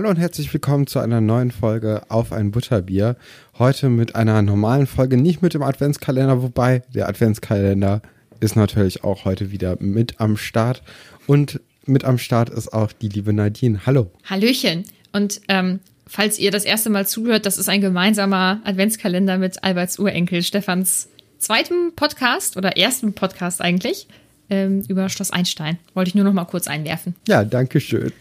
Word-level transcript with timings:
Hallo 0.00 0.08
und 0.08 0.16
herzlich 0.16 0.50
willkommen 0.50 0.86
zu 0.86 0.98
einer 0.98 1.20
neuen 1.20 1.50
Folge 1.50 2.00
auf 2.08 2.32
ein 2.32 2.52
Butterbier. 2.52 3.16
Heute 3.58 3.90
mit 3.90 4.14
einer 4.14 4.40
normalen 4.40 4.86
Folge, 4.86 5.18
nicht 5.18 5.42
mit 5.42 5.52
dem 5.52 5.62
Adventskalender, 5.62 6.40
wobei 6.40 6.82
der 6.94 7.06
Adventskalender 7.06 8.00
ist 8.40 8.56
natürlich 8.56 9.04
auch 9.04 9.26
heute 9.26 9.50
wieder 9.50 9.76
mit 9.78 10.18
am 10.18 10.38
Start. 10.38 10.82
Und 11.26 11.60
mit 11.84 12.04
am 12.04 12.16
Start 12.16 12.48
ist 12.48 12.72
auch 12.72 12.92
die 12.92 13.10
liebe 13.10 13.34
Nadine. 13.34 13.80
Hallo. 13.84 14.10
Hallöchen. 14.24 14.84
Und 15.12 15.42
ähm, 15.48 15.80
falls 16.06 16.38
ihr 16.38 16.50
das 16.50 16.64
erste 16.64 16.88
Mal 16.88 17.06
zuhört, 17.06 17.44
das 17.44 17.58
ist 17.58 17.68
ein 17.68 17.82
gemeinsamer 17.82 18.62
Adventskalender 18.64 19.36
mit 19.36 19.62
Alberts 19.62 19.98
Urenkel, 19.98 20.42
Stefans 20.42 21.10
zweitem 21.36 21.92
Podcast 21.94 22.56
oder 22.56 22.78
ersten 22.78 23.12
Podcast 23.12 23.60
eigentlich 23.60 24.06
ähm, 24.50 24.82
über 24.88 25.08
Schloss 25.08 25.30
Einstein. 25.30 25.78
Wollte 25.94 26.08
ich 26.08 26.14
nur 26.14 26.24
noch 26.24 26.32
mal 26.32 26.44
kurz 26.44 26.66
einwerfen. 26.66 27.14
Ja, 27.26 27.44
danke 27.44 27.80
schön. 27.80 28.12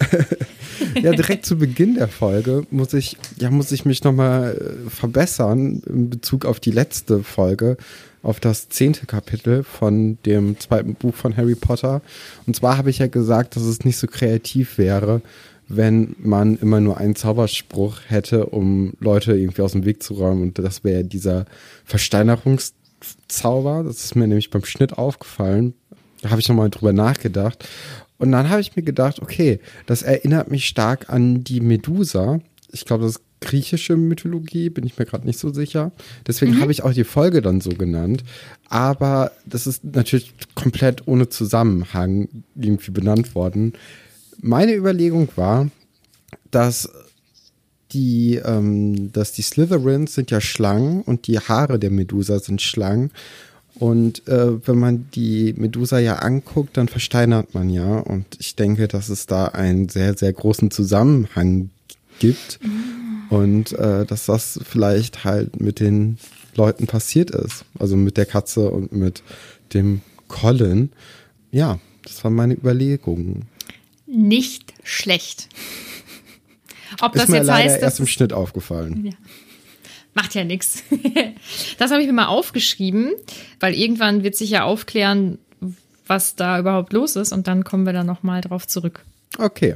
ja, 1.02 1.12
direkt 1.12 1.46
zu 1.46 1.58
Beginn 1.58 1.96
der 1.96 2.08
Folge 2.08 2.66
muss 2.72 2.94
ich, 2.94 3.18
ja, 3.38 3.50
muss 3.50 3.72
ich 3.72 3.86
mich 3.86 4.04
noch 4.04 4.14
mal 4.14 4.54
äh, 4.54 4.90
verbessern 4.90 5.82
in 5.86 6.10
Bezug 6.10 6.46
auf 6.46 6.60
die 6.60 6.72
letzte 6.72 7.24
Folge, 7.24 7.78
auf 8.22 8.40
das 8.40 8.70
zehnte 8.70 9.06
Kapitel 9.06 9.64
von 9.64 10.18
dem 10.26 10.60
zweiten 10.60 10.96
Buch 10.96 11.16
von 11.16 11.36
Harry 11.36 11.56
Potter. 11.56 12.02
Und 12.46 12.56
zwar 12.56 12.78
habe 12.78 12.90
ich 12.90 13.00
ja 13.00 13.08
gesagt, 13.08 13.56
dass 13.56 13.64
es 13.64 13.86
nicht 13.86 13.98
so 13.98 14.08
kreativ 14.08 14.78
wäre, 14.78 15.22
wenn 15.70 16.16
man 16.18 16.58
immer 16.58 16.80
nur 16.82 16.98
einen 16.98 17.16
Zauberspruch 17.16 18.00
hätte, 18.08 18.48
um 18.48 18.94
Leute 19.00 19.38
irgendwie 19.38 19.62
aus 19.62 19.74
dem 19.74 19.86
Weg 19.86 20.04
zu 20.04 20.16
räumen. 20.16 20.42
Und 20.42 20.60
das 20.60 20.84
wäre 20.84 21.04
dieser 21.04 21.46
Versteinerungszauber. 21.86 23.84
Das 23.86 24.04
ist 24.04 24.16
mir 24.16 24.28
nämlich 24.28 24.50
beim 24.50 24.66
Schnitt 24.66 24.98
aufgefallen. 24.98 25.76
Da 26.22 26.30
habe 26.30 26.42
ich 26.42 26.50
nochmal 26.50 26.70
drüber 26.70 26.94
nachgedacht. 26.94 27.68
Und 28.18 28.32
dann 28.32 28.50
habe 28.50 28.62
ich 28.62 28.76
mir 28.76 28.84
gedacht, 28.84 29.22
okay, 29.22 29.60
das 29.86 30.02
erinnert 30.02 30.52
mich 30.52 30.68
stark 30.68 31.10
an 31.10 31.44
die 31.44 31.62
Medusa. 31.62 32.40
Ich 32.72 32.86
glaube, 32.86 33.04
das 33.04 33.14
ist 33.14 33.22
griechische 33.42 33.96
Mythologie, 33.96 34.70
bin 34.70 34.86
ich 34.86 34.98
mir 34.98 35.06
gerade 35.06 35.26
nicht 35.26 35.40
so 35.40 35.54
sicher. 35.54 35.92
Deswegen 36.28 36.56
mhm. 36.56 36.62
habe 36.62 36.72
ich 36.72 36.84
auch 36.84 36.94
die 36.94 37.06
Folge 37.06 37.42
dann 37.42 37.62
so 37.62 37.70
genannt. 37.70 38.24
Aber 38.68 39.32
das 39.46 39.66
ist 39.66 39.84
natürlich 39.84 40.34
komplett 40.56 41.08
ohne 41.08 41.30
Zusammenhang 41.30 42.28
irgendwie 42.56 42.92
benannt 42.92 43.36
worden. 43.36 43.74
Meine 44.42 44.74
Überlegung 44.76 45.30
war, 45.36 45.70
dass 46.52 46.90
die, 47.92 48.36
ähm, 48.36 49.12
dass 49.12 49.32
die 49.32 49.42
Slytherins 49.42 50.14
sind 50.14 50.32
ja 50.32 50.42
Schlangen 50.42 51.02
und 51.02 51.28
die 51.28 51.40
Haare 51.40 51.80
der 51.80 51.92
Medusa 51.92 52.40
sind 52.40 52.62
Schlangen. 52.62 53.12
Und 53.80 54.28
äh, 54.28 54.68
wenn 54.68 54.78
man 54.78 55.08
die 55.16 55.54
Medusa 55.58 56.00
ja 56.00 56.18
anguckt, 56.18 56.76
dann 56.76 56.90
versteinert 56.90 57.54
man 57.54 57.70
ja. 57.70 58.00
Und 58.00 58.26
ich 58.38 58.56
denke, 58.56 58.90
dass 58.90 59.08
es 59.08 59.26
da 59.26 59.46
einen 59.46 59.88
sehr, 59.88 60.18
sehr 60.18 60.34
großen 60.34 60.70
Zusammenhang 60.70 61.70
gibt. 62.20 62.60
Und 63.30 63.72
äh, 63.74 64.06
dass 64.06 64.26
das 64.26 64.60
vielleicht 64.64 65.24
halt 65.24 65.62
mit 65.62 65.80
den 65.80 66.18
Leuten 66.56 66.88
passiert 66.88 67.32
ist. 67.32 67.64
Also 67.80 67.96
mit 67.96 68.18
der 68.18 68.26
Katze 68.26 68.70
und 68.70 68.92
mit 68.92 69.24
dem 69.74 70.02
Colin. 70.28 70.92
Ja, 71.52 71.80
das 72.04 72.24
waren 72.24 72.34
meine 72.34 72.56
Überlegungen. 72.56 73.48
Nicht 74.06 74.74
schlecht. 74.84 75.48
Ob 77.02 77.16
ist 77.16 77.22
das 77.22 77.30
mir 77.30 77.38
jetzt 77.38 77.48
leider 77.48 77.72
heißt, 77.72 77.82
erst 77.82 78.00
im 78.00 78.08
Schnitt 78.08 78.34
aufgefallen. 78.34 79.06
Ja. 79.06 79.14
Macht 80.20 80.36
ja 80.36 80.44
nichts. 80.44 80.84
Das 81.78 81.92
habe 81.92 82.02
ich 82.02 82.08
mir 82.08 82.14
mal 82.14 82.28
aufgeschrieben, 82.28 83.14
weil 83.60 83.74
irgendwann 83.74 84.24
wird 84.24 84.36
sich 84.36 84.50
ja 84.50 84.64
aufklären, 84.64 85.40
was 86.06 86.36
da 86.36 86.60
überhaupt 86.60 86.92
los 86.92 87.16
ist 87.16 87.32
und 87.32 87.48
dann 87.48 87.64
kommen 87.64 87.86
wir 87.86 87.94
da 87.94 88.04
nochmal 88.04 88.42
drauf 88.42 88.68
zurück. 88.68 89.06
Okay. 89.38 89.76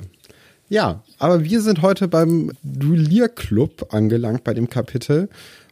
Ja, 0.67 1.01
aber 1.17 1.43
wir 1.43 1.61
sind 1.61 1.81
heute 1.81 2.07
beim 2.09 2.51
Duellierclub 2.63 3.93
angelangt 3.93 4.43
bei 4.43 4.53
dem 4.53 4.69
Kapitel. 4.69 5.29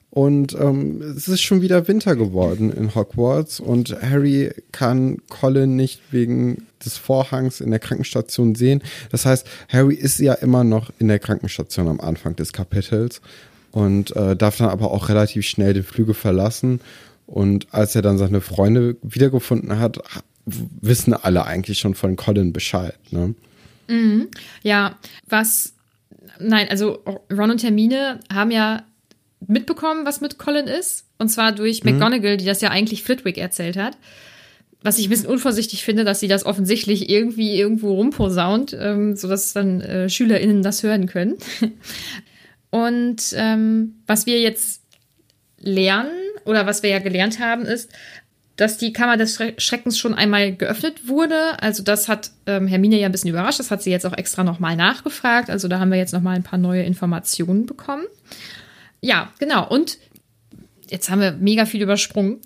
Und 0.09 0.53
ähm, 0.53 1.01
es 1.01 1.27
ist 1.27 1.41
schon 1.41 1.61
wieder 1.61 1.87
Winter 1.87 2.15
geworden 2.15 2.71
in 2.71 2.95
Hogwarts 2.95 3.59
und 3.59 3.95
Harry 4.01 4.51
kann 4.71 5.19
Colin 5.29 5.75
nicht 5.75 6.01
wegen 6.11 6.67
des 6.83 6.97
Vorhangs 6.97 7.61
in 7.61 7.71
der 7.71 7.79
Krankenstation 7.79 8.55
sehen. 8.55 8.81
Das 9.09 9.25
heißt, 9.25 9.47
Harry 9.69 9.95
ist 9.95 10.19
ja 10.19 10.33
immer 10.33 10.63
noch 10.63 10.91
in 10.99 11.07
der 11.07 11.19
Krankenstation 11.19 11.87
am 11.87 12.01
Anfang 12.01 12.35
des 12.35 12.51
Kapitels 12.51 13.21
und 13.71 14.15
äh, 14.15 14.35
darf 14.35 14.57
dann 14.57 14.69
aber 14.69 14.91
auch 14.91 15.09
relativ 15.09 15.45
schnell 15.45 15.73
den 15.73 15.83
Flügel 15.83 16.13
verlassen. 16.13 16.81
Und 17.25 17.67
als 17.71 17.95
er 17.95 18.01
dann 18.01 18.17
seine 18.17 18.41
Freunde 18.41 18.97
wiedergefunden 19.01 19.79
hat, 19.79 19.99
wissen 20.45 21.13
alle 21.13 21.45
eigentlich 21.45 21.79
schon 21.79 21.95
von 21.95 22.15
Colin 22.15 22.51
Bescheid. 22.51 22.95
Ne? 23.11 23.35
Mhm. 23.87 24.27
Ja, 24.63 24.97
was, 25.27 25.73
nein, 26.39 26.67
also 26.69 27.03
Ron 27.31 27.51
und 27.51 27.63
Hermine 27.63 28.19
haben 28.31 28.51
ja 28.51 28.83
mitbekommen, 29.47 30.05
was 30.05 30.21
mit 30.21 30.37
Colin 30.37 30.67
ist. 30.67 31.05
Und 31.17 31.29
zwar 31.29 31.51
durch 31.51 31.83
mhm. 31.83 31.91
McGonagall, 31.93 32.37
die 32.37 32.45
das 32.45 32.61
ja 32.61 32.69
eigentlich 32.69 33.03
Flitwick 33.03 33.37
erzählt 33.37 33.77
hat. 33.77 33.97
Was 34.83 34.97
ich 34.97 35.05
ein 35.05 35.09
bisschen 35.11 35.29
unvorsichtig 35.29 35.83
finde, 35.83 36.03
dass 36.03 36.19
sie 36.19 36.27
das 36.27 36.43
offensichtlich 36.43 37.07
irgendwie 37.09 37.55
irgendwo 37.55 37.93
rumposaunt, 37.93 38.75
ähm, 38.77 39.15
sodass 39.15 39.53
dann 39.53 39.79
äh, 39.81 40.09
SchülerInnen 40.09 40.63
das 40.63 40.81
hören 40.81 41.05
können. 41.05 41.37
Und 42.71 43.33
ähm, 43.35 44.01
was 44.07 44.25
wir 44.25 44.41
jetzt 44.41 44.81
lernen 45.59 46.11
oder 46.45 46.65
was 46.65 46.81
wir 46.81 46.89
ja 46.89 46.99
gelernt 46.99 47.39
haben, 47.39 47.63
ist, 47.63 47.91
dass 48.55 48.77
die 48.77 48.93
Kammer 48.93 49.17
des 49.17 49.39
Schreckens 49.57 49.97
schon 49.97 50.13
einmal 50.13 50.55
geöffnet 50.55 51.07
wurde. 51.07 51.61
Also 51.61 51.83
das 51.83 52.07
hat 52.07 52.31
ähm, 52.45 52.67
Hermine 52.67 52.99
ja 52.99 53.07
ein 53.07 53.11
bisschen 53.11 53.29
überrascht. 53.29 53.59
Das 53.59 53.71
hat 53.71 53.81
sie 53.81 53.91
jetzt 53.91 54.05
auch 54.05 54.17
extra 54.17 54.43
nochmal 54.43 54.75
nachgefragt. 54.75 55.49
Also 55.49 55.67
da 55.67 55.79
haben 55.79 55.91
wir 55.91 55.97
jetzt 55.97 56.13
nochmal 56.13 56.35
ein 56.35 56.43
paar 56.43 56.59
neue 56.59 56.83
Informationen 56.83 57.65
bekommen. 57.65 58.03
Ja, 59.01 59.31
genau. 59.39 59.67
Und 59.67 59.97
jetzt 60.89 61.09
haben 61.09 61.21
wir 61.21 61.31
mega 61.31 61.65
viel 61.65 61.81
übersprungen. 61.81 62.39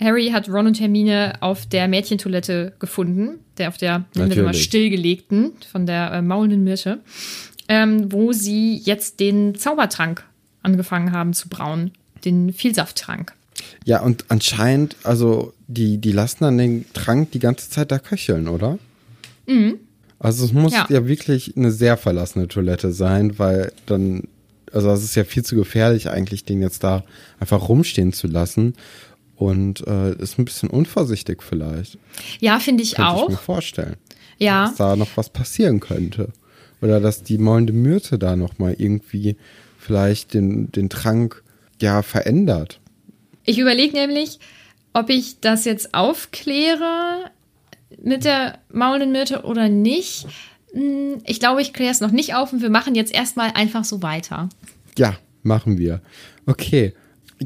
Harry 0.00 0.30
hat 0.30 0.48
Ron 0.48 0.66
und 0.66 0.80
Hermine 0.80 1.34
auf 1.40 1.66
der 1.66 1.88
Mädchentoilette 1.88 2.74
gefunden, 2.78 3.38
der 3.56 3.68
auf 3.68 3.78
der 3.78 4.04
mal 4.14 4.54
stillgelegten 4.54 5.52
von 5.70 5.86
der 5.86 6.12
äh, 6.12 6.22
maulenden 6.22 6.64
Myrte 6.64 7.00
ähm, 7.68 8.12
wo 8.12 8.32
sie 8.32 8.76
jetzt 8.76 9.20
den 9.20 9.54
Zaubertrank 9.54 10.24
angefangen 10.62 11.12
haben 11.12 11.32
zu 11.32 11.48
brauen, 11.48 11.92
den 12.24 12.52
Vielsafttrank. 12.52 13.32
Ja, 13.84 14.00
und 14.00 14.26
anscheinend, 14.28 14.96
also 15.04 15.52
die, 15.68 15.98
die 15.98 16.12
lassen 16.12 16.44
dann 16.44 16.58
den 16.58 16.84
Trank 16.92 17.30
die 17.32 17.38
ganze 17.38 17.70
Zeit 17.70 17.92
da 17.92 17.98
köcheln, 17.98 18.48
oder? 18.48 18.78
Mhm. 19.46 19.78
Also 20.18 20.44
es 20.44 20.52
muss 20.52 20.72
ja. 20.72 20.86
ja 20.88 21.06
wirklich 21.06 21.56
eine 21.56 21.70
sehr 21.70 21.96
verlassene 21.96 22.48
Toilette 22.48 22.92
sein, 22.92 23.38
weil 23.38 23.72
dann, 23.86 24.24
also 24.72 24.90
es 24.90 25.04
ist 25.04 25.14
ja 25.14 25.24
viel 25.24 25.44
zu 25.44 25.54
gefährlich 25.54 26.08
eigentlich, 26.08 26.44
den 26.44 26.62
jetzt 26.62 26.82
da 26.82 27.04
einfach 27.38 27.68
rumstehen 27.68 28.12
zu 28.12 28.26
lassen. 28.26 28.74
Und 29.36 29.84
äh, 29.86 30.14
ist 30.14 30.38
ein 30.38 30.44
bisschen 30.44 30.70
unvorsichtig 30.70 31.42
vielleicht. 31.42 31.98
Ja, 32.38 32.60
finde 32.60 32.84
ich 32.84 32.94
Könnte 32.94 33.10
auch. 33.10 33.22
Ich 33.24 33.30
mir 33.30 33.36
vorstellen. 33.36 33.96
Ja. 34.38 34.66
Dass 34.66 34.76
da 34.76 34.96
noch 34.96 35.16
was 35.16 35.28
passieren 35.28 35.80
könnte. 35.80 36.32
Oder 36.84 37.00
dass 37.00 37.22
die 37.22 37.38
maulende 37.38 37.72
Myrte 37.72 38.18
da 38.18 38.36
nochmal 38.36 38.76
irgendwie 38.76 39.36
vielleicht 39.78 40.34
den, 40.34 40.70
den 40.70 40.90
Trank 40.90 41.42
ja 41.80 42.02
verändert. 42.02 42.78
Ich 43.44 43.58
überlege 43.58 43.96
nämlich, 43.96 44.38
ob 44.92 45.08
ich 45.08 45.40
das 45.40 45.64
jetzt 45.64 45.94
aufkläre 45.94 47.30
mit 48.02 48.26
der 48.26 48.58
maulenden 48.70 49.12
Myrte 49.12 49.44
oder 49.44 49.70
nicht. 49.70 50.26
Hm, 50.72 51.22
ich 51.24 51.40
glaube, 51.40 51.62
ich 51.62 51.72
kläre 51.72 51.90
es 51.90 52.00
noch 52.00 52.10
nicht 52.10 52.34
auf 52.34 52.52
und 52.52 52.60
wir 52.60 52.68
machen 52.68 52.94
jetzt 52.94 53.14
erstmal 53.14 53.52
einfach 53.54 53.84
so 53.84 54.02
weiter. 54.02 54.50
Ja, 54.98 55.16
machen 55.42 55.78
wir. 55.78 56.02
Okay 56.44 56.92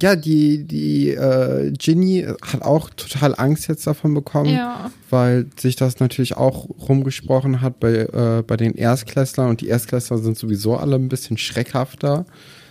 ja, 0.00 0.16
die, 0.16 0.64
die 0.64 1.10
äh, 1.10 1.72
Ginny 1.72 2.26
hat 2.42 2.62
auch 2.62 2.90
total 2.90 3.34
Angst 3.36 3.68
jetzt 3.68 3.86
davon 3.86 4.14
bekommen, 4.14 4.50
ja. 4.50 4.90
weil 5.10 5.46
sich 5.58 5.76
das 5.76 5.98
natürlich 5.98 6.36
auch 6.36 6.68
rumgesprochen 6.88 7.60
hat 7.60 7.80
bei, 7.80 7.92
äh, 7.92 8.42
bei 8.46 8.56
den 8.56 8.74
Erstklässlern 8.74 9.48
und 9.48 9.60
die 9.60 9.68
Erstklässler 9.68 10.18
sind 10.18 10.36
sowieso 10.36 10.76
alle 10.76 10.96
ein 10.96 11.08
bisschen 11.08 11.38
schreckhafter. 11.38 12.26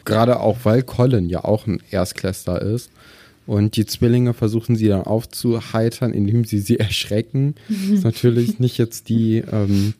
Gerade 0.05 0.39
auch, 0.39 0.59
weil 0.63 0.83
Colin 0.83 1.27
ja 1.27 1.43
auch 1.43 1.67
ein 1.67 1.81
Erstklässler 1.91 2.61
ist. 2.61 2.91
Und 3.45 3.75
die 3.77 3.85
Zwillinge 3.85 4.33
versuchen 4.33 4.75
sie 4.75 4.87
dann 4.87 5.03
aufzuheitern, 5.03 6.13
indem 6.13 6.45
sie 6.45 6.59
sie 6.59 6.79
erschrecken. 6.79 7.55
ist 7.91 8.03
natürlich 8.03 8.59
nicht 8.59 8.77
jetzt 8.77 9.09
die, 9.09 9.43
ähm, 9.51 9.95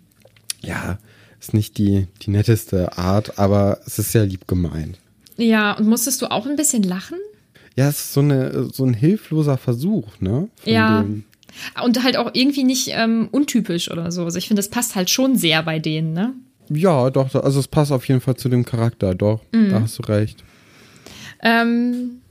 ja, 0.61 0.99
ist 1.39 1.53
nicht 1.53 1.77
die, 1.77 2.07
die 2.21 2.29
netteste 2.29 2.97
Art, 2.97 3.37
aber 3.39 3.79
es 3.85 3.99
ist 3.99 4.11
sehr 4.11 4.25
lieb 4.25 4.47
gemeint. 4.47 4.97
Ja, 5.37 5.73
und 5.73 5.87
musstest 5.87 6.21
du 6.21 6.31
auch 6.31 6.45
ein 6.45 6.55
bisschen 6.55 6.83
lachen? 6.83 7.17
Ja, 7.75 7.89
es 7.89 7.99
ist 7.99 8.13
so, 8.13 8.21
eine, 8.21 8.69
so 8.73 8.85
ein 8.85 8.93
hilfloser 8.93 9.57
Versuch, 9.57 10.19
ne? 10.19 10.49
ja. 10.65 11.01
Dem. 11.01 11.23
Und 11.83 12.03
halt 12.03 12.17
auch 12.17 12.31
irgendwie 12.33 12.63
nicht 12.63 12.89
ähm, 12.91 13.29
untypisch 13.31 13.89
oder 13.89 14.11
so. 14.11 14.23
Also 14.23 14.37
ich 14.37 14.47
finde, 14.47 14.59
das 14.59 14.69
passt 14.69 14.95
halt 14.95 15.09
schon 15.09 15.37
sehr 15.37 15.63
bei 15.63 15.79
denen, 15.79 16.13
ne? 16.13 16.33
Ja, 16.69 17.09
doch, 17.09 17.33
also 17.33 17.59
es 17.59 17.67
passt 17.67 17.91
auf 17.91 18.07
jeden 18.07 18.21
Fall 18.21 18.35
zu 18.35 18.49
dem 18.49 18.63
Charakter, 18.63 19.15
doch. 19.15 19.41
Mhm. 19.51 19.69
Da 19.69 19.81
hast 19.81 19.97
du 19.97 20.03
recht. 20.03 20.43
Ähm, 21.41 22.21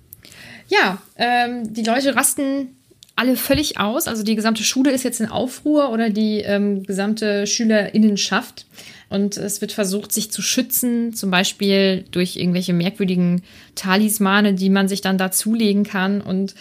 ja, 0.68 0.98
ähm, 1.16 1.72
die 1.72 1.82
Leute 1.82 2.14
rasten 2.14 2.75
alle 3.16 3.36
völlig 3.36 3.80
aus. 3.80 4.06
Also 4.06 4.22
die 4.22 4.36
gesamte 4.36 4.62
Schule 4.62 4.92
ist 4.92 5.02
jetzt 5.02 5.20
in 5.20 5.28
Aufruhr 5.28 5.90
oder 5.90 6.10
die 6.10 6.40
ähm, 6.40 6.84
gesamte 6.84 7.46
Schülerinnenschaft. 7.46 8.66
Und 9.08 9.36
es 9.36 9.60
wird 9.60 9.72
versucht, 9.72 10.12
sich 10.12 10.30
zu 10.30 10.42
schützen, 10.42 11.14
zum 11.14 11.30
Beispiel 11.30 12.04
durch 12.10 12.36
irgendwelche 12.36 12.74
merkwürdigen 12.74 13.42
Talismane, 13.74 14.54
die 14.54 14.68
man 14.68 14.88
sich 14.88 15.00
dann 15.00 15.16
dazulegen 15.16 15.84
kann. 15.84 16.20
Und 16.20 16.54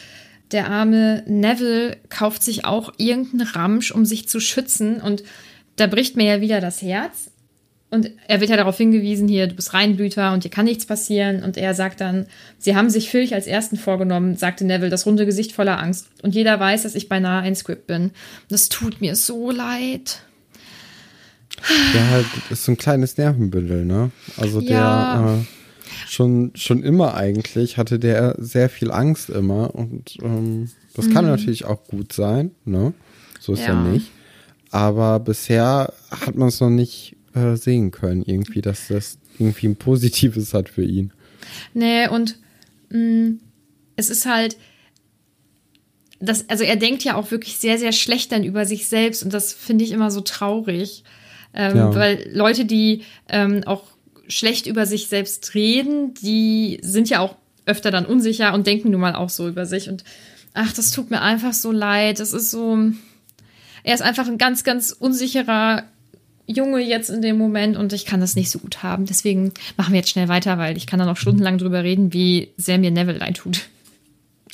der 0.52 0.70
arme 0.70 1.24
Neville 1.28 1.98
kauft 2.10 2.42
sich 2.42 2.66
auch 2.66 2.94
irgendeinen 2.98 3.48
Ramsch, 3.48 3.92
um 3.92 4.06
sich 4.06 4.30
zu 4.30 4.40
schützen. 4.40 5.02
Und 5.02 5.24
da 5.76 5.88
bricht 5.88 6.16
mir 6.16 6.26
ja 6.26 6.42
wieder 6.42 6.62
das 6.62 6.82
Herz. 6.82 7.32
Und 7.92 8.12
er 8.28 8.42
wird 8.42 8.50
ja 8.50 8.58
darauf 8.58 8.78
hingewiesen, 8.78 9.28
hier, 9.28 9.48
du 9.48 9.56
bist 9.56 9.74
Reinblüter 9.74 10.34
und 10.34 10.44
dir 10.44 10.50
kann 10.50 10.66
nichts 10.66 10.86
passieren. 10.86 11.44
Und 11.44 11.56
er 11.56 11.74
sagt 11.74 12.02
dann, 12.02 12.26
sie 12.58 12.76
haben 12.76 12.90
sich 12.90 13.10
Filch 13.10 13.34
als 13.34 13.48
ersten 13.48 13.78
vorgenommen, 13.78 14.36
sagte 14.36 14.66
Neville, 14.66 14.90
das 14.90 15.06
runde 15.06 15.26
Gesicht 15.26 15.52
voller 15.52 15.82
Angst. 15.82 16.08
Und 16.22 16.36
jeder 16.36 16.60
weiß, 16.60 16.84
dass 16.84 16.96
ich 16.96 17.10
beinahe 17.10 17.44
ein 17.44 17.56
Script 17.56 17.88
bin. 17.88 18.12
Das 18.50 18.70
tut 18.70 19.02
mir 19.02 19.16
so 19.16 19.52
leid. 19.52 20.22
Der 21.94 22.10
halt 22.10 22.26
ist 22.50 22.66
so 22.66 22.74
ein 22.74 22.78
kleines 22.78 23.18
Nervenbündel, 23.18 23.86
ne? 23.86 24.12
Also 24.36 24.60
ja. 24.60 25.22
der 25.22 25.38
äh, 25.38 25.46
schon, 26.08 26.52
schon 26.56 26.84
immer 26.84 27.16
eigentlich 27.16 27.78
hatte 27.78 27.98
der 27.98 28.36
sehr 28.40 28.70
viel 28.70 28.92
Angst 28.92 29.30
immer. 29.30 29.74
Und 29.74 30.18
ähm, 30.22 30.70
das 30.96 31.06
mhm. 31.06 31.14
kann 31.14 31.26
natürlich 31.26 31.66
auch 31.66 31.84
gut 31.86 32.14
sein, 32.14 32.52
ne? 32.66 32.94
So 33.40 33.54
ist 33.54 33.62
ja. 33.62 33.68
er 33.68 33.76
nicht. 33.76 34.12
Aber 34.72 35.20
bisher 35.20 35.94
hat 36.10 36.36
man 36.36 36.50
es 36.50 36.60
noch 36.60 36.70
nicht 36.70 37.15
äh, 37.36 37.56
sehen 37.56 37.92
können, 37.92 38.24
irgendwie, 38.26 38.62
dass 38.62 38.88
das 38.88 39.18
irgendwie 39.38 39.68
ein 39.68 39.76
Positives 39.76 40.54
hat 40.54 40.70
für 40.70 40.84
ihn. 40.84 41.12
Nee, 41.74 42.08
und 42.08 42.38
mh, 42.90 43.00
mm, 43.00 43.40
es 43.98 44.10
ist 44.10 44.26
halt, 44.26 44.58
das, 46.20 46.50
also 46.50 46.64
er 46.64 46.76
denkt 46.76 47.04
ja 47.04 47.16
auch 47.16 47.32
wirklich 47.32 47.58
sehr, 47.58 47.78
sehr 47.78 47.92
schlecht 47.92 48.32
dann 48.32 48.44
über 48.44 48.66
sich 48.66 48.88
selbst 48.88 49.24
und 49.24 49.34
das 49.34 49.54
finde 49.54 49.84
ich 49.84 49.92
immer 49.92 50.12
so 50.12 50.22
traurig. 50.22 51.04
Ähm, 51.54 51.78
ja. 51.78 51.96
Weil 51.96 52.30
Leute, 52.34 52.66
die 52.66 53.04
ähm, 53.30 53.64
auch 53.66 53.84
schlecht 54.28 54.68
über 54.68 54.86
sich 54.86 55.08
selbst 55.08 55.54
reden, 55.56 56.14
die 56.16 56.80
sind 56.82 57.10
ja 57.10 57.20
auch 57.20 57.36
öfter 57.66 57.92
dann 57.92 58.06
unsicher 58.06 58.54
und 58.54 58.68
denken 58.68 58.92
nun 58.92 59.02
mal 59.02 59.16
auch 59.16 59.30
so 59.30 59.48
über 59.48 59.66
sich. 59.66 59.90
Und 59.90 60.04
ach, 60.54 60.74
das 60.74 60.92
tut 60.92 61.12
mir 61.12 61.22
einfach 61.22 61.54
so 61.54 61.72
leid. 61.72 62.20
Das 62.20 62.34
ist 62.34 62.52
so. 62.52 62.78
Er 63.84 63.94
ist 63.94 64.02
einfach 64.02 64.28
ein 64.28 64.38
ganz, 64.38 64.64
ganz 64.64 64.92
unsicherer 64.92 65.84
Junge 66.48 66.80
jetzt 66.80 67.10
in 67.10 67.22
dem 67.22 67.38
Moment 67.38 67.78
und 67.78 67.94
ich 67.94 68.06
kann 68.06 68.20
das 68.20 68.36
nicht 68.36 68.52
so 68.52 68.60
gut 68.60 68.84
haben. 68.84 69.06
Deswegen 69.06 69.52
machen 69.78 69.94
wir 69.94 70.00
jetzt 70.00 70.10
schnell 70.10 70.28
weiter, 70.28 70.58
weil 70.58 70.78
ich 70.78 70.88
kann 70.88 71.00
da 71.00 71.06
noch 71.06 71.18
stundenlang 71.18 71.58
drüber 71.58 71.84
reden, 71.84 72.14
wie 72.14 72.50
sehr 72.58 72.78
mir 72.78 72.92
Neville 72.92 73.18
leid 73.18 73.38
tut. 73.38 73.68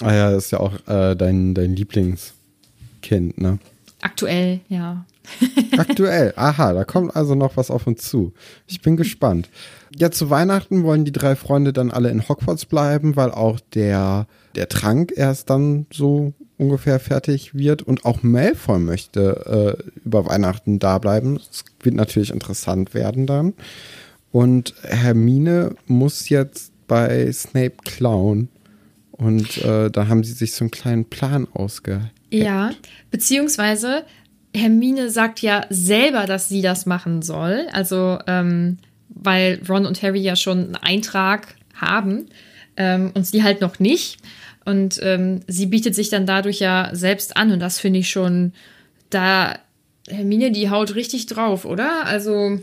Ah 0.01 0.13
ja, 0.13 0.31
das 0.31 0.45
ist 0.45 0.51
ja 0.51 0.59
auch 0.59 0.73
äh, 0.87 1.15
dein, 1.15 1.53
dein 1.53 1.75
Lieblingskind, 1.75 3.39
ne? 3.39 3.59
Aktuell, 4.01 4.61
ja. 4.67 5.05
Aktuell, 5.77 6.33
aha, 6.35 6.73
da 6.73 6.83
kommt 6.83 7.15
also 7.15 7.35
noch 7.35 7.55
was 7.55 7.69
auf 7.69 7.85
uns 7.85 8.09
zu. 8.09 8.33
Ich 8.67 8.81
bin 8.81 8.97
gespannt. 8.97 9.49
Ja, 9.95 10.09
zu 10.09 10.29
Weihnachten 10.29 10.83
wollen 10.83 11.05
die 11.05 11.11
drei 11.11 11.35
Freunde 11.35 11.73
dann 11.73 11.91
alle 11.91 12.09
in 12.09 12.27
Hogwarts 12.27 12.65
bleiben, 12.65 13.15
weil 13.15 13.31
auch 13.31 13.59
der, 13.73 14.25
der 14.55 14.69
Trank 14.69 15.13
erst 15.15 15.49
dann 15.49 15.85
so 15.91 16.33
ungefähr 16.61 16.99
fertig 16.99 17.55
wird 17.55 17.81
und 17.81 18.05
auch 18.05 18.21
Malfoy 18.21 18.77
möchte 18.77 19.77
äh, 19.79 19.99
über 20.05 20.27
Weihnachten 20.27 20.77
da 20.77 20.99
bleiben. 20.99 21.37
Es 21.37 21.65
wird 21.81 21.95
natürlich 21.95 22.29
interessant 22.29 22.93
werden 22.93 23.25
dann. 23.25 23.53
Und 24.31 24.75
Hermine 24.83 25.75
muss 25.87 26.29
jetzt 26.29 26.71
bei 26.87 27.31
Snape 27.31 27.77
klauen. 27.83 28.47
Und 29.11 29.57
äh, 29.63 29.89
da 29.89 30.07
haben 30.07 30.23
sie 30.23 30.33
sich 30.33 30.53
so 30.53 30.63
einen 30.63 30.71
kleinen 30.71 31.05
Plan 31.05 31.47
ausgeheckt. 31.51 32.11
Ja, 32.29 32.71
beziehungsweise 33.09 34.03
Hermine 34.55 35.09
sagt 35.09 35.41
ja 35.41 35.65
selber, 35.69 36.27
dass 36.27 36.47
sie 36.47 36.61
das 36.61 36.85
machen 36.85 37.23
soll. 37.23 37.67
Also, 37.71 38.19
ähm, 38.27 38.77
weil 39.09 39.59
Ron 39.67 39.87
und 39.87 40.01
Harry 40.03 40.21
ja 40.21 40.35
schon 40.35 40.59
einen 40.59 40.75
Eintrag 40.75 41.55
haben 41.73 42.27
ähm, 42.77 43.11
und 43.15 43.25
sie 43.25 43.43
halt 43.43 43.61
noch 43.61 43.79
nicht. 43.79 44.19
Und 44.65 44.99
ähm, 45.01 45.41
sie 45.47 45.65
bietet 45.65 45.95
sich 45.95 46.09
dann 46.09 46.25
dadurch 46.25 46.59
ja 46.59 46.89
selbst 46.93 47.35
an. 47.37 47.51
Und 47.51 47.59
das 47.59 47.79
finde 47.79 47.99
ich 47.99 48.09
schon, 48.09 48.53
da 49.09 49.57
Hermine, 50.07 50.51
die 50.51 50.69
haut 50.69 50.95
richtig 50.95 51.25
drauf, 51.25 51.65
oder? 51.65 52.05
Also. 52.05 52.59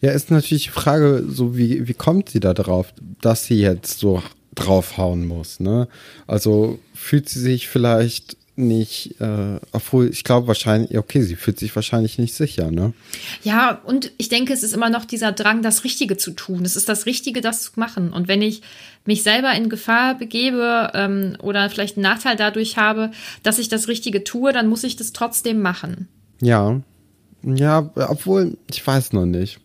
Ja, 0.00 0.12
ist 0.12 0.30
natürlich 0.30 0.64
die 0.64 0.70
Frage, 0.70 1.24
so 1.28 1.56
wie, 1.56 1.88
wie 1.88 1.94
kommt 1.94 2.30
sie 2.30 2.40
da 2.40 2.52
drauf, 2.54 2.92
dass 3.20 3.46
sie 3.46 3.60
jetzt 3.60 3.98
so 3.98 4.22
draufhauen 4.54 5.26
muss, 5.26 5.60
ne? 5.60 5.88
Also 6.26 6.78
fühlt 6.94 7.28
sie 7.28 7.40
sich 7.40 7.68
vielleicht 7.68 8.36
nicht, 8.56 9.20
äh, 9.20 9.58
obwohl 9.72 10.08
ich 10.08 10.24
glaube 10.24 10.46
wahrscheinlich, 10.46 10.96
okay, 10.98 11.22
sie 11.22 11.36
fühlt 11.36 11.58
sich 11.58 11.74
wahrscheinlich 11.74 12.18
nicht 12.18 12.34
sicher, 12.34 12.70
ne? 12.70 12.92
Ja, 13.42 13.80
und 13.84 14.12
ich 14.18 14.28
denke, 14.28 14.52
es 14.52 14.62
ist 14.62 14.74
immer 14.74 14.90
noch 14.90 15.04
dieser 15.04 15.32
Drang, 15.32 15.62
das 15.62 15.84
Richtige 15.84 16.16
zu 16.16 16.32
tun. 16.32 16.64
Es 16.64 16.76
ist 16.76 16.88
das 16.88 17.06
Richtige, 17.06 17.40
das 17.40 17.62
zu 17.62 17.72
machen. 17.76 18.12
Und 18.12 18.28
wenn 18.28 18.42
ich 18.42 18.62
mich 19.04 19.22
selber 19.22 19.52
in 19.54 19.68
Gefahr 19.68 20.16
begebe 20.16 20.90
ähm, 20.94 21.36
oder 21.42 21.70
vielleicht 21.70 21.96
einen 21.96 22.02
Nachteil 22.02 22.36
dadurch 22.36 22.76
habe, 22.76 23.10
dass 23.42 23.58
ich 23.58 23.68
das 23.68 23.88
Richtige 23.88 24.24
tue, 24.24 24.52
dann 24.52 24.68
muss 24.68 24.84
ich 24.84 24.96
das 24.96 25.12
trotzdem 25.12 25.60
machen. 25.62 26.08
Ja. 26.40 26.80
Ja, 27.42 27.90
obwohl, 27.96 28.58
ich 28.70 28.86
weiß 28.86 29.14
noch 29.14 29.26
nicht. 29.26 29.60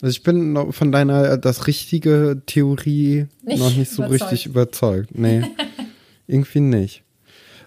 Also 0.00 0.10
ich 0.10 0.22
bin 0.22 0.72
von 0.72 0.92
deiner 0.92 1.36
das 1.36 1.66
richtige 1.66 2.42
Theorie 2.46 3.26
nicht 3.42 3.58
noch 3.58 3.74
nicht 3.74 3.90
so 3.90 4.04
überzeugt. 4.04 4.32
richtig 4.32 4.46
überzeugt. 4.46 5.18
Nee. 5.18 5.44
irgendwie 6.26 6.60
nicht. 6.60 7.03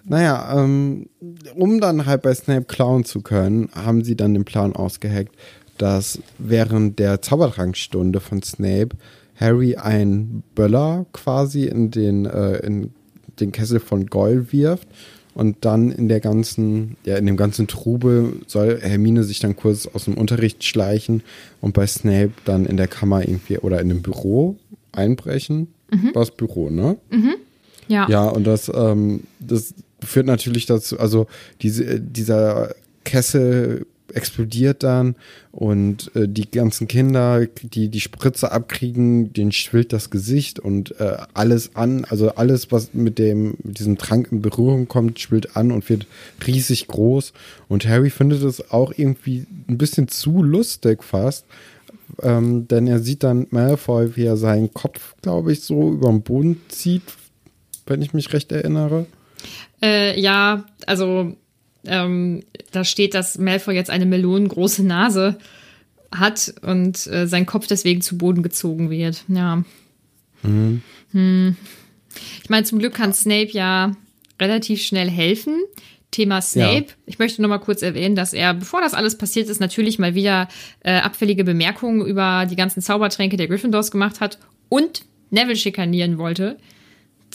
Naja, 0.09 0.57
ähm, 0.57 1.07
um 1.56 1.81
dann 1.81 2.06
halt 2.06 2.21
bei 2.21 2.33
Snape 2.33 2.63
klauen 2.65 3.04
zu 3.04 3.21
können, 3.21 3.69
haben 3.75 4.04
sie 4.04 4.15
dann 4.15 4.33
den 4.33 4.45
Plan 4.45 4.74
ausgeheckt, 4.74 5.36
dass 5.77 6.19
während 6.38 6.98
der 6.98 7.21
Zaubertrankstunde 7.21 8.19
von 8.19 8.42
Snape 8.42 8.95
Harry 9.36 9.75
ein 9.75 10.44
Böller 10.56 11.06
quasi 11.12 11.65
in 11.65 11.92
den, 11.92 12.25
äh, 12.25 12.57
in 12.59 12.92
den 13.39 13.51
Kessel 13.51 13.80
von 13.80 14.07
Goyle 14.07 14.51
wirft 14.51 14.88
und 15.36 15.57
dann 15.62 15.92
in 15.92 16.07
der 16.07 16.21
ganzen, 16.21 16.95
ja, 17.06 17.18
in 17.18 17.25
dem 17.25 17.38
ganzen 17.38 17.68
Trubel 17.68 18.33
soll 18.48 18.80
Hermine 18.81 19.24
sich 19.24 19.39
dann 19.39 19.56
kurz 19.56 19.88
aus 19.88 20.06
dem 20.06 20.15
Unterricht 20.15 20.63
schleichen 20.63 21.21
und 21.62 21.74
bei 21.74 21.86
Snape 21.86 22.31
dann 22.45 22.65
in 22.65 22.77
der 22.77 22.88
Kammer 22.88 23.21
irgendwie 23.27 23.60
oder 23.60 23.80
in 23.81 23.89
dem 23.89 24.01
Büro 24.01 24.56
einbrechen. 24.94 25.68
Mhm. 25.92 26.12
Das 26.13 26.31
Büro, 26.31 26.69
ne? 26.69 26.98
Mhm. 27.12 27.36
Ja. 27.88 28.10
Ja, 28.10 28.27
und 28.27 28.46
das, 28.46 28.72
ähm, 28.74 29.24
das 29.39 29.74
führt 30.04 30.25
natürlich 30.25 30.66
dazu, 30.66 31.00
also 31.00 31.27
diese, 31.62 32.00
dieser 32.00 32.75
Kessel 33.04 33.86
explodiert 34.13 34.84
dann 34.84 35.16
und 35.51 36.16
äh, 36.16 36.27
die 36.27 36.50
ganzen 36.50 36.88
Kinder, 36.88 37.46
die 37.46 37.89
die 37.89 38.00
Spritze 38.00 38.51
abkriegen, 38.51 39.34
denen 39.34 39.51
schwillt 39.51 39.94
das 39.94 40.10
Gesicht 40.10 40.60
und 40.60 41.00
äh, 41.00 41.18
alles 41.34 41.75
an, 41.75 42.06
also 42.06 42.30
alles, 42.36 42.72
was 42.72 42.94
mit 42.94 43.20
dem 43.20 43.58
mit 43.63 43.80
diesem 43.80 43.98
Trank 43.98 44.32
in 44.32 44.42
Berührung 44.42 44.88
kommt, 44.88 45.20
schwillt 45.20 45.56
an 45.56 45.72
und 45.72 45.88
wird 45.89 46.08
riesig 46.46 46.88
groß. 46.88 47.34
Und 47.68 47.88
Harry 47.88 48.10
findet 48.10 48.44
es 48.44 48.72
auch 48.72 48.94
irgendwie 48.96 49.46
ein 49.68 49.77
bisschen 49.77 50.08
zu 50.08 50.42
lustig 50.42 51.04
fast, 51.04 51.46
ähm, 52.22 52.68
denn 52.68 52.88
er 52.88 53.00
sieht 53.00 53.24
dann 53.24 53.48
Malfoy, 53.50 54.16
wie 54.16 54.25
er 54.25 54.38
seinen 54.38 54.74
Kopf, 54.74 55.16
glaube 55.22 55.51
ich, 55.51 55.62
so 55.62 55.92
über 55.92 56.10
den 56.10 56.22
Boden 56.22 56.62
zieht, 56.70 57.04
wenn 57.86 58.01
ich 58.01 58.13
mich 58.13 58.32
recht 58.34 58.51
erinnere. 58.51 59.06
Äh, 59.81 60.19
ja, 60.19 60.65
also 60.86 61.36
ähm, 61.86 62.43
da 62.72 62.84
steht, 62.84 63.13
dass 63.13 63.38
Malfoy 63.38 63.75
jetzt 63.75 63.89
eine 63.89 64.05
melonengroße 64.05 64.84
Nase 64.84 65.38
hat 66.12 66.53
und 66.62 67.07
äh, 67.07 67.27
sein 67.27 67.46
Kopf 67.46 67.67
deswegen 67.67 68.01
zu 68.01 68.17
Boden 68.17 68.43
gezogen 68.43 68.89
wird. 68.89 69.24
Ja. 69.27 69.63
Mhm. 70.43 70.81
Hm. 71.12 71.55
Ich 72.43 72.50
meine, 72.50 72.65
zum 72.65 72.79
Glück 72.79 72.93
kann 72.93 73.13
Snape 73.13 73.50
ja 73.51 73.91
relativ 74.39 74.81
schnell 74.81 75.10
helfen. 75.10 75.55
Thema 76.12 76.41
Snape. 76.41 76.88
Ja. 76.88 76.93
Ich 77.05 77.19
möchte 77.19 77.41
noch 77.41 77.50
mal 77.50 77.57
kurz 77.57 77.81
erwähnen, 77.81 78.15
dass 78.15 78.34
er, 78.34 78.53
bevor 78.53 78.81
das 78.81 78.93
alles 78.93 79.17
passiert 79.17 79.50
ist, 79.50 79.60
natürlich 79.60 80.00
mal 80.00 80.15
wieder 80.15 80.48
äh, 80.81 80.98
abfällige 81.00 81.43
Bemerkungen 81.43 82.05
über 82.05 82.46
die 82.50 82.55
ganzen 82.55 82.81
Zaubertränke 82.81 83.36
der 83.38 83.48
Gryffindors 83.48 83.91
gemacht 83.91 84.22
hat 84.22 84.39
und 84.69 85.05
Neville 85.29 85.57
schikanieren 85.57 86.17
wollte. 86.17 86.57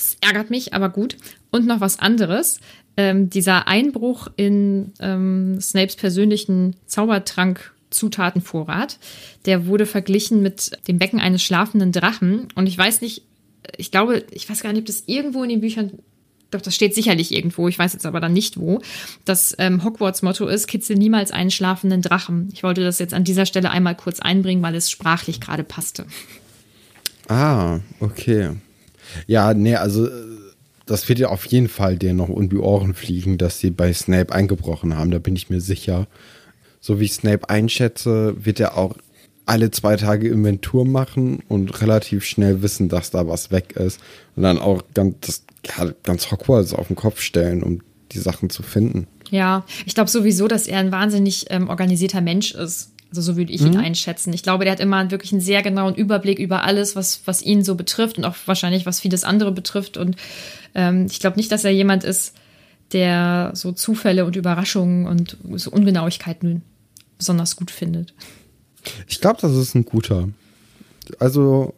Das 0.03 0.17
ärgert 0.21 0.51
mich, 0.51 0.75
aber 0.75 0.89
gut. 0.89 1.17
Und 1.53 1.65
noch 1.67 1.81
was 1.81 2.01
anderes. 2.01 2.59
Ähm, 2.97 3.31
dieser 3.31 3.69
Einbruch 3.69 4.27
in 4.37 4.91
ähm, 4.99 5.61
Snapes 5.61 5.95
persönlichen 5.97 6.75
Zaubertrank-Zutatenvorrat, 6.87 8.99
der 9.47 9.67
wurde 9.67 9.87
verglichen 9.87 10.43
mit 10.43 10.73
dem 10.89 10.99
Becken 10.99 11.21
eines 11.21 11.45
schlafenden 11.45 11.93
Drachen. 11.93 12.49
Und 12.57 12.67
ich 12.67 12.77
weiß 12.77 13.01
nicht, 13.01 13.23
ich 13.77 13.93
glaube, 13.93 14.25
ich 14.33 14.51
weiß 14.51 14.63
gar 14.63 14.73
nicht, 14.73 14.81
ob 14.81 14.87
das 14.87 15.05
irgendwo 15.07 15.45
in 15.45 15.51
den 15.51 15.61
Büchern 15.61 15.93
doch, 16.51 16.61
das 16.61 16.75
steht 16.75 16.95
sicherlich 16.95 17.33
irgendwo, 17.33 17.69
ich 17.69 17.79
weiß 17.79 17.95
jetzt 17.95 18.05
aber 18.05 18.21
dann 18.21 18.35
nicht 18.35 18.61
wo, 18.61 18.83
das 19.25 19.57
ähm, 19.59 19.85
Hogwarts-Motto 19.85 20.47
ist, 20.49 20.67
kitzel 20.67 20.97
niemals 20.97 21.31
einen 21.31 21.51
schlafenden 21.51 22.03
Drachen. 22.03 22.51
Ich 22.53 22.63
wollte 22.63 22.83
das 22.83 22.99
jetzt 22.99 23.15
an 23.15 23.25
dieser 23.25 23.47
Stelle 23.47 23.71
einmal 23.71 23.95
kurz 23.95 24.21
einbringen, 24.21 24.63
weil 24.63 24.75
es 24.75 24.91
sprachlich 24.91 25.41
gerade 25.41 25.65
passte. 25.65 26.05
Ah, 27.29 27.81
okay. 28.01 28.51
Ja, 29.27 29.55
nee, 29.55 29.77
also 29.77 30.09
das 30.87 31.09
wird 31.09 31.19
ja 31.19 31.29
auf 31.29 31.47
jeden 31.47 31.69
Fall 31.69 31.97
dir 31.97 32.13
noch 32.13 32.29
um 32.29 32.49
die 32.49 32.57
Ohren 32.57 32.95
fliegen, 32.95 33.39
dass 33.39 33.59
sie 33.59 33.71
bei 33.71 33.93
Snape 33.93 34.35
eingebrochen 34.35 34.97
haben. 34.97 35.11
Da 35.11 35.19
bin 35.19 35.37
ich 35.37 35.51
mir 35.51 35.61
sicher. 35.61 36.07
So 36.81 36.99
wie 36.99 37.05
ich 37.05 37.15
Snape 37.15 37.49
einschätze, 37.49 38.35
wird 38.45 38.59
er 38.59 38.77
auch 38.77 38.97
alle 39.47 39.71
zwei 39.71 39.97
Tage 39.97 40.29
Inventur 40.29 40.85
machen 40.85 41.43
und 41.49 41.81
relativ 41.81 42.25
schnell 42.25 42.63
wissen, 42.63 42.89
dass 42.89 43.11
da 43.11 43.27
was 43.29 43.51
weg 43.51 43.73
ist. 43.73 44.01
Und 44.37 44.43
dann 44.43 44.59
auch 44.59 44.83
ganz, 44.95 45.17
das, 45.21 45.45
ja, 45.67 45.93
ganz 46.03 46.31
Hogwarts 46.31 46.75
auf 46.75 46.89
den 46.89 46.97
Kopf 46.97 47.21
stellen, 47.21 47.63
um 47.63 47.81
die 48.13 48.19
Sachen 48.19 48.51
zu 48.51 48.63
finden. 48.63 49.07
Ja, 49.31 49.65
ich 49.87 49.95
glaube 49.95 50.11
sowieso, 50.11 50.47
dass 50.47 50.67
er 50.67 50.79
ein 50.79 50.93
wahnsinnig 50.93 51.47
ähm, 51.49 51.69
organisierter 51.69 52.21
Mensch 52.21 52.55
ist. 52.55 52.92
Also 53.13 53.21
so 53.21 53.37
würde 53.37 53.53
ich 53.53 53.61
ihn 53.61 53.75
mhm. 53.75 53.81
einschätzen. 53.81 54.33
Ich 54.33 54.43
glaube, 54.43 54.65
der 54.65 54.73
hat 54.73 54.81
immer 54.81 55.11
wirklich 55.11 55.33
einen 55.33 55.43
sehr 55.43 55.61
genauen 55.61 55.95
Überblick 55.95 56.39
über 56.39 56.65
alles, 56.65 56.97
was, 56.97 57.21
was 57.27 57.43
ihn 57.43 57.63
so 57.63 57.75
betrifft 57.75 58.17
und 58.17 58.25
auch 58.25 58.35
wahrscheinlich, 58.47 58.87
was 58.87 59.01
vieles 59.01 59.23
andere 59.23 59.53
betrifft. 59.53 59.99
Und 59.99 60.17
ähm, 60.75 61.09
ich 61.11 61.21
glaube 61.21 61.37
nicht, 61.37 61.53
dass 61.53 61.63
er 61.65 61.73
jemand 61.73 62.05
ist, 62.05 62.35
der 62.93 63.51
so 63.53 63.73
Zufälle 63.73 64.25
und 64.25 64.35
Überraschungen 64.35 65.07
und 65.07 65.37
so 65.57 65.71
Ungenauigkeiten 65.71 66.63
besonders 67.19 67.57
gut 67.57 67.71
findet. 67.71 68.15
Ich 69.07 69.21
glaube, 69.21 69.41
das 69.43 69.53
ist 69.53 69.75
ein 69.75 69.85
guter. 69.85 70.31
Also, 71.19 71.75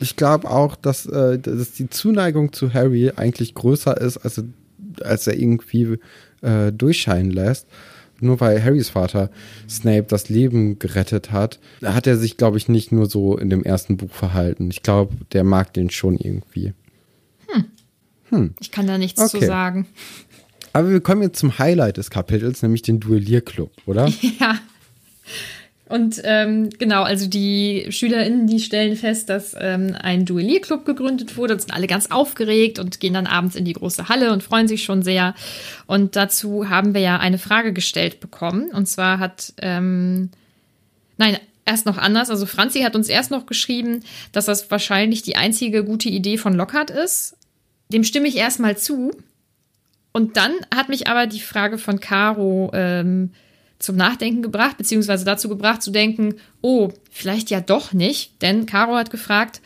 ich 0.00 0.16
glaube 0.16 0.50
auch, 0.50 0.74
dass, 0.74 1.06
äh, 1.06 1.38
dass 1.38 1.70
die 1.74 1.88
Zuneigung 1.88 2.52
zu 2.52 2.74
Harry 2.74 3.12
eigentlich 3.14 3.54
größer 3.54 3.96
ist, 3.96 4.16
als, 4.16 4.42
als 5.02 5.28
er 5.28 5.38
irgendwie 5.38 5.98
äh, 6.42 6.72
durchscheinen 6.72 7.30
lässt 7.30 7.68
nur 8.20 8.40
weil 8.40 8.62
Harrys 8.62 8.90
Vater 8.90 9.30
Snape 9.68 10.06
das 10.08 10.28
Leben 10.28 10.78
gerettet 10.78 11.30
hat, 11.30 11.58
hat 11.82 12.06
er 12.06 12.16
sich, 12.16 12.36
glaube 12.36 12.58
ich, 12.58 12.68
nicht 12.68 12.92
nur 12.92 13.06
so 13.06 13.36
in 13.36 13.50
dem 13.50 13.62
ersten 13.62 13.96
Buch 13.96 14.12
verhalten. 14.12 14.70
Ich 14.70 14.82
glaube, 14.82 15.14
der 15.32 15.44
mag 15.44 15.72
den 15.72 15.90
schon 15.90 16.16
irgendwie. 16.16 16.72
Hm. 17.48 17.64
hm. 18.30 18.54
Ich 18.60 18.70
kann 18.70 18.86
da 18.86 18.98
nichts 18.98 19.20
okay. 19.20 19.40
zu 19.40 19.46
sagen. 19.46 19.86
Aber 20.72 20.90
wir 20.90 21.00
kommen 21.00 21.22
jetzt 21.22 21.38
zum 21.38 21.58
Highlight 21.58 21.96
des 21.96 22.10
Kapitels, 22.10 22.62
nämlich 22.62 22.82
den 22.82 23.00
Duellierclub, 23.00 23.72
oder? 23.86 24.12
Ja. 24.40 24.58
Und 25.88 26.20
ähm, 26.24 26.68
genau, 26.78 27.02
also 27.02 27.26
die 27.26 27.86
SchülerInnen, 27.88 28.46
die 28.46 28.60
stellen 28.60 28.94
fest, 28.94 29.30
dass 29.30 29.56
ähm, 29.58 29.96
ein 29.98 30.26
Duellierclub 30.26 30.84
gegründet 30.84 31.36
wurde 31.36 31.54
und 31.54 31.60
sind 31.60 31.72
alle 31.72 31.86
ganz 31.86 32.10
aufgeregt 32.10 32.78
und 32.78 33.00
gehen 33.00 33.14
dann 33.14 33.26
abends 33.26 33.56
in 33.56 33.64
die 33.64 33.72
große 33.72 34.08
Halle 34.08 34.32
und 34.32 34.42
freuen 34.42 34.68
sich 34.68 34.84
schon 34.84 35.02
sehr. 35.02 35.34
Und 35.86 36.14
dazu 36.14 36.68
haben 36.68 36.92
wir 36.92 37.00
ja 37.00 37.18
eine 37.18 37.38
Frage 37.38 37.72
gestellt 37.72 38.20
bekommen. 38.20 38.70
Und 38.70 38.86
zwar 38.86 39.18
hat, 39.18 39.54
ähm, 39.62 40.30
nein, 41.16 41.38
erst 41.64 41.86
noch 41.86 41.96
anders. 41.96 42.28
Also 42.28 42.44
Franzi 42.44 42.80
hat 42.80 42.94
uns 42.94 43.08
erst 43.08 43.30
noch 43.30 43.46
geschrieben, 43.46 44.02
dass 44.32 44.44
das 44.44 44.70
wahrscheinlich 44.70 45.22
die 45.22 45.36
einzige 45.36 45.84
gute 45.84 46.10
Idee 46.10 46.36
von 46.36 46.54
Lockhart 46.54 46.90
ist. 46.90 47.34
Dem 47.90 48.04
stimme 48.04 48.28
ich 48.28 48.36
erstmal 48.36 48.76
zu. 48.76 49.12
Und 50.12 50.36
dann 50.36 50.52
hat 50.74 50.90
mich 50.90 51.08
aber 51.08 51.26
die 51.26 51.40
Frage 51.40 51.78
von 51.78 52.00
Caro 52.00 52.70
ähm, 52.74 53.32
zum 53.78 53.96
Nachdenken 53.96 54.42
gebracht, 54.42 54.76
beziehungsweise 54.76 55.24
dazu 55.24 55.48
gebracht 55.48 55.82
zu 55.82 55.90
denken, 55.90 56.34
oh, 56.60 56.90
vielleicht 57.10 57.50
ja 57.50 57.60
doch 57.60 57.92
nicht, 57.92 58.42
denn 58.42 58.66
Caro 58.66 58.96
hat 58.96 59.10
gefragt, 59.10 59.60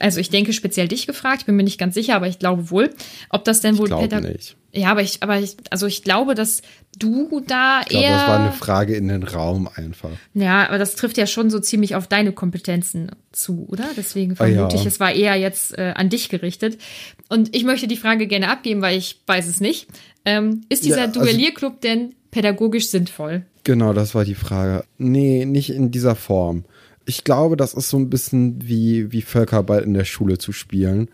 also 0.00 0.20
ich 0.20 0.30
denke 0.30 0.52
speziell 0.52 0.88
dich 0.88 1.06
gefragt, 1.06 1.42
ich 1.42 1.46
bin 1.46 1.56
mir 1.56 1.62
nicht 1.62 1.78
ganz 1.78 1.94
sicher, 1.94 2.16
aber 2.16 2.26
ich 2.26 2.38
glaube 2.38 2.70
wohl, 2.70 2.90
ob 3.30 3.44
das 3.44 3.60
denn 3.60 3.78
wohl 3.78 3.86
ich 3.86 3.96
glaube 3.96 4.20
nicht. 4.20 4.56
Ja, 4.74 4.90
aber 4.90 5.02
ich, 5.02 5.22
aber 5.22 5.38
ich, 5.38 5.56
also 5.68 5.86
ich 5.86 6.02
glaube, 6.02 6.34
dass 6.34 6.62
du 6.98 7.42
da 7.46 7.82
ich 7.82 7.88
glaube, 7.88 8.04
eher. 8.04 8.16
Das 8.16 8.26
war 8.26 8.40
eine 8.40 8.52
Frage 8.52 8.94
in 8.94 9.08
den 9.08 9.22
Raum 9.22 9.68
einfach. 9.74 10.10
Ja, 10.32 10.66
aber 10.66 10.78
das 10.78 10.94
trifft 10.94 11.18
ja 11.18 11.26
schon 11.26 11.50
so 11.50 11.60
ziemlich 11.60 11.94
auf 11.94 12.06
deine 12.06 12.32
Kompetenzen 12.32 13.10
zu, 13.32 13.66
oder? 13.68 13.84
Deswegen 13.96 14.34
vermute 14.34 14.60
ah, 14.60 14.68
ja. 14.70 14.74
ich, 14.74 14.86
es 14.86 14.98
war 14.98 15.12
eher 15.12 15.36
jetzt 15.36 15.76
äh, 15.76 15.92
an 15.94 16.08
dich 16.08 16.30
gerichtet. 16.30 16.80
Und 17.28 17.54
ich 17.54 17.64
möchte 17.64 17.86
die 17.86 17.98
Frage 17.98 18.26
gerne 18.26 18.48
abgeben, 18.48 18.80
weil 18.80 18.96
ich 18.96 19.20
weiß 19.26 19.46
es 19.46 19.60
nicht. 19.60 19.88
Ähm, 20.24 20.62
ist 20.70 20.86
dieser 20.86 20.98
ja, 20.98 21.04
also 21.04 21.20
Duellierclub 21.20 21.82
denn 21.82 22.14
pädagogisch 22.32 22.88
sinnvoll? 22.88 23.44
Genau, 23.62 23.92
das 23.92 24.16
war 24.16 24.24
die 24.24 24.34
Frage. 24.34 24.84
Nee, 24.98 25.44
nicht 25.44 25.70
in 25.70 25.92
dieser 25.92 26.16
Form. 26.16 26.64
Ich 27.04 27.22
glaube, 27.22 27.56
das 27.56 27.74
ist 27.74 27.88
so 27.88 27.96
ein 27.96 28.10
bisschen 28.10 28.66
wie, 28.66 29.12
wie 29.12 29.22
Völkerball 29.22 29.82
in 29.82 29.94
der 29.94 30.04
Schule 30.04 30.38
zu 30.38 30.50
spielen. 30.50 31.08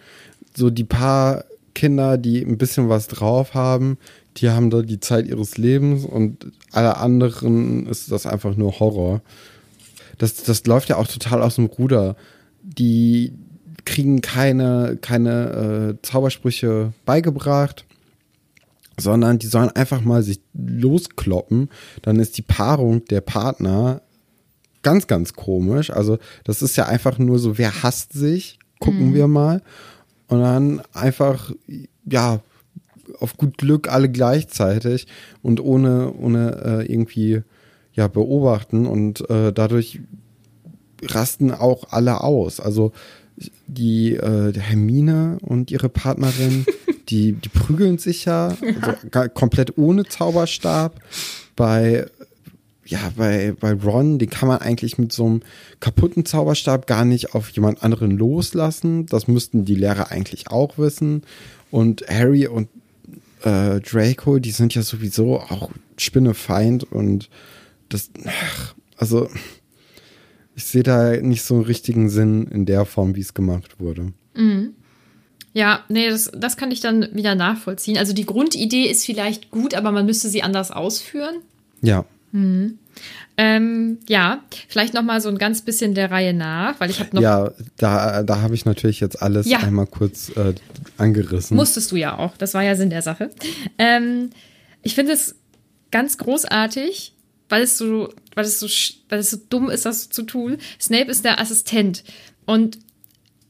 So 0.56 0.70
die 0.70 0.84
paar 0.84 1.44
Kinder, 1.74 2.16
die 2.16 2.42
ein 2.42 2.56
bisschen 2.56 2.88
was 2.88 3.08
drauf 3.08 3.54
haben, 3.54 3.98
die 4.38 4.48
haben 4.48 4.70
da 4.70 4.82
die 4.82 5.00
Zeit 5.00 5.26
ihres 5.26 5.58
Lebens 5.58 6.04
und 6.04 6.46
alle 6.72 6.96
anderen 6.96 7.86
ist 7.86 8.10
das 8.10 8.26
einfach 8.26 8.56
nur 8.56 8.80
Horror. 8.80 9.20
Das, 10.18 10.34
das 10.42 10.66
läuft 10.66 10.88
ja 10.88 10.96
auch 10.96 11.06
total 11.06 11.42
aus 11.42 11.56
dem 11.56 11.66
Ruder. 11.66 12.16
Die 12.62 13.32
kriegen 13.84 14.20
keine, 14.20 14.98
keine 15.00 15.96
äh, 15.98 16.02
Zaubersprüche 16.02 16.92
beigebracht 17.04 17.84
sondern 18.98 19.38
die 19.38 19.46
sollen 19.46 19.70
einfach 19.70 20.02
mal 20.02 20.22
sich 20.22 20.40
loskloppen. 20.54 21.70
Dann 22.02 22.18
ist 22.18 22.36
die 22.36 22.42
Paarung 22.42 23.04
der 23.06 23.20
Partner 23.20 24.02
ganz, 24.82 25.06
ganz 25.06 25.34
komisch. 25.34 25.90
Also 25.90 26.18
das 26.44 26.62
ist 26.62 26.76
ja 26.76 26.86
einfach 26.86 27.18
nur 27.18 27.38
so, 27.38 27.58
wer 27.58 27.82
hasst 27.82 28.12
sich? 28.12 28.58
Gucken 28.80 29.10
mhm. 29.10 29.14
wir 29.14 29.28
mal. 29.28 29.62
Und 30.28 30.40
dann 30.40 30.82
einfach, 30.92 31.52
ja, 32.04 32.40
auf 33.18 33.36
gut 33.36 33.58
Glück 33.58 33.90
alle 33.90 34.10
gleichzeitig 34.10 35.06
und 35.42 35.60
ohne, 35.60 36.12
ohne 36.12 36.84
äh, 36.86 36.92
irgendwie 36.92 37.42
ja, 37.94 38.06
beobachten 38.06 38.86
und 38.86 39.28
äh, 39.30 39.52
dadurch 39.52 40.00
rasten 41.02 41.52
auch 41.52 41.84
alle 41.90 42.22
aus. 42.22 42.60
Also 42.60 42.92
die 43.68 44.14
äh, 44.14 44.52
Hermine 44.58 45.38
und 45.42 45.70
ihre 45.70 45.88
Partnerin, 45.88 46.66
die, 47.08 47.32
die 47.32 47.48
prügeln 47.48 47.98
sich 47.98 48.24
ja, 48.24 48.56
also 48.80 49.28
komplett 49.34 49.78
ohne 49.78 50.04
Zauberstab. 50.04 51.00
Bei, 51.54 52.06
ja, 52.84 53.12
bei, 53.16 53.54
bei 53.58 53.72
Ron, 53.72 54.18
den 54.18 54.30
kann 54.30 54.48
man 54.48 54.58
eigentlich 54.58 54.98
mit 54.98 55.12
so 55.12 55.26
einem 55.26 55.42
kaputten 55.80 56.24
Zauberstab 56.24 56.86
gar 56.86 57.04
nicht 57.04 57.34
auf 57.34 57.50
jemand 57.50 57.82
anderen 57.82 58.12
loslassen. 58.12 59.06
Das 59.06 59.28
müssten 59.28 59.64
die 59.64 59.74
Lehrer 59.74 60.10
eigentlich 60.10 60.48
auch 60.48 60.78
wissen. 60.78 61.22
Und 61.70 62.04
Harry 62.08 62.46
und 62.46 62.68
äh, 63.42 63.80
Draco, 63.80 64.38
die 64.38 64.50
sind 64.50 64.74
ja 64.74 64.82
sowieso 64.82 65.40
auch 65.40 65.70
Spinnefeind 65.96 66.84
und 66.84 67.28
das, 67.88 68.10
ach, 68.26 68.74
also 68.96 69.28
ich 70.58 70.64
sehe 70.64 70.82
da 70.82 71.16
nicht 71.16 71.44
so 71.44 71.54
einen 71.54 71.64
richtigen 71.64 72.10
Sinn 72.10 72.48
in 72.48 72.66
der 72.66 72.84
Form, 72.84 73.14
wie 73.14 73.20
es 73.20 73.32
gemacht 73.32 73.78
wurde. 73.78 74.12
Mhm. 74.34 74.74
Ja, 75.52 75.84
nee, 75.88 76.10
das, 76.10 76.32
das 76.34 76.56
kann 76.56 76.72
ich 76.72 76.80
dann 76.80 77.08
wieder 77.12 77.36
nachvollziehen. 77.36 77.96
Also 77.96 78.12
die 78.12 78.26
Grundidee 78.26 78.86
ist 78.86 79.06
vielleicht 79.06 79.52
gut, 79.52 79.74
aber 79.74 79.92
man 79.92 80.04
müsste 80.04 80.28
sie 80.28 80.42
anders 80.42 80.72
ausführen. 80.72 81.36
Ja. 81.80 82.04
Mhm. 82.32 82.80
Ähm, 83.36 83.98
ja, 84.08 84.42
vielleicht 84.68 84.94
noch 84.94 85.04
mal 85.04 85.20
so 85.20 85.28
ein 85.28 85.38
ganz 85.38 85.62
bisschen 85.62 85.94
der 85.94 86.10
Reihe 86.10 86.34
nach, 86.34 86.80
weil 86.80 86.90
ich 86.90 86.98
habe 86.98 87.14
noch. 87.14 87.22
Ja, 87.22 87.52
da, 87.76 88.24
da 88.24 88.40
habe 88.40 88.56
ich 88.56 88.64
natürlich 88.64 88.98
jetzt 88.98 89.22
alles 89.22 89.46
ja. 89.46 89.60
einmal 89.60 89.86
kurz 89.86 90.30
äh, 90.30 90.54
angerissen. 90.96 91.56
Musstest 91.56 91.92
du 91.92 91.96
ja 91.96 92.18
auch. 92.18 92.36
Das 92.36 92.54
war 92.54 92.64
ja 92.64 92.74
Sinn 92.74 92.90
der 92.90 93.02
Sache. 93.02 93.30
Ähm, 93.78 94.30
ich 94.82 94.96
finde 94.96 95.12
es 95.12 95.36
ganz 95.92 96.18
großartig, 96.18 97.14
weil 97.48 97.62
es 97.62 97.78
so, 97.78 98.12
weil 98.34 98.44
es 98.44 98.60
so, 98.60 98.68
weil 99.08 99.20
es 99.20 99.30
so 99.30 99.38
dumm 99.48 99.70
ist, 99.70 99.86
das 99.86 100.08
zu 100.10 100.22
tun. 100.22 100.58
Snape 100.80 101.10
ist 101.10 101.24
der 101.24 101.40
Assistent. 101.40 102.04
Und 102.46 102.78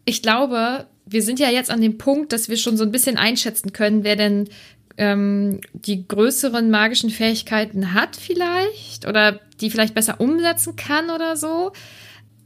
ich 0.04 0.22
glaube, 0.22 0.86
wir 1.06 1.22
sind 1.22 1.38
ja 1.40 1.50
jetzt 1.50 1.70
an 1.70 1.80
dem 1.80 1.98
Punkt, 1.98 2.32
dass 2.32 2.48
wir 2.48 2.56
schon 2.56 2.76
so 2.76 2.84
ein 2.84 2.92
bisschen 2.92 3.16
einschätzen 3.16 3.72
können, 3.72 4.04
wer 4.04 4.16
denn 4.16 4.48
ähm, 4.96 5.60
die 5.72 6.06
größeren 6.06 6.70
magischen 6.70 7.10
Fähigkeiten 7.10 7.94
hat 7.94 8.16
vielleicht 8.16 9.06
oder 9.06 9.40
die 9.60 9.70
vielleicht 9.70 9.94
besser 9.94 10.20
umsetzen 10.20 10.76
kann 10.76 11.10
oder 11.10 11.36
so. 11.36 11.72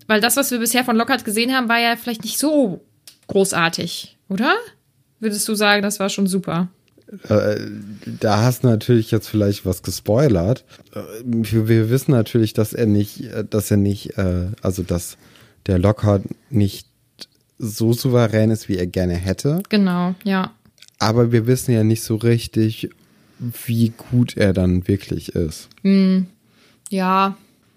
Weil 0.06 0.21
das, 0.21 0.37
was 0.37 0.50
wir 0.50 0.59
bisher 0.59 0.85
von 0.85 0.97
Lockhart 0.97 1.25
gesehen 1.25 1.54
haben, 1.54 1.68
war 1.68 1.78
ja 1.78 1.97
vielleicht 1.97 2.25
nicht 2.25 2.38
so 2.38 2.85
großartig, 3.28 4.18
oder? 4.28 4.56
Würdest 5.21 5.49
du 5.49 5.54
sagen, 5.54 5.82
das 5.82 6.00
war 6.00 6.09
schon 6.09 6.26
super? 6.26 6.68
Äh, 7.28 7.61
da 8.21 8.42
hast 8.42 8.64
du 8.64 8.69
natürlich 8.69 9.11
jetzt 9.11 9.28
vielleicht 9.28 9.66
was 9.66 9.83
gespoilert. 9.83 10.64
Äh, 10.95 11.00
wir 11.25 11.90
wissen 11.90 12.12
natürlich, 12.12 12.54
dass 12.54 12.73
er 12.73 12.87
nicht, 12.87 13.25
äh, 13.25 13.45
dass 13.49 13.71
er 13.71 13.76
nicht, 13.76 14.19
also 14.62 14.83
dass 14.83 15.16
der 15.66 15.78
Lockhart 15.78 16.23
nicht 16.50 16.87
so 17.59 17.92
souverän 17.92 18.50
ist, 18.50 18.69
wie 18.69 18.76
er 18.76 18.87
gerne 18.87 19.14
hätte. 19.14 19.62
Genau, 19.69 20.14
ja. 20.25 20.52
Aber 20.99 21.33
wir 21.33 21.47
wissen 21.47 21.73
ja 21.73 21.85
nicht 21.85 22.02
so 22.02 22.16
richtig, 22.16 22.90
wie 23.38 23.92
gut 24.11 24.37
er 24.37 24.52
dann 24.52 24.87
wirklich 24.88 25.31
ist. 25.31 25.69
Mm, 25.83 26.23
ja, 26.90 27.37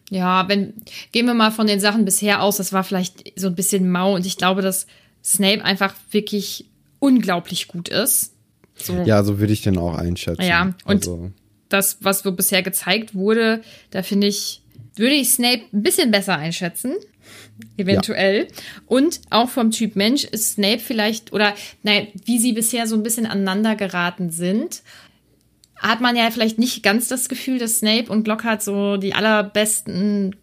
ja, 0.09 0.47
wenn, 0.47 0.73
gehen 1.11 1.25
wir 1.25 1.33
mal 1.33 1.51
von 1.51 1.67
den 1.67 1.79
Sachen 1.79 2.05
bisher 2.05 2.41
aus, 2.41 2.57
das 2.57 2.73
war 2.73 2.83
vielleicht 2.83 3.33
so 3.39 3.47
ein 3.47 3.55
bisschen 3.55 3.89
mau 3.89 4.15
und 4.15 4.25
ich 4.25 4.37
glaube, 4.37 4.61
dass 4.61 4.85
Snape 5.23 5.63
einfach 5.63 5.95
wirklich 6.11 6.65
unglaublich 6.99 7.67
gut 7.67 7.89
ist. 7.89 8.34
So. 8.75 9.03
Ja, 9.05 9.23
so 9.23 9.39
würde 9.39 9.53
ich 9.53 9.61
den 9.61 9.77
auch 9.77 9.95
einschätzen. 9.95 10.43
Ja, 10.43 10.73
und 10.85 10.97
also. 10.97 11.31
das, 11.69 11.97
was 12.01 12.19
so 12.19 12.31
bisher 12.31 12.61
gezeigt 12.61 13.15
wurde, 13.15 13.61
da 13.91 14.03
finde 14.03 14.27
ich, 14.27 14.61
würde 14.95 15.15
ich 15.15 15.29
Snape 15.29 15.63
ein 15.73 15.81
bisschen 15.81 16.11
besser 16.11 16.37
einschätzen. 16.37 16.95
Eventuell. 17.77 18.47
Ja. 18.49 18.61
Und 18.87 19.21
auch 19.29 19.49
vom 19.49 19.71
Typ 19.71 19.95
Mensch 19.95 20.25
ist 20.25 20.53
Snape 20.53 20.79
vielleicht, 20.79 21.31
oder 21.31 21.53
nein, 21.83 22.07
wie 22.25 22.37
sie 22.37 22.53
bisher 22.53 22.85
so 22.85 22.95
ein 22.95 23.03
bisschen 23.03 23.25
aneinander 23.25 23.75
geraten 23.75 24.29
sind, 24.29 24.83
hat 25.77 26.01
man 26.01 26.15
ja 26.15 26.29
vielleicht 26.31 26.59
nicht 26.59 26.83
ganz 26.83 27.07
das 27.07 27.29
Gefühl, 27.29 27.59
dass 27.59 27.79
Snape 27.79 28.11
und 28.11 28.27
Lockhart 28.27 28.61
so 28.61 28.97
die 28.97 29.13
allerbesten 29.13 30.35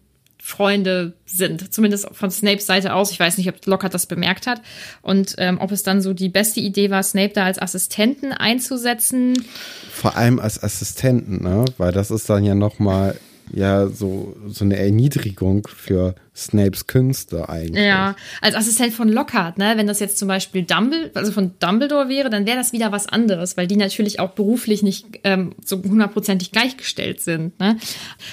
Freunde 0.45 1.13
sind. 1.25 1.73
Zumindest 1.73 2.09
von 2.11 2.29
Snapes 2.29 2.65
Seite 2.65 2.93
aus. 2.93 3.11
Ich 3.11 3.19
weiß 3.19 3.37
nicht, 3.37 3.47
ob 3.47 3.65
Lockhart 3.65 3.93
das 3.93 4.07
bemerkt 4.07 4.45
hat. 4.45 4.61
Und 5.01 5.35
ähm, 5.37 5.57
ob 5.61 5.71
es 5.71 5.83
dann 5.83 6.01
so 6.01 6.13
die 6.13 6.27
beste 6.27 6.59
Idee 6.59 6.89
war, 6.89 7.01
Snape 7.01 7.31
da 7.33 7.45
als 7.45 7.59
Assistenten 7.59 8.33
einzusetzen. 8.33 9.41
Vor 9.89 10.17
allem 10.17 10.39
als 10.39 10.61
Assistenten, 10.61 11.41
ne? 11.41 11.63
Weil 11.77 11.93
das 11.93 12.11
ist 12.11 12.29
dann 12.29 12.43
ja 12.43 12.55
noch 12.55 12.77
mal 12.77 13.17
ja 13.53 13.87
so, 13.87 14.35
so 14.47 14.65
eine 14.65 14.77
Erniedrigung 14.77 15.67
für 15.67 16.15
Snapes 16.35 16.87
Künste 16.87 17.47
eigentlich. 17.47 17.85
Ja, 17.85 18.15
als 18.41 18.55
Assistent 18.55 18.93
von 18.93 19.07
Lockhart, 19.07 19.57
ne? 19.57 19.73
Wenn 19.75 19.85
das 19.85 19.99
jetzt 19.99 20.17
zum 20.17 20.27
Beispiel 20.27 20.63
Dumbledore, 20.63 21.11
also 21.13 21.31
von 21.31 21.51
Dumbledore 21.59 22.09
wäre, 22.09 22.29
dann 22.29 22.47
wäre 22.47 22.57
das 22.57 22.73
wieder 22.73 22.91
was 22.91 23.07
anderes, 23.07 23.55
weil 23.55 23.67
die 23.67 23.75
natürlich 23.75 24.19
auch 24.19 24.31
beruflich 24.31 24.81
nicht 24.81 25.05
ähm, 25.23 25.53
so 25.63 25.81
hundertprozentig 25.83 26.51
gleichgestellt 26.51 27.21
sind. 27.21 27.59
Ne? 27.59 27.77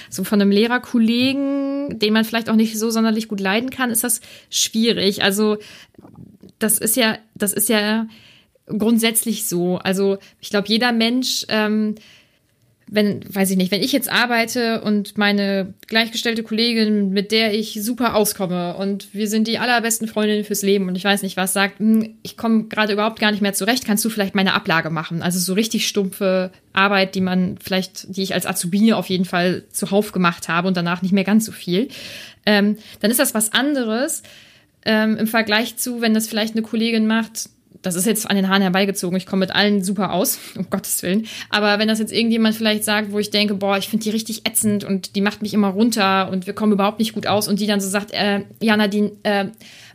So 0.09 0.25
von 0.25 0.41
einem 0.41 0.51
Lehrerkollegen, 0.51 1.99
den 1.99 2.13
man 2.13 2.25
vielleicht 2.25 2.49
auch 2.49 2.57
nicht 2.57 2.79
so 2.79 2.91
sonderlich 2.91 3.29
gut 3.29 3.41
leiden 3.41 3.71
kann, 3.71 3.91
ist 3.91 4.05
das 4.05 4.21
schwierig. 4.49 5.23
Also 5.23 5.59
das 6.59 6.79
ist 6.79 6.97
ja, 6.97 7.19
das 7.35 7.53
ist 7.53 7.69
ja 7.69 8.07
grundsätzlich 8.67 9.47
so. 9.47 9.79
Also 9.79 10.19
ich 10.41 10.51
glaube, 10.51 10.69
jeder 10.69 10.93
Mensch 10.93 11.45
ähm, 11.49 11.97
wenn, 12.93 13.23
weiß 13.33 13.51
ich 13.53 13.57
nicht, 13.57 13.71
wenn 13.71 13.85
ich 13.85 13.93
jetzt 13.93 14.11
arbeite 14.11 14.81
und 14.81 15.17
meine 15.17 15.75
gleichgestellte 15.87 16.43
Kollegin, 16.43 17.11
mit 17.11 17.31
der 17.31 17.55
ich 17.55 17.79
super 17.81 18.17
auskomme 18.17 18.77
und 18.77 19.15
wir 19.15 19.29
sind 19.29 19.47
die 19.47 19.59
allerbesten 19.59 20.09
Freundinnen 20.09 20.45
fürs 20.45 20.63
Leben 20.63 20.89
und 20.89 20.97
ich 20.97 21.05
weiß 21.05 21.23
nicht 21.23 21.37
was, 21.37 21.53
sagt, 21.53 21.79
hm, 21.79 22.17
ich 22.23 22.37
komme 22.37 22.65
gerade 22.65 22.93
überhaupt 22.93 23.21
gar 23.21 23.31
nicht 23.31 23.43
mehr 23.43 23.53
zurecht, 23.53 23.85
kannst 23.85 24.05
du 24.05 24.11
vielleicht 24.11 24.35
meine 24.35 24.55
Ablage 24.55 24.91
machen? 24.91 25.23
Also 25.23 25.39
so 25.39 25.55
richtig 25.55 25.87
stumpfe 25.87 26.51
Arbeit, 26.73 27.15
die 27.15 27.21
man 27.21 27.59
vielleicht, 27.63 28.17
die 28.17 28.23
ich 28.23 28.35
als 28.35 28.45
Azubine 28.45 28.97
auf 28.97 29.09
jeden 29.09 29.25
Fall 29.25 29.63
zuhauf 29.71 30.11
gemacht 30.11 30.49
habe 30.49 30.67
und 30.67 30.77
danach 30.77 31.01
nicht 31.01 31.13
mehr 31.13 31.25
ganz 31.25 31.45
so 31.45 31.53
viel. 31.53 31.89
Ähm, 32.45 32.77
dann 32.99 33.13
ist 33.13 33.21
das 33.21 33.35
was 33.35 33.53
anderes 33.53 34.25
ähm, 34.85 35.17
im 35.17 35.29
Vergleich 35.29 35.77
zu, 35.77 36.01
wenn 36.01 36.13
das 36.13 36.27
vielleicht 36.27 36.55
eine 36.55 36.63
Kollegin 36.63 37.07
macht, 37.07 37.51
das 37.83 37.95
ist 37.95 38.07
jetzt 38.07 38.29
an 38.29 38.37
den 38.37 38.49
Haaren 38.49 38.63
herbeigezogen, 38.63 39.17
ich 39.17 39.27
komme 39.27 39.41
mit 39.41 39.55
allen 39.55 39.83
super 39.83 40.13
aus, 40.13 40.39
um 40.57 40.69
Gottes 40.69 41.03
Willen. 41.03 41.27
Aber 41.49 41.79
wenn 41.79 41.89
das 41.89 41.99
jetzt 41.99 42.13
irgendjemand 42.13 42.55
vielleicht 42.55 42.85
sagt, 42.85 43.13
wo 43.13 43.19
ich 43.19 43.31
denke, 43.31 43.55
boah, 43.55 43.79
ich 43.79 43.89
finde 43.89 44.05
die 44.05 44.11
richtig 44.11 44.47
ätzend 44.47 44.85
und 44.85 45.17
die 45.17 45.21
macht 45.21 45.43
mich 45.43 45.55
immer 45.55 45.69
runter 45.69 46.31
und 46.31 46.47
wir 46.47 46.53
kommen 46.53 46.73
überhaupt 46.73 46.99
nicht 46.99 47.15
gut 47.15 47.27
aus 47.27 47.49
und 47.49 47.61
die 47.61 47.67
dann 47.67 47.81
so 47.81 47.89
sagt, 47.89 48.13
äh, 48.13 48.43
ja, 48.61 48.77
Nadine, 48.77 49.13
äh, 49.23 49.47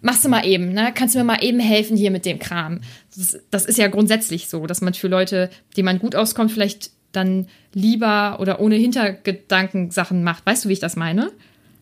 machst 0.01 0.25
du 0.25 0.29
mal 0.29 0.45
eben, 0.45 0.73
ne? 0.73 0.91
Kannst 0.93 1.15
du 1.15 1.19
mir 1.19 1.25
mal 1.25 1.43
eben 1.43 1.59
helfen 1.59 1.97
hier 1.97 2.11
mit 2.11 2.25
dem 2.25 2.39
Kram? 2.39 2.81
Das, 3.15 3.39
das 3.51 3.65
ist 3.65 3.77
ja 3.77 3.87
grundsätzlich 3.87 4.47
so, 4.47 4.65
dass 4.65 4.81
man 4.81 4.93
für 4.93 5.07
Leute, 5.07 5.49
die 5.75 5.83
man 5.83 5.99
gut 5.99 6.15
auskommt, 6.15 6.51
vielleicht 6.51 6.91
dann 7.11 7.47
lieber 7.73 8.37
oder 8.39 8.59
ohne 8.59 8.75
Hintergedanken 8.75 9.91
Sachen 9.91 10.23
macht. 10.23 10.45
Weißt 10.45 10.65
du, 10.65 10.69
wie 10.69 10.73
ich 10.73 10.79
das 10.79 10.95
meine? 10.95 11.31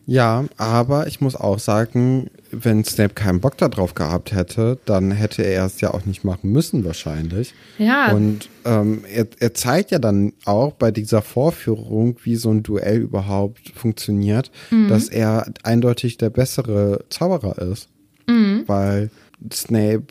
Ja, 0.06 0.44
aber 0.56 1.06
ich 1.06 1.20
muss 1.20 1.34
auch 1.34 1.58
sagen, 1.58 2.30
wenn 2.50 2.84
Snape 2.84 3.14
keinen 3.14 3.40
Bock 3.40 3.56
darauf 3.56 3.94
gehabt 3.94 4.32
hätte, 4.32 4.78
dann 4.84 5.10
hätte 5.10 5.42
er 5.42 5.64
es 5.64 5.80
ja 5.80 5.92
auch 5.92 6.04
nicht 6.04 6.24
machen 6.24 6.52
müssen 6.52 6.84
wahrscheinlich. 6.84 7.54
Ja. 7.78 8.12
Und 8.12 8.48
ähm, 8.64 9.04
er, 9.12 9.26
er 9.40 9.54
zeigt 9.54 9.90
ja 9.90 9.98
dann 9.98 10.32
auch 10.44 10.72
bei 10.72 10.90
dieser 10.90 11.22
Vorführung, 11.22 12.16
wie 12.22 12.36
so 12.36 12.50
ein 12.50 12.62
Duell 12.62 12.98
überhaupt 12.98 13.72
funktioniert, 13.74 14.50
mhm. 14.70 14.88
dass 14.88 15.08
er 15.08 15.46
eindeutig 15.62 16.18
der 16.18 16.30
bessere 16.30 17.04
Zauberer 17.08 17.58
ist. 17.58 17.88
Mhm. 18.28 18.64
Weil 18.66 19.10
Snape 19.52 20.04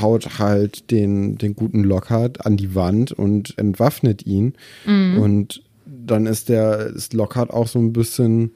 haut 0.00 0.38
halt 0.38 0.90
den, 0.90 1.38
den 1.38 1.54
guten 1.54 1.82
Lockhart 1.82 2.46
an 2.46 2.56
die 2.56 2.74
Wand 2.74 3.12
und 3.12 3.56
entwaffnet 3.58 4.26
ihn. 4.26 4.54
Mhm. 4.86 5.18
Und 5.20 5.62
dann 5.86 6.26
ist 6.26 6.48
der 6.48 6.86
ist 6.86 7.12
Lockhart 7.12 7.50
auch 7.50 7.68
so 7.68 7.78
ein 7.78 7.92
bisschen 7.92 8.52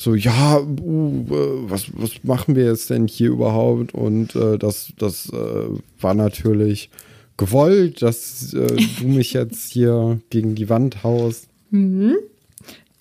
so, 0.00 0.14
ja, 0.14 0.58
uh, 0.58 1.24
was, 1.68 1.88
was 1.92 2.12
machen 2.22 2.56
wir 2.56 2.64
jetzt 2.64 2.88
denn 2.88 3.06
hier 3.06 3.28
überhaupt? 3.28 3.92
Und 3.92 4.34
äh, 4.34 4.56
das, 4.56 4.94
das 4.96 5.28
äh, 5.28 5.66
war 6.00 6.14
natürlich 6.14 6.88
gewollt, 7.36 8.00
dass 8.00 8.54
äh, 8.54 8.76
du 8.98 9.06
mich 9.06 9.34
jetzt 9.34 9.70
hier 9.70 10.18
gegen 10.30 10.54
die 10.54 10.70
Wand 10.70 11.02
haust. 11.02 11.48
Mhm. 11.68 12.16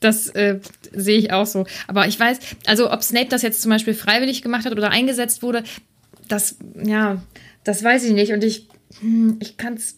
Das 0.01 0.27
äh, 0.27 0.59
sehe 0.91 1.17
ich 1.17 1.31
auch 1.31 1.45
so. 1.45 1.65
Aber 1.87 2.05
ich 2.05 2.19
weiß, 2.19 2.39
also 2.65 2.91
ob 2.91 3.01
Snape 3.01 3.29
das 3.29 3.43
jetzt 3.43 3.61
zum 3.61 3.69
Beispiel 3.69 3.93
freiwillig 3.93 4.41
gemacht 4.41 4.65
hat 4.65 4.73
oder 4.73 4.89
eingesetzt 4.89 5.41
wurde, 5.41 5.63
das, 6.27 6.57
ja, 6.83 7.23
das 7.63 7.81
weiß 7.81 8.03
ich 8.03 8.11
nicht. 8.11 8.33
Und 8.33 8.43
ich, 8.43 8.67
hm, 8.99 9.37
ich 9.39 9.55
kann 9.55 9.75
es 9.75 9.95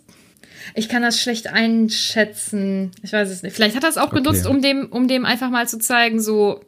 ich 0.75 0.87
kann 0.87 1.01
das 1.01 1.19
schlecht 1.19 1.47
einschätzen. 1.47 2.91
Ich 3.01 3.11
weiß 3.11 3.31
es 3.31 3.41
nicht. 3.41 3.55
Vielleicht 3.55 3.75
hat 3.75 3.83
er 3.83 3.89
es 3.89 3.97
auch 3.97 4.11
okay. 4.11 4.21
benutzt, 4.21 4.45
um 4.45 4.61
dem, 4.61 4.85
um 4.91 5.07
dem 5.07 5.25
einfach 5.25 5.49
mal 5.49 5.67
zu 5.67 5.79
zeigen, 5.79 6.21
so, 6.21 6.61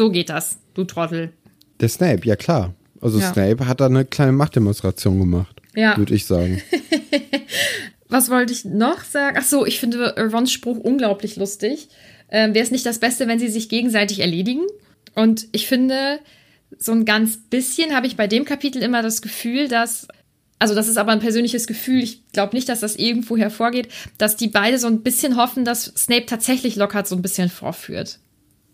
so 0.00 0.10
geht 0.10 0.30
das, 0.30 0.56
du 0.72 0.84
Trottel. 0.84 1.34
Der 1.78 1.90
Snape, 1.90 2.26
ja 2.26 2.34
klar. 2.34 2.72
Also 3.02 3.18
ja. 3.18 3.30
Snape 3.34 3.66
hat 3.66 3.82
da 3.82 3.86
eine 3.86 4.06
kleine 4.06 4.32
Machtdemonstration 4.32 5.18
gemacht. 5.18 5.60
Ja. 5.76 5.94
Würde 5.98 6.14
ich 6.14 6.24
sagen. 6.24 6.62
Was 8.08 8.30
wollte 8.30 8.54
ich 8.54 8.64
noch 8.64 9.04
sagen? 9.04 9.36
Ach 9.38 9.44
so, 9.44 9.66
ich 9.66 9.78
finde 9.78 10.14
Rons 10.32 10.52
Spruch 10.52 10.78
unglaublich 10.78 11.36
lustig. 11.36 11.88
Ähm, 12.30 12.54
Wäre 12.54 12.64
es 12.64 12.70
nicht 12.70 12.86
das 12.86 12.98
Beste, 12.98 13.28
wenn 13.28 13.38
sie 13.38 13.48
sich 13.48 13.68
gegenseitig 13.68 14.20
erledigen? 14.20 14.62
Und 15.14 15.48
ich 15.52 15.66
finde, 15.66 16.18
so 16.78 16.92
ein 16.92 17.04
ganz 17.04 17.36
bisschen 17.36 17.94
habe 17.94 18.06
ich 18.06 18.16
bei 18.16 18.26
dem 18.26 18.46
Kapitel 18.46 18.82
immer 18.82 19.02
das 19.02 19.20
Gefühl, 19.20 19.68
dass, 19.68 20.08
also 20.58 20.74
das 20.74 20.88
ist 20.88 20.96
aber 20.96 21.12
ein 21.12 21.20
persönliches 21.20 21.66
Gefühl, 21.66 22.02
ich 22.02 22.26
glaube 22.28 22.56
nicht, 22.56 22.70
dass 22.70 22.80
das 22.80 22.96
irgendwo 22.96 23.36
hervorgeht, 23.36 23.88
dass 24.16 24.36
die 24.36 24.48
beide 24.48 24.78
so 24.78 24.86
ein 24.86 25.02
bisschen 25.02 25.36
hoffen, 25.36 25.66
dass 25.66 25.92
Snape 25.94 26.24
tatsächlich 26.24 26.76
Lockhart 26.76 27.06
so 27.06 27.16
ein 27.16 27.22
bisschen 27.22 27.50
vorführt. 27.50 28.18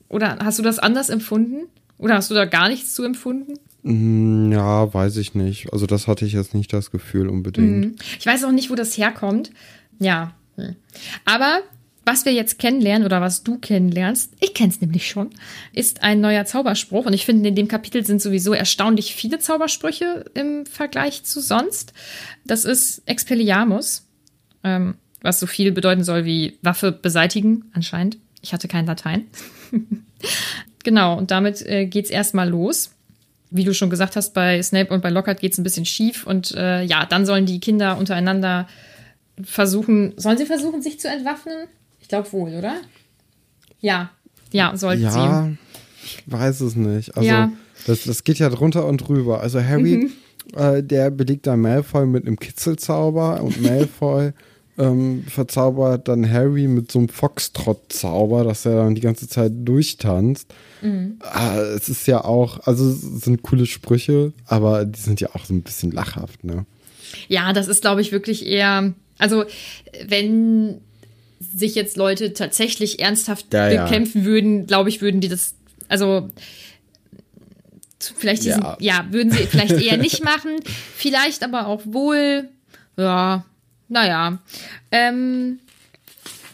Oder 0.08 0.38
hast 0.42 0.58
du 0.58 0.62
das 0.62 0.78
anders 0.78 1.08
empfunden? 1.08 1.68
Oder 1.98 2.14
hast 2.14 2.30
du 2.30 2.34
da 2.34 2.44
gar 2.44 2.68
nichts 2.68 2.94
zu 2.94 3.02
empfunden? 3.04 3.54
Mm, 3.82 4.52
ja, 4.52 4.92
weiß 4.92 5.16
ich 5.16 5.34
nicht. 5.34 5.72
Also 5.72 5.86
das 5.86 6.06
hatte 6.06 6.24
ich 6.24 6.32
jetzt 6.32 6.54
nicht 6.54 6.72
das 6.72 6.90
Gefühl 6.90 7.28
unbedingt. 7.28 7.84
Mhm. 7.84 7.96
Ich 8.18 8.26
weiß 8.26 8.44
auch 8.44 8.52
nicht, 8.52 8.70
wo 8.70 8.74
das 8.74 8.96
herkommt. 8.96 9.50
Ja. 9.98 10.34
Hm. 10.56 10.76
Aber 11.24 11.60
was 12.04 12.24
wir 12.24 12.32
jetzt 12.32 12.58
kennenlernen 12.60 13.04
oder 13.04 13.20
was 13.20 13.42
du 13.42 13.58
kennenlernst, 13.58 14.34
ich 14.40 14.54
kenne 14.54 14.70
es 14.70 14.80
nämlich 14.80 15.08
schon, 15.08 15.30
ist 15.72 16.02
ein 16.02 16.20
neuer 16.20 16.44
Zauberspruch. 16.44 17.06
Und 17.06 17.12
ich 17.12 17.26
finde, 17.26 17.48
in 17.48 17.56
dem 17.56 17.66
Kapitel 17.66 18.06
sind 18.06 18.22
sowieso 18.22 18.52
erstaunlich 18.52 19.14
viele 19.14 19.40
Zaubersprüche 19.40 20.24
im 20.34 20.66
Vergleich 20.66 21.24
zu 21.24 21.40
sonst. 21.40 21.92
Das 22.44 22.64
ist 22.64 23.02
Expelliarmus, 23.06 24.06
ähm, 24.62 24.94
was 25.20 25.40
so 25.40 25.46
viel 25.46 25.72
bedeuten 25.72 26.04
soll 26.04 26.24
wie 26.24 26.58
Waffe 26.62 26.92
beseitigen, 26.92 27.64
anscheinend. 27.72 28.18
Ich 28.46 28.52
hatte 28.52 28.68
kein 28.68 28.86
Latein. 28.86 29.26
genau, 30.84 31.18
und 31.18 31.32
damit 31.32 31.62
äh, 31.62 31.90
es 31.92 32.10
erstmal 32.10 32.48
los. 32.48 32.92
Wie 33.50 33.64
du 33.64 33.74
schon 33.74 33.90
gesagt 33.90 34.14
hast, 34.14 34.34
bei 34.34 34.62
Snape 34.62 34.94
und 34.94 35.02
bei 35.02 35.10
Lockhart 35.10 35.40
geht 35.40 35.52
es 35.52 35.58
ein 35.58 35.64
bisschen 35.64 35.84
schief. 35.84 36.24
Und 36.24 36.52
äh, 36.52 36.84
ja, 36.84 37.06
dann 37.06 37.26
sollen 37.26 37.44
die 37.44 37.58
Kinder 37.58 37.98
untereinander 37.98 38.68
versuchen. 39.42 40.14
Sollen 40.16 40.38
sie 40.38 40.46
versuchen, 40.46 40.80
sich 40.80 41.00
zu 41.00 41.08
entwaffnen? 41.08 41.66
Ich 42.00 42.06
glaube 42.06 42.32
wohl, 42.32 42.54
oder? 42.54 42.76
Ja, 43.80 44.10
ja, 44.52 44.76
sollten 44.76 45.02
ja, 45.02 45.10
sie. 45.10 45.18
Ja, 45.18 45.50
ich 46.04 46.22
weiß 46.26 46.60
es 46.60 46.76
nicht. 46.76 47.16
Also, 47.16 47.28
ja. 47.28 47.50
das, 47.88 48.04
das 48.04 48.22
geht 48.22 48.38
ja 48.38 48.48
drunter 48.48 48.86
und 48.86 48.98
drüber. 48.98 49.40
Also, 49.40 49.60
Harry, 49.60 50.08
mhm. 50.54 50.56
äh, 50.56 50.84
der 50.84 51.10
belegt 51.10 51.48
da 51.48 51.56
Malfoy 51.56 52.06
mit 52.06 52.24
einem 52.24 52.38
Kitzelzauber 52.38 53.42
und 53.42 53.60
Malfoy 53.66 54.32
ähm, 54.78 55.24
verzaubert 55.28 56.08
dann 56.08 56.30
Harry 56.30 56.68
mit 56.68 56.92
so 56.92 56.98
einem 56.98 57.08
Foxtrot-Zauber, 57.08 58.44
dass 58.44 58.66
er 58.66 58.76
dann 58.76 58.94
die 58.94 59.00
ganze 59.00 59.28
Zeit 59.28 59.52
durchtanzt. 59.54 60.52
Mhm. 60.82 61.16
Ah, 61.20 61.58
es 61.58 61.88
ist 61.88 62.06
ja 62.06 62.24
auch, 62.24 62.60
also 62.66 62.90
es 62.90 63.00
sind 63.24 63.42
coole 63.42 63.66
Sprüche, 63.66 64.32
aber 64.46 64.84
die 64.84 65.00
sind 65.00 65.20
ja 65.20 65.28
auch 65.34 65.44
so 65.44 65.54
ein 65.54 65.62
bisschen 65.62 65.92
lachhaft, 65.92 66.44
ne? 66.44 66.66
Ja, 67.28 67.52
das 67.52 67.68
ist, 67.68 67.82
glaube 67.82 68.00
ich, 68.00 68.12
wirklich 68.12 68.46
eher, 68.46 68.92
also 69.18 69.44
wenn 70.06 70.80
sich 71.40 71.74
jetzt 71.74 71.96
Leute 71.96 72.32
tatsächlich 72.32 73.00
ernsthaft 73.00 73.52
ja, 73.54 73.84
bekämpfen 73.84 74.22
ja. 74.22 74.26
würden, 74.26 74.66
glaube 74.66 74.88
ich, 74.88 75.00
würden 75.00 75.20
die 75.20 75.28
das, 75.28 75.54
also 75.88 76.30
vielleicht 77.98 78.44
diesen, 78.44 78.62
ja. 78.62 78.76
ja, 78.80 79.06
würden 79.10 79.30
sie 79.30 79.46
vielleicht 79.46 79.80
eher 79.80 79.96
nicht 79.98 80.22
machen, 80.22 80.56
vielleicht 80.96 81.42
aber 81.42 81.66
auch 81.66 81.82
wohl, 81.84 82.48
ja, 82.96 83.44
naja. 83.88 84.38
Ähm, 84.90 85.58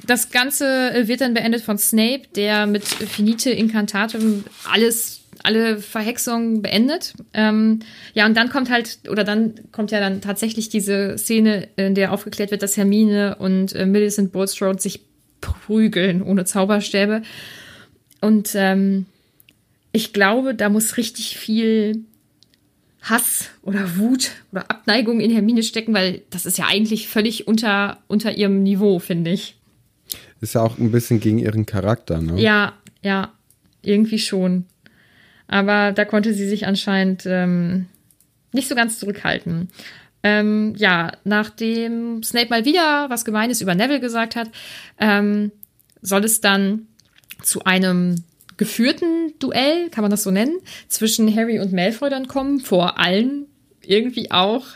das 0.07 0.31
Ganze 0.31 0.93
wird 1.07 1.21
dann 1.21 1.35
beendet 1.35 1.63
von 1.63 1.79
Snape, 1.79 2.23
der 2.35 2.67
mit 2.67 2.85
Finite 2.85 3.51
Incantatum 3.51 4.45
alles, 4.71 5.21
alle 5.43 5.79
Verhexungen 5.79 6.61
beendet. 6.61 7.15
Ähm, 7.33 7.81
ja, 8.15 8.27
und 8.27 8.37
dann 8.37 8.51
kommt 8.51 8.71
halt, 8.71 8.99
oder 9.09 9.25
dann 9.25 9.55
kommt 9.71 9.91
ja 9.93 10.01
dann 10.01 10.21
tatsächlich 10.21 10.69
diese 10.69 11.17
Szene, 11.19 11.69
in 11.77 11.95
der 11.95 12.13
aufgeklärt 12.13 12.51
wird, 12.51 12.63
dass 12.63 12.77
Hermine 12.77 13.37
und 13.37 13.75
äh, 13.75 13.87
Millicent 13.87 14.33
Bulstrode 14.33 14.81
sich 14.81 15.01
prügeln 15.41 16.23
ohne 16.23 16.45
Zauberstäbe. 16.45 17.23
Und 18.21 18.53
ähm, 18.55 19.07
ich 19.93 20.13
glaube, 20.13 20.55
da 20.55 20.69
muss 20.69 20.97
richtig 20.97 21.37
viel 21.37 22.05
Hass 23.13 23.51
oder 23.63 23.99
Wut 23.99 24.31
oder 24.53 24.71
Abneigung 24.71 25.21
in 25.21 25.31
Hermine 25.31 25.63
stecken, 25.63 25.93
weil 25.93 26.23
das 26.31 26.47
ist 26.47 26.57
ja 26.57 26.67
eigentlich 26.67 27.09
völlig 27.09 27.47
unter, 27.47 27.99
unter 28.09 28.33
ihrem 28.33 28.63
Niveau, 28.63 28.99
finde 28.99 29.31
ich. 29.31 29.57
Ist 30.41 30.55
ja 30.55 30.63
auch 30.63 30.79
ein 30.79 30.91
bisschen 30.91 31.21
gegen 31.21 31.39
ihren 31.39 31.67
Charakter, 31.67 32.21
ne? 32.21 32.41
Ja, 32.41 32.73
ja, 33.03 33.33
irgendwie 33.83 34.19
schon. 34.19 34.65
Aber 35.47 35.93
da 35.93 36.07
konnte 36.07 36.33
sie 36.33 36.49
sich 36.49 36.67
anscheinend 36.67 37.25
ähm, 37.27 37.87
nicht 38.53 38.69
so 38.69 38.75
ganz 38.75 38.99
zurückhalten. 38.99 39.69
Ähm, 40.23 40.73
ja, 40.77 41.13
nachdem 41.25 42.23
Snape 42.23 42.49
mal 42.49 42.65
wieder 42.65 43.11
was 43.11 43.25
Gemeines 43.25 43.61
über 43.61 43.75
Neville 43.75 44.01
gesagt 44.01 44.37
hat, 44.37 44.49
ähm, 44.99 45.53
soll 46.01 46.25
es 46.25 46.41
dann 46.41 46.87
zu 47.43 47.65
einem 47.65 48.25
geführten 48.63 49.35
Duell, 49.41 49.91
kann 49.91 50.03
man 50.03 50.13
das 50.13 50.23
so 50.23 50.31
nennen, 50.31 50.61
zwischen 50.87 51.35
Harry 51.35 51.59
und 51.59 51.73
Malfoy 51.73 52.11
dann 52.11 52.29
kommen, 52.29 52.61
vor 52.61 53.01
allen 53.01 53.47
irgendwie 53.85 54.31
auch. 54.31 54.67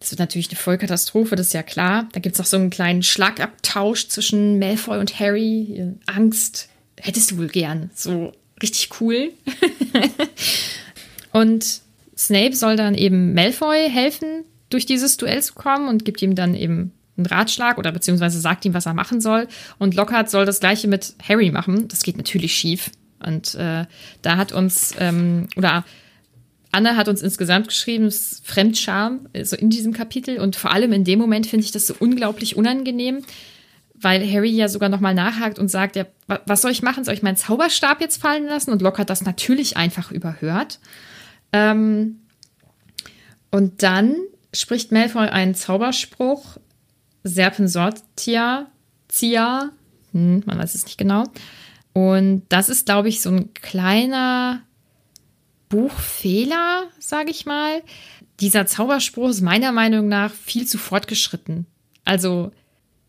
Das 0.00 0.10
wird 0.10 0.18
natürlich 0.18 0.48
eine 0.48 0.58
Vollkatastrophe, 0.58 1.36
das 1.36 1.48
ist 1.48 1.52
ja 1.52 1.62
klar. 1.62 2.08
Da 2.10 2.18
gibt 2.18 2.34
es 2.34 2.40
auch 2.40 2.46
so 2.46 2.56
einen 2.56 2.70
kleinen 2.70 3.04
Schlagabtausch 3.04 4.08
zwischen 4.08 4.58
Malfoy 4.58 4.98
und 4.98 5.20
Harry. 5.20 5.94
Angst 6.06 6.68
hättest 6.96 7.30
du 7.30 7.38
wohl 7.38 7.46
gern. 7.46 7.90
So 7.94 8.32
richtig 8.60 9.00
cool. 9.00 9.30
und 11.32 11.80
Snape 12.18 12.56
soll 12.56 12.74
dann 12.74 12.96
eben 12.96 13.32
Malfoy 13.32 13.88
helfen, 13.88 14.44
durch 14.70 14.86
dieses 14.86 15.16
Duell 15.18 15.40
zu 15.40 15.54
kommen 15.54 15.88
und 15.88 16.04
gibt 16.04 16.20
ihm 16.20 16.34
dann 16.34 16.56
eben 16.56 16.90
einen 17.16 17.26
Ratschlag 17.26 17.78
oder 17.78 17.92
beziehungsweise 17.92 18.40
sagt 18.40 18.64
ihm, 18.64 18.74
was 18.74 18.86
er 18.86 18.94
machen 18.94 19.20
soll. 19.20 19.46
Und 19.78 19.94
Lockhart 19.94 20.30
soll 20.30 20.44
das 20.44 20.58
gleiche 20.58 20.88
mit 20.88 21.14
Harry 21.22 21.52
machen. 21.52 21.86
Das 21.86 22.02
geht 22.02 22.16
natürlich 22.16 22.54
schief. 22.54 22.90
Und 23.24 23.54
äh, 23.54 23.86
da 24.22 24.36
hat 24.36 24.52
uns, 24.52 24.94
ähm, 24.98 25.48
oder 25.56 25.84
Anne 26.72 26.96
hat 26.96 27.08
uns 27.08 27.22
insgesamt 27.22 27.68
geschrieben, 27.68 28.10
Fremdscham, 28.44 29.28
so 29.42 29.56
in 29.56 29.70
diesem 29.70 29.92
Kapitel. 29.92 30.38
Und 30.38 30.56
vor 30.56 30.72
allem 30.72 30.92
in 30.92 31.04
dem 31.04 31.18
Moment 31.18 31.46
finde 31.46 31.64
ich 31.64 31.72
das 31.72 31.86
so 31.86 31.94
unglaublich 31.98 32.56
unangenehm, 32.56 33.22
weil 33.94 34.30
Harry 34.30 34.50
ja 34.50 34.68
sogar 34.68 34.90
nochmal 34.90 35.14
nachhakt 35.14 35.58
und 35.58 35.68
sagt, 35.68 35.96
ja, 35.96 36.06
was 36.44 36.60
soll 36.60 36.70
ich 36.70 36.82
machen? 36.82 37.04
Soll 37.04 37.14
ich 37.14 37.22
meinen 37.22 37.36
Zauberstab 37.36 38.00
jetzt 38.00 38.20
fallen 38.20 38.44
lassen? 38.44 38.72
Und 38.72 38.82
Lockhart 38.82 39.08
das 39.08 39.24
natürlich 39.24 39.76
einfach 39.78 40.10
überhört. 40.10 40.78
Ähm, 41.52 42.20
und 43.50 43.82
dann 43.82 44.16
spricht 44.52 44.92
Malfoy 44.92 45.28
einen 45.28 45.54
Zauberspruch, 45.54 46.58
Serpensortia, 47.24 48.66
Zia, 49.08 49.70
hm, 50.12 50.42
man 50.44 50.58
weiß 50.58 50.74
es 50.74 50.84
nicht 50.84 50.98
genau. 50.98 51.24
Und 51.96 52.42
das 52.50 52.68
ist, 52.68 52.84
glaube 52.84 53.08
ich, 53.08 53.22
so 53.22 53.30
ein 53.30 53.54
kleiner 53.54 54.60
Buchfehler, 55.70 56.82
sage 56.98 57.30
ich 57.30 57.46
mal. 57.46 57.82
Dieser 58.38 58.66
Zauberspruch 58.66 59.30
ist 59.30 59.40
meiner 59.40 59.72
Meinung 59.72 60.06
nach 60.06 60.30
viel 60.30 60.66
zu 60.66 60.76
fortgeschritten. 60.76 61.64
Also 62.04 62.52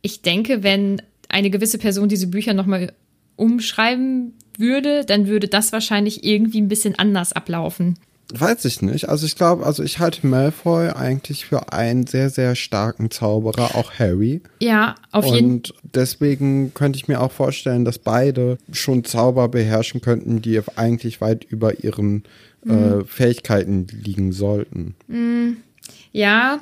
ich 0.02 0.22
denke, 0.22 0.64
wenn 0.64 1.02
eine 1.28 1.50
gewisse 1.50 1.80
Person 1.80 2.08
diese 2.08 2.28
Bücher 2.28 2.54
nochmal 2.54 2.94
umschreiben 3.36 4.36
würde, 4.58 5.04
dann 5.04 5.28
würde 5.28 5.50
das 5.50 5.74
wahrscheinlich 5.74 6.24
irgendwie 6.24 6.62
ein 6.62 6.70
bisschen 6.70 6.98
anders 6.98 7.34
ablaufen. 7.34 8.00
Weiß 8.34 8.66
ich 8.66 8.82
nicht. 8.82 9.08
Also 9.08 9.26
ich 9.26 9.36
glaube, 9.36 9.66
also 9.66 9.84
ich 9.84 10.00
halte 10.00 10.28
Malfoy 10.28 10.90
eigentlich 10.90 11.46
für 11.46 11.72
einen 11.72 12.06
sehr, 12.08 12.30
sehr 12.30 12.56
starken 12.56 13.10
Zauberer, 13.10 13.76
auch 13.76 13.94
Harry. 14.00 14.42
Ja, 14.60 14.96
auf 15.12 15.26
jeden 15.26 15.38
Fall. 15.38 15.44
Und 15.46 15.74
deswegen 15.84 16.74
könnte 16.74 16.98
ich 16.98 17.08
mir 17.08 17.22
auch 17.22 17.32
vorstellen, 17.32 17.86
dass 17.86 18.00
beide 18.00 18.58
schon 18.72 19.06
Zauber 19.06 19.48
beherrschen 19.48 20.02
könnten, 20.02 20.42
die 20.42 20.62
eigentlich 20.76 21.22
weit 21.22 21.46
über 21.46 21.84
ihren 21.84 22.24
äh, 22.66 22.72
mhm. 22.72 23.02
äh, 23.02 23.06
Fähigkeiten 23.06 23.88
liegen 23.92 24.34
sollten. 24.34 24.96
Mhm. 25.08 25.58
Ja, 26.12 26.60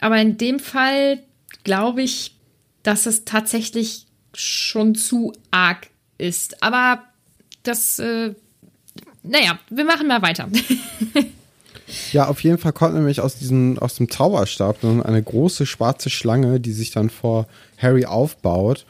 aber 0.00 0.18
in 0.18 0.38
dem 0.38 0.60
Fall 0.60 1.18
glaube 1.62 2.02
ich, 2.02 2.36
dass 2.82 3.04
es 3.04 3.24
tatsächlich 3.24 4.06
schon 4.34 4.94
zu 4.94 5.32
arg 5.50 5.88
ist. 6.16 6.62
Aber 6.62 7.02
das 7.64 7.98
äh, 7.98 8.34
naja, 9.22 9.58
wir 9.70 9.84
machen 9.84 10.08
mal 10.08 10.22
weiter. 10.22 10.48
Ja, 12.12 12.28
auf 12.28 12.42
jeden 12.42 12.58
Fall 12.58 12.72
kommt 12.72 12.94
nämlich 12.94 13.20
aus 13.20 13.36
diesem, 13.36 13.78
aus 13.78 13.96
dem 13.96 14.10
Zauberstab 14.10 14.82
eine 14.82 15.22
große 15.22 15.66
schwarze 15.66 16.10
Schlange, 16.10 16.60
die 16.60 16.72
sich 16.72 16.90
dann 16.90 17.10
vor 17.10 17.46
Harry 17.76 18.06
aufbaut. 18.06 18.86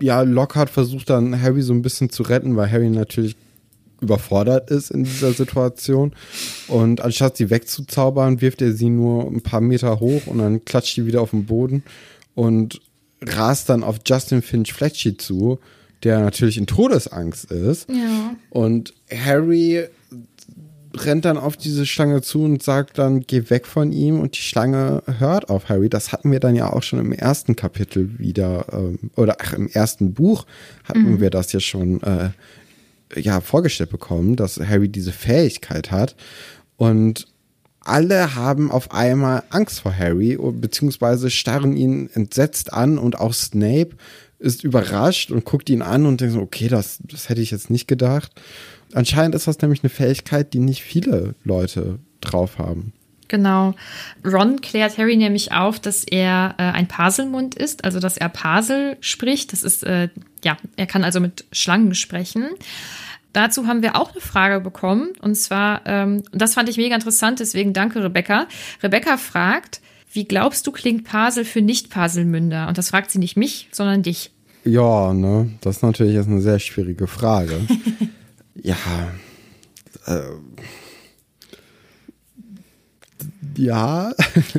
Ja, 0.00 0.22
Lockhart 0.22 0.70
versucht 0.70 1.10
dann 1.10 1.40
Harry 1.40 1.62
so 1.62 1.72
ein 1.72 1.82
bisschen 1.82 2.10
zu 2.10 2.22
retten, 2.22 2.56
weil 2.56 2.70
Harry 2.70 2.90
natürlich 2.90 3.36
überfordert 4.00 4.70
ist 4.70 4.90
in 4.90 5.04
dieser 5.04 5.32
Situation. 5.32 6.12
Und 6.68 7.00
anstatt 7.00 7.36
sie 7.36 7.50
wegzuzaubern, 7.50 8.40
wirft 8.40 8.60
er 8.60 8.72
sie 8.72 8.90
nur 8.90 9.26
ein 9.26 9.42
paar 9.42 9.60
Meter 9.60 10.00
hoch 10.00 10.26
und 10.26 10.38
dann 10.38 10.64
klatscht 10.64 10.96
sie 10.96 11.06
wieder 11.06 11.22
auf 11.22 11.30
den 11.30 11.46
Boden 11.46 11.84
und 12.34 12.80
rast 13.20 13.68
dann 13.68 13.84
auf 13.84 13.98
Justin 14.04 14.42
Finch 14.42 14.72
Fletchy 14.72 15.16
zu, 15.16 15.60
der 16.04 16.20
natürlich 16.20 16.58
in 16.58 16.66
Todesangst 16.66 17.50
ist. 17.50 17.88
Ja. 17.88 18.36
Und 18.50 18.94
Harry 19.10 19.86
rennt 20.94 21.24
dann 21.24 21.38
auf 21.38 21.56
diese 21.56 21.86
Schlange 21.86 22.22
zu 22.22 22.42
und 22.44 22.62
sagt 22.62 22.98
dann, 22.98 23.22
geh 23.22 23.48
weg 23.48 23.66
von 23.66 23.92
ihm 23.92 24.20
und 24.20 24.36
die 24.36 24.42
Schlange 24.42 25.02
hört 25.18 25.48
auf 25.48 25.68
Harry. 25.68 25.88
Das 25.88 26.12
hatten 26.12 26.30
wir 26.30 26.40
dann 26.40 26.54
ja 26.54 26.70
auch 26.72 26.82
schon 26.82 26.98
im 26.98 27.12
ersten 27.12 27.56
Kapitel 27.56 28.18
wieder, 28.18 28.66
ähm, 28.72 28.98
oder 29.16 29.36
ach, 29.40 29.54
im 29.54 29.68
ersten 29.68 30.12
Buch 30.12 30.46
hatten 30.84 31.12
mhm. 31.12 31.20
wir 31.20 31.30
das 31.30 31.52
ja 31.52 31.60
schon 31.60 32.02
äh, 32.02 32.30
ja, 33.16 33.40
vorgestellt 33.40 33.90
bekommen, 33.90 34.36
dass 34.36 34.60
Harry 34.60 34.88
diese 34.88 35.12
Fähigkeit 35.12 35.90
hat. 35.90 36.16
Und 36.76 37.26
alle 37.80 38.34
haben 38.34 38.70
auf 38.70 38.92
einmal 38.92 39.42
Angst 39.50 39.80
vor 39.80 39.96
Harry, 39.96 40.38
beziehungsweise 40.52 41.30
starren 41.30 41.76
ihn 41.76 42.10
entsetzt 42.12 42.72
an 42.72 42.98
und 42.98 43.18
auch 43.18 43.32
Snape 43.32 43.96
ist 44.42 44.64
überrascht 44.64 45.30
und 45.30 45.44
guckt 45.44 45.70
ihn 45.70 45.82
an 45.82 46.04
und 46.04 46.20
denkt 46.20 46.34
so, 46.34 46.40
okay, 46.40 46.68
das, 46.68 46.98
das 47.04 47.28
hätte 47.28 47.40
ich 47.40 47.50
jetzt 47.50 47.70
nicht 47.70 47.86
gedacht. 47.86 48.32
Anscheinend 48.92 49.34
ist 49.34 49.46
das 49.46 49.60
nämlich 49.60 49.82
eine 49.82 49.90
Fähigkeit, 49.90 50.52
die 50.52 50.58
nicht 50.58 50.82
viele 50.82 51.34
Leute 51.44 51.98
drauf 52.20 52.58
haben. 52.58 52.92
Genau. 53.28 53.74
Ron 54.26 54.60
klärt 54.60 54.98
Harry 54.98 55.16
nämlich 55.16 55.52
auf, 55.52 55.80
dass 55.80 56.04
er 56.04 56.54
äh, 56.58 56.64
ein 56.64 56.86
Paselmund 56.86 57.54
ist, 57.54 57.84
also 57.84 57.98
dass 57.98 58.18
er 58.18 58.28
Pasel 58.28 58.98
spricht. 59.00 59.54
Das 59.54 59.62
ist, 59.62 59.84
äh, 59.84 60.10
ja, 60.44 60.58
er 60.76 60.86
kann 60.86 61.02
also 61.02 61.18
mit 61.18 61.46
Schlangen 61.50 61.94
sprechen. 61.94 62.50
Dazu 63.32 63.66
haben 63.66 63.80
wir 63.80 63.96
auch 63.96 64.12
eine 64.12 64.20
Frage 64.20 64.60
bekommen. 64.60 65.14
Und 65.20 65.36
zwar, 65.36 65.80
ähm, 65.86 66.22
das 66.32 66.54
fand 66.54 66.68
ich 66.68 66.76
mega 66.76 66.94
interessant, 66.94 67.40
deswegen 67.40 67.72
danke, 67.72 68.04
Rebecca. 68.04 68.46
Rebecca 68.82 69.16
fragt, 69.16 69.80
wie 70.12 70.24
glaubst 70.24 70.66
du, 70.66 70.72
klingt 70.72 71.04
Pasel 71.04 71.44
für 71.44 71.62
Nicht-Paselmünder? 71.62 72.68
Und 72.68 72.78
das 72.78 72.90
fragt 72.90 73.10
sie 73.10 73.18
nicht 73.18 73.36
mich, 73.36 73.68
sondern 73.72 74.02
dich. 74.02 74.30
Ja, 74.64 75.12
ne, 75.12 75.50
das 75.60 75.76
ist 75.76 75.82
natürlich 75.82 76.14
jetzt 76.14 76.28
eine 76.28 76.40
sehr 76.40 76.58
schwierige 76.58 77.06
Frage. 77.06 77.60
ja, 78.54 78.76
äh, 80.06 80.20
ja, 83.56 84.12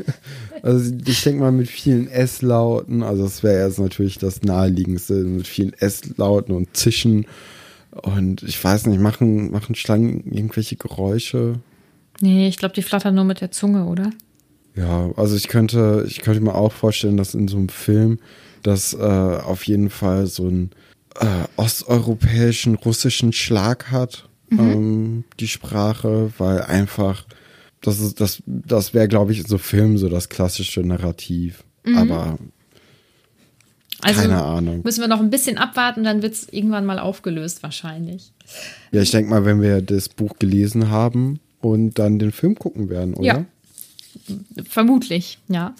also 0.62 0.94
ich 1.06 1.24
denke 1.24 1.42
mal 1.42 1.52
mit 1.52 1.70
vielen 1.70 2.08
S-Lauten, 2.08 3.04
also 3.04 3.24
das 3.24 3.44
wäre 3.44 3.66
jetzt 3.66 3.80
natürlich 3.80 4.18
das 4.18 4.42
naheliegendste, 4.42 5.14
mit 5.14 5.48
vielen 5.48 5.74
S-Lauten 5.74 6.54
und 6.54 6.76
Zischen 6.76 7.26
und 7.92 8.44
ich 8.44 8.62
weiß 8.62 8.88
nicht, 8.88 9.00
machen, 9.00 9.52
machen 9.52 9.76
Schlangen 9.76 10.32
irgendwelche 10.32 10.76
Geräusche? 10.76 11.60
Nee, 12.22 12.48
ich 12.48 12.58
glaube, 12.58 12.74
die 12.74 12.82
flattern 12.82 13.16
nur 13.16 13.24
mit 13.24 13.42
der 13.42 13.52
Zunge, 13.52 13.86
oder? 13.86 14.10
Ja, 14.76 15.12
also 15.16 15.36
ich 15.36 15.48
könnte, 15.48 16.06
ich 16.08 16.22
könnte 16.22 16.42
mir 16.42 16.56
auch 16.56 16.72
vorstellen, 16.72 17.18
dass 17.18 17.36
in 17.36 17.48
so 17.48 17.58
einem 17.58 17.70
Film 17.70 18.20
das 18.64 18.94
äh, 18.94 18.98
auf 18.98 19.66
jeden 19.66 19.90
Fall 19.90 20.26
so 20.26 20.48
einen 20.48 20.72
äh, 21.20 21.46
osteuropäischen, 21.58 22.76
russischen 22.76 23.34
Schlag 23.34 23.92
hat, 23.92 24.30
mhm. 24.50 24.60
ähm, 24.60 25.24
die 25.40 25.48
Sprache, 25.48 26.32
weil 26.38 26.62
einfach, 26.62 27.26
das 27.82 28.00
ist, 28.00 28.20
das, 28.20 28.42
das 28.48 28.94
wäre, 28.94 29.08
glaube 29.08 29.32
ich, 29.32 29.40
in 29.40 29.46
so 29.46 29.58
Filmen 29.58 29.98
so 29.98 30.10
das 30.10 30.30
klassische 30.30 30.82
Narrativ. 30.82 31.64
Mhm. 31.86 31.98
Aber 31.98 32.38
also 34.02 34.22
keine 34.22 34.44
Ahnung. 34.44 34.82
Müssen 34.84 35.02
wir 35.02 35.08
noch 35.08 35.20
ein 35.20 35.30
bisschen 35.30 35.58
abwarten, 35.58 36.04
dann 36.04 36.22
wird 36.22 36.34
es 36.34 36.50
irgendwann 36.52 36.86
mal 36.86 37.00
aufgelöst, 37.00 37.64
wahrscheinlich. 37.64 38.34
Ja, 38.92 39.02
ich 39.02 39.12
denke 39.12 39.30
mal, 39.30 39.46
wenn 39.46 39.62
wir 39.62 39.82
das 39.82 40.10
Buch 40.10 40.40
gelesen 40.40 40.90
haben 40.90 41.40
und 41.62 42.00
dann 42.00 42.20
den 42.20 42.32
Film 42.32 42.56
gucken 42.56 42.90
werden, 42.90 43.14
oder? 43.14 43.26
Ja, 43.26 43.46
Vermutlich, 44.70 45.40
ja. 45.48 45.76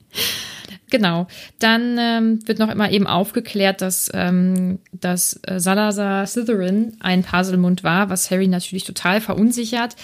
genau. 0.90 1.26
Dann 1.58 1.96
ähm, 1.98 2.46
wird 2.46 2.58
noch 2.58 2.70
immer 2.70 2.90
eben 2.90 3.06
aufgeklärt, 3.06 3.80
dass, 3.80 4.10
ähm, 4.12 4.78
dass 4.92 5.40
äh, 5.42 5.58
Salazar 5.60 6.26
Slytherin 6.26 6.96
ein 7.00 7.22
Paselmund 7.22 7.84
war, 7.84 8.10
was 8.10 8.30
Harry 8.30 8.48
natürlich 8.48 8.84
total 8.84 9.20
verunsichert. 9.20 9.96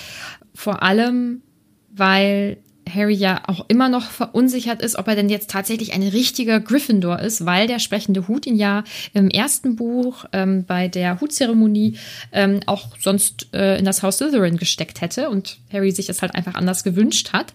Vor 0.54 0.82
allem, 0.82 1.42
weil 1.90 2.58
Harry 2.92 3.14
ja 3.14 3.42
auch 3.46 3.64
immer 3.68 3.88
noch 3.88 4.10
verunsichert 4.10 4.80
ist, 4.80 4.96
ob 4.96 5.08
er 5.08 5.16
denn 5.16 5.28
jetzt 5.28 5.50
tatsächlich 5.50 5.92
ein 5.92 6.02
richtiger 6.02 6.60
Gryffindor 6.60 7.18
ist, 7.18 7.44
weil 7.44 7.66
der 7.66 7.78
sprechende 7.78 8.28
Hut 8.28 8.46
ihn 8.46 8.56
ja 8.56 8.84
im 9.12 9.28
ersten 9.28 9.76
Buch 9.76 10.24
ähm, 10.32 10.64
bei 10.64 10.88
der 10.88 11.20
Hutzeremonie 11.20 11.98
ähm, 12.32 12.60
auch 12.66 12.88
sonst 13.00 13.48
äh, 13.52 13.78
in 13.78 13.84
das 13.84 14.02
Haus 14.02 14.18
Slytherin 14.18 14.56
gesteckt 14.56 15.00
hätte 15.00 15.30
und 15.30 15.58
Harry 15.72 15.90
sich 15.90 16.06
das 16.06 16.22
halt 16.22 16.34
einfach 16.34 16.54
anders 16.54 16.84
gewünscht 16.84 17.32
hat. 17.32 17.52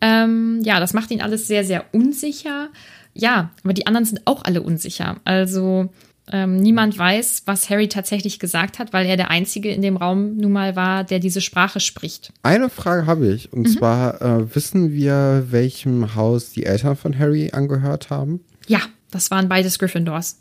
Ähm, 0.00 0.60
ja, 0.64 0.80
das 0.80 0.92
macht 0.92 1.10
ihn 1.10 1.22
alles 1.22 1.46
sehr, 1.46 1.64
sehr 1.64 1.84
unsicher. 1.92 2.68
Ja, 3.14 3.50
aber 3.62 3.72
die 3.72 3.86
anderen 3.86 4.04
sind 4.04 4.22
auch 4.24 4.44
alle 4.44 4.60
unsicher. 4.60 5.20
Also 5.24 5.88
ähm, 6.32 6.56
niemand 6.56 6.96
weiß, 6.96 7.42
was 7.44 7.68
Harry 7.68 7.88
tatsächlich 7.88 8.38
gesagt 8.38 8.78
hat, 8.78 8.92
weil 8.92 9.06
er 9.06 9.16
der 9.16 9.30
Einzige 9.30 9.70
in 9.70 9.82
dem 9.82 9.96
Raum 9.96 10.36
nun 10.36 10.52
mal 10.52 10.74
war, 10.74 11.04
der 11.04 11.18
diese 11.18 11.42
Sprache 11.42 11.80
spricht. 11.80 12.32
Eine 12.42 12.70
Frage 12.70 13.06
habe 13.06 13.26
ich. 13.32 13.52
Und 13.52 13.68
mhm. 13.68 13.72
zwar, 13.72 14.22
äh, 14.22 14.54
wissen 14.54 14.92
wir, 14.92 15.46
welchem 15.50 16.14
Haus 16.14 16.50
die 16.50 16.64
Eltern 16.64 16.96
von 16.96 17.18
Harry 17.18 17.50
angehört 17.52 18.08
haben? 18.08 18.40
Ja, 18.66 18.80
das 19.10 19.30
waren 19.30 19.48
beides 19.48 19.78
Gryffindors. 19.78 20.38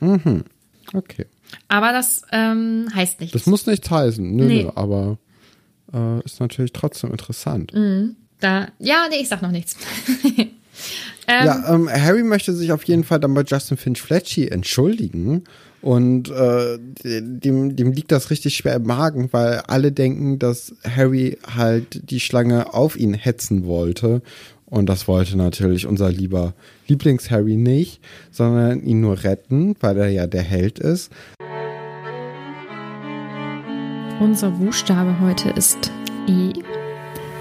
Mhm. 0.00 0.44
Okay. 0.94 1.26
Aber 1.68 1.92
das 1.92 2.22
ähm, 2.32 2.88
heißt 2.94 3.20
nichts. 3.20 3.34
Das 3.34 3.46
muss 3.46 3.66
nichts 3.66 3.90
heißen. 3.90 4.34
Nö, 4.34 4.46
nee. 4.46 4.62
nö 4.64 4.70
aber 4.74 5.18
äh, 5.92 6.24
ist 6.24 6.40
natürlich 6.40 6.72
trotzdem 6.72 7.10
interessant. 7.10 7.74
Mhm. 7.74 8.16
Da, 8.40 8.68
ja, 8.78 9.06
nee, 9.10 9.20
ich 9.20 9.28
sag 9.28 9.42
noch 9.42 9.50
nichts. 9.50 9.76
Ähm, 11.28 11.46
ja, 11.46 11.74
ähm, 11.74 11.88
Harry 11.88 12.22
möchte 12.22 12.52
sich 12.52 12.72
auf 12.72 12.84
jeden 12.84 13.04
Fall 13.04 13.20
dann 13.20 13.34
bei 13.34 13.42
Justin 13.42 13.76
Finch 13.76 14.00
Fletchy 14.00 14.48
entschuldigen. 14.48 15.44
Und 15.80 16.30
äh, 16.30 16.78
dem, 17.04 17.74
dem 17.74 17.92
liegt 17.92 18.12
das 18.12 18.30
richtig 18.30 18.56
schwer 18.56 18.76
im 18.76 18.84
Magen, 18.84 19.28
weil 19.32 19.62
alle 19.66 19.90
denken, 19.90 20.38
dass 20.38 20.74
Harry 20.88 21.38
halt 21.56 22.08
die 22.10 22.20
Schlange 22.20 22.72
auf 22.72 22.96
ihn 22.96 23.14
hetzen 23.14 23.66
wollte. 23.66 24.22
Und 24.64 24.88
das 24.88 25.08
wollte 25.08 25.36
natürlich 25.36 25.86
unser 25.86 26.10
lieber 26.10 26.54
Lieblings-Harry 26.86 27.56
nicht, 27.56 28.00
sondern 28.30 28.82
ihn 28.82 29.00
nur 29.00 29.24
retten, 29.24 29.74
weil 29.80 29.98
er 29.98 30.08
ja 30.08 30.26
der 30.26 30.42
Held 30.42 30.78
ist. 30.78 31.10
Unser 34.20 34.52
Buchstabe 34.52 35.18
heute 35.20 35.50
ist 35.50 35.90
E, 36.28 36.52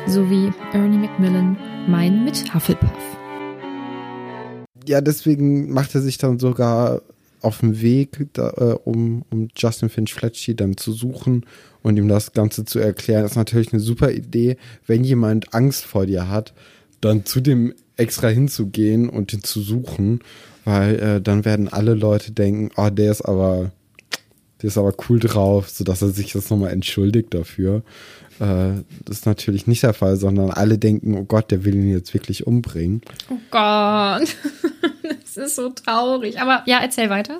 sowie 0.07 0.51
Ernie 0.73 0.97
Macmillan, 0.97 1.55
mein 1.87 2.25
mit 2.25 2.53
Hufflepuff 2.53 3.20
ja, 4.91 4.99
deswegen 4.99 5.71
macht 5.71 5.95
er 5.95 6.01
sich 6.01 6.17
dann 6.17 6.37
sogar 6.37 7.01
auf 7.41 7.61
den 7.61 7.81
Weg, 7.81 8.27
da, 8.33 8.49
äh, 8.57 8.77
um, 8.83 9.23
um 9.31 9.47
Justin 9.55 9.89
Finch 9.89 10.13
Fletchy 10.13 10.53
dann 10.53 10.75
zu 10.75 10.91
suchen 10.91 11.45
und 11.81 11.97
ihm 11.97 12.09
das 12.09 12.33
Ganze 12.33 12.65
zu 12.65 12.77
erklären. 12.79 13.23
Das 13.23 13.31
ist 13.31 13.37
natürlich 13.37 13.71
eine 13.71 13.79
super 13.79 14.11
Idee, 14.11 14.57
wenn 14.85 15.05
jemand 15.05 15.53
Angst 15.53 15.85
vor 15.85 16.05
dir 16.05 16.27
hat, 16.27 16.53
dann 16.99 17.25
zu 17.25 17.39
dem 17.39 17.73
extra 17.95 18.27
hinzugehen 18.27 19.07
und 19.07 19.31
ihn 19.33 19.43
zu 19.43 19.61
suchen, 19.61 20.19
weil 20.65 20.99
äh, 20.99 21.21
dann 21.21 21.45
werden 21.45 21.69
alle 21.69 21.93
Leute 21.93 22.33
denken, 22.33 22.69
oh, 22.75 22.89
der 22.89 23.11
ist 23.11 23.21
aber, 23.21 23.71
der 24.61 24.67
ist 24.67 24.77
aber 24.77 24.93
cool 25.09 25.19
drauf, 25.19 25.69
sodass 25.69 26.01
er 26.01 26.09
sich 26.09 26.33
jetzt 26.33 26.51
nochmal 26.51 26.71
entschuldigt 26.71 27.33
dafür. 27.33 27.83
Äh, 28.39 28.83
das 29.05 29.17
ist 29.17 29.25
natürlich 29.25 29.67
nicht 29.67 29.83
der 29.83 29.93
Fall, 29.93 30.17
sondern 30.17 30.51
alle 30.51 30.77
denken, 30.77 31.15
oh 31.15 31.23
Gott, 31.23 31.51
der 31.51 31.65
will 31.65 31.75
ihn 31.75 31.91
jetzt 31.91 32.13
wirklich 32.13 32.47
umbringen. 32.47 33.01
Oh 33.29 33.37
Gott, 33.49 34.35
das 35.23 35.37
ist 35.37 35.55
so 35.55 35.69
traurig. 35.69 36.39
Aber 36.39 36.63
ja, 36.65 36.79
erzähl 36.81 37.09
weiter. 37.09 37.39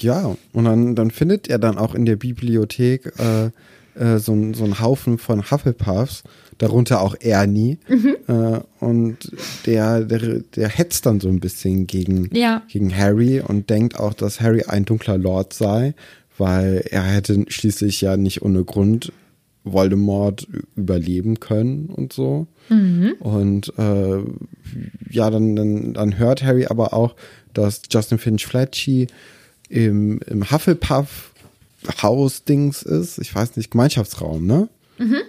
Ja, 0.00 0.36
und 0.52 0.64
dann, 0.64 0.96
dann 0.96 1.10
findet 1.10 1.48
er 1.48 1.58
dann 1.58 1.78
auch 1.78 1.94
in 1.94 2.04
der 2.04 2.16
Bibliothek 2.16 3.12
äh, 3.18 3.50
äh, 3.98 4.18
so, 4.18 4.34
so 4.54 4.64
einen 4.64 4.80
Haufen 4.80 5.18
von 5.18 5.50
Hufflepuffs, 5.50 6.22
darunter 6.58 7.00
auch 7.00 7.16
Ernie. 7.20 7.78
Mhm. 7.88 8.16
Äh, 8.26 8.60
und 8.80 9.18
der, 9.66 10.02
der, 10.02 10.40
der 10.40 10.68
hetzt 10.68 11.06
dann 11.06 11.20
so 11.20 11.28
ein 11.28 11.40
bisschen 11.40 11.86
gegen, 11.86 12.28
ja. 12.32 12.62
gegen 12.68 12.96
Harry 12.96 13.40
und 13.40 13.70
denkt 13.70 13.98
auch, 13.98 14.14
dass 14.14 14.40
Harry 14.40 14.64
ein 14.64 14.84
dunkler 14.84 15.18
Lord 15.18 15.52
sei, 15.52 15.94
weil 16.38 16.84
er 16.90 17.02
hätte 17.02 17.44
schließlich 17.48 18.00
ja 18.00 18.16
nicht 18.16 18.42
ohne 18.42 18.64
Grund 18.64 19.12
Voldemort 19.64 20.46
überleben 20.76 21.40
können 21.40 21.86
und 21.86 22.12
so. 22.12 22.46
Mhm. 22.68 23.14
Und 23.20 23.72
äh, 23.78 24.22
ja, 25.10 25.30
dann, 25.30 25.56
dann, 25.56 25.94
dann 25.94 26.18
hört 26.18 26.42
Harry 26.42 26.66
aber 26.66 26.94
auch, 26.94 27.14
dass 27.54 27.82
Justin 27.90 28.18
Finch 28.18 28.46
Fletchy 28.46 29.08
im, 29.68 30.20
im 30.26 30.50
Hufflepuff 30.50 31.32
Haus-Dings 32.02 32.82
ist. 32.82 33.18
Ich 33.18 33.34
weiß 33.34 33.56
nicht, 33.56 33.70
Gemeinschaftsraum, 33.70 34.46
ne? 34.46 34.68
Mhm. 34.98 35.22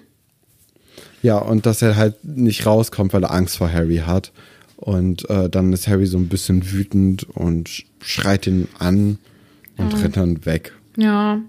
Ja, 1.21 1.37
und 1.37 1.65
dass 1.65 1.81
er 1.81 1.95
halt 1.95 2.23
nicht 2.23 2.65
rauskommt, 2.65 3.13
weil 3.13 3.23
er 3.23 3.31
Angst 3.31 3.57
vor 3.57 3.71
Harry 3.71 4.03
hat. 4.05 4.31
Und 4.77 5.29
äh, 5.29 5.49
dann 5.49 5.73
ist 5.73 5.87
Harry 5.87 6.05
so 6.05 6.17
ein 6.17 6.29
bisschen 6.29 6.71
wütend 6.71 7.23
und 7.35 7.83
schreit 7.99 8.47
ihn 8.47 8.69
an 8.79 9.17
und 9.77 9.93
mhm. 9.93 10.01
rennt 10.01 10.17
dann 10.17 10.45
weg. 10.45 10.73
Ja. 10.99 11.41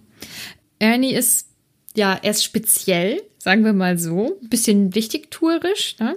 Ernie 0.78 1.12
ist 1.12 1.50
ja, 1.94 2.18
er 2.22 2.30
ist 2.30 2.44
speziell, 2.44 3.20
sagen 3.38 3.64
wir 3.64 3.72
mal 3.72 3.98
so, 3.98 4.38
ein 4.42 4.48
bisschen 4.48 4.94
wichtigtuerisch. 4.94 5.96
Ne? 5.98 6.16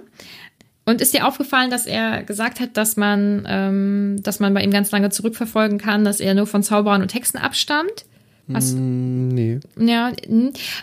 Und 0.84 1.00
ist 1.00 1.14
dir 1.14 1.26
aufgefallen, 1.26 1.70
dass 1.70 1.86
er 1.86 2.22
gesagt 2.22 2.60
hat, 2.60 2.76
dass 2.76 2.96
man, 2.96 3.44
ähm, 3.48 4.16
dass 4.22 4.40
man 4.40 4.52
bei 4.54 4.62
ihm 4.62 4.70
ganz 4.70 4.90
lange 4.90 5.10
zurückverfolgen 5.10 5.78
kann, 5.78 6.04
dass 6.04 6.20
er 6.20 6.34
nur 6.34 6.46
von 6.46 6.62
Zauberern 6.62 7.02
und 7.02 7.14
Hexen 7.14 7.40
abstammt? 7.40 8.04
Was? 8.46 8.72
Mm, 8.72 9.28
nee. 9.28 9.60
Ja, 9.78 10.12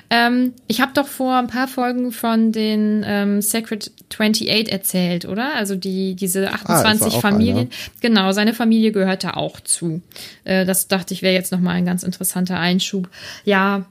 ähm, 0.10 0.54
ich 0.68 0.82
habe 0.82 0.94
doch 0.94 1.08
vor 1.08 1.36
ein 1.36 1.48
paar 1.48 1.68
Folgen 1.68 2.12
von 2.12 2.52
den 2.52 3.04
ähm, 3.06 3.42
Sacred 3.42 3.92
28 4.12 4.72
erzählt, 4.72 5.26
oder? 5.26 5.56
Also 5.56 5.76
die 5.76 6.16
diese 6.16 6.52
28 6.52 7.16
ah, 7.16 7.20
Familien. 7.20 7.58
Einer. 7.58 7.70
Genau, 8.02 8.32
seine 8.32 8.54
Familie 8.54 8.92
gehört 8.92 9.24
da 9.24 9.32
auch 9.32 9.60
zu. 9.60 10.02
Äh, 10.44 10.66
das 10.66 10.88
dachte 10.88 11.14
ich 11.14 11.22
wäre 11.22 11.34
jetzt 11.34 11.52
noch 11.52 11.60
mal 11.60 11.72
ein 11.72 11.86
ganz 11.86 12.04
interessanter 12.04 12.60
Einschub. 12.60 13.10
Ja, 13.46 13.86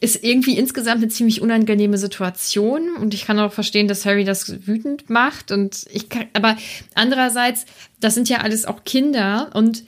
ist 0.00 0.22
irgendwie 0.22 0.58
insgesamt 0.58 1.02
eine 1.02 1.08
ziemlich 1.08 1.40
unangenehme 1.40 1.98
Situation 1.98 2.96
und 3.00 3.14
ich 3.14 3.24
kann 3.24 3.38
auch 3.38 3.52
verstehen, 3.52 3.88
dass 3.88 4.04
Harry 4.04 4.24
das 4.24 4.66
wütend 4.66 5.08
macht 5.08 5.52
und 5.52 5.86
ich 5.90 6.10
kann, 6.10 6.26
aber 6.34 6.56
andererseits, 6.94 7.64
das 8.00 8.14
sind 8.14 8.28
ja 8.28 8.38
alles 8.38 8.66
auch 8.66 8.84
Kinder 8.84 9.50
und 9.54 9.84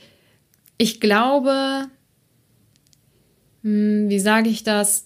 ich 0.77 0.99
glaube, 0.99 1.87
hm, 3.63 4.09
wie 4.09 4.19
sage 4.19 4.49
ich 4.49 4.63
das? 4.63 5.05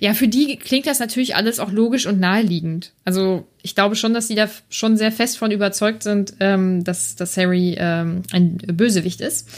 Ja, 0.00 0.14
für 0.14 0.28
die 0.28 0.56
klingt 0.56 0.86
das 0.86 0.98
natürlich 0.98 1.36
alles 1.36 1.60
auch 1.60 1.70
logisch 1.70 2.06
und 2.06 2.18
naheliegend. 2.18 2.92
Also 3.04 3.46
ich 3.62 3.74
glaube 3.74 3.96
schon, 3.96 4.14
dass 4.14 4.28
sie 4.28 4.34
da 4.34 4.48
schon 4.70 4.96
sehr 4.96 5.12
fest 5.12 5.36
von 5.36 5.50
überzeugt 5.50 6.02
sind, 6.02 6.34
ähm, 6.40 6.84
dass, 6.84 7.16
dass 7.16 7.36
Harry 7.36 7.76
ähm, 7.78 8.22
ein 8.32 8.56
Bösewicht 8.56 9.20
ist 9.20 9.48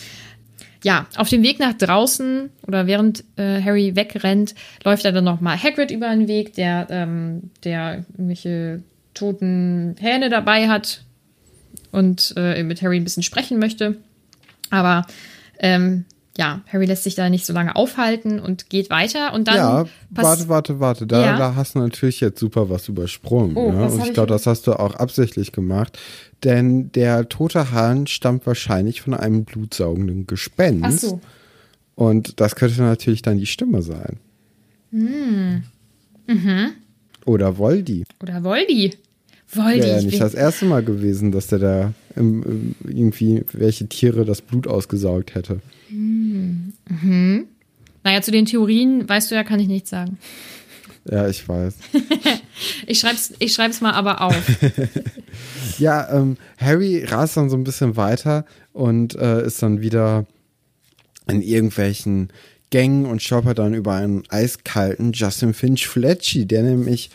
ja, 0.87 1.07
auf 1.17 1.29
dem 1.29 1.43
Weg 1.43 1.59
nach 1.59 1.73
draußen 1.73 2.49
oder 2.65 2.87
während 2.87 3.25
äh, 3.35 3.61
Harry 3.61 3.97
wegrennt, 3.97 4.55
läuft 4.85 5.05
er 5.05 5.11
dann 5.11 5.25
nochmal 5.25 5.61
Hagrid 5.61 5.91
über 5.91 6.09
den 6.11 6.29
Weg, 6.29 6.55
der, 6.55 6.87
ähm, 6.91 7.51
der 7.65 8.05
irgendwelche 8.13 8.85
toten 9.13 9.97
Hähne 9.99 10.31
dabei 10.31 10.69
hat 10.69 11.03
und 11.91 12.35
äh, 12.37 12.63
mit 12.63 12.83
Harry 12.83 12.99
ein 12.99 13.03
bisschen 13.05 13.25
sprechen 13.25 13.59
möchte. 13.59 13.97
Aber 14.71 15.07
ähm, 15.59 16.05
ja, 16.37 16.63
Harry 16.73 16.87
lässt 16.87 17.05
sich 17.05 17.15
da 17.15 17.29
nicht 17.31 17.47
so 17.47 17.53
lange 17.53 17.77
aufhalten 17.77 18.41
und 18.41 18.69
geht 18.69 18.91
weiter 18.91 19.33
und 19.33 19.49
dann. 19.49 19.57
Ja, 19.57 19.85
warte, 20.11 20.49
warte, 20.49 20.81
warte. 20.81 21.07
Da, 21.07 21.25
ja. 21.25 21.39
da 21.39 21.55
hast 21.55 21.75
du 21.75 21.79
natürlich 21.79 22.21
jetzt 22.21 22.39
super 22.39 22.69
was 22.71 22.89
übersprungen. 22.89 23.57
Oh, 23.57 23.73
ne? 23.73 23.91
Und 23.91 24.05
ich 24.05 24.13
glaube, 24.13 24.29
das 24.29 24.47
hast 24.47 24.67
du 24.67 24.73
auch 24.75 24.95
absichtlich 24.95 25.53
gemacht. 25.53 25.99
Denn 26.45 26.93
der 26.93 27.29
tote 27.29 27.71
Hahn 27.73 28.07
stammt 28.07 28.47
wahrscheinlich 28.47 29.01
von 29.01 29.15
einem 29.15 29.45
blutsaugenden 29.45 30.27
Gespenst. 30.27 30.85
Ach 30.85 31.11
so. 31.11 31.21
Und 31.95 32.41
das 32.41 32.57
könnte 32.57 32.83
natürlich 32.83 33.23
dann 33.23 33.39
die 33.39 33.47
Stimme 33.47 33.83
sein. 33.83 34.19
Hm. 34.91 35.63
Mhm. 36.27 36.73
Oder 37.25 37.59
Voldi. 37.59 38.05
Oder 38.23 38.45
Voldi. 38.45 38.93
Voldi. 39.47 39.81
Wäre 39.81 39.97
ja 39.97 40.03
nicht 40.03 40.21
das 40.21 40.35
erste 40.35 40.67
Mal 40.67 40.83
gewesen, 40.83 41.33
dass 41.33 41.47
der 41.47 41.59
da 41.59 41.93
irgendwie 42.15 43.45
welche 43.53 43.89
Tiere 43.89 44.25
das 44.25 44.43
Blut 44.43 44.67
ausgesaugt 44.67 45.35
hätte. 45.35 45.61
Mhm. 45.89 46.73
mhm. 46.89 47.47
Naja, 48.05 48.23
zu 48.23 48.31
den 48.31 48.47
Theorien, 48.47 49.09
weißt 49.09 49.31
du 49.31 49.35
ja, 49.35 49.43
kann 49.43 49.59
ich 49.59 49.67
nichts 49.67 49.91
sagen. 49.91 50.19
Ja, 51.11 51.29
ich 51.29 51.49
weiß. 51.49 51.75
ich 52.87 53.01
schreib's, 53.01 53.33
ich 53.39 53.53
schreib's 53.53 53.81
mal 53.81 53.93
aber 53.93 54.21
auf. 54.21 54.43
ja, 55.79 56.09
ähm, 56.13 56.37
Harry 56.59 57.05
rast 57.05 57.37
dann 57.37 57.51
so 57.51 57.57
ein 57.57 57.65
bisschen 57.65 57.97
weiter 57.97 58.45
und 58.73 59.15
äh, 59.17 59.45
ist 59.45 59.63
dann 59.63 59.81
wieder 59.81 60.27
in 61.29 61.43
irgendwelchen 61.43 62.33
Gängen 62.71 63.07
und 63.07 63.23
shoppert 63.23 63.59
dann 63.59 63.75
über 63.75 63.95
einen 63.95 64.25
eiskalten 64.29 65.13
Justin 65.13 65.55
Finch 65.55 65.87
Fletchy, 65.87 66.47
der 66.47 66.63
nämlich 66.63 67.11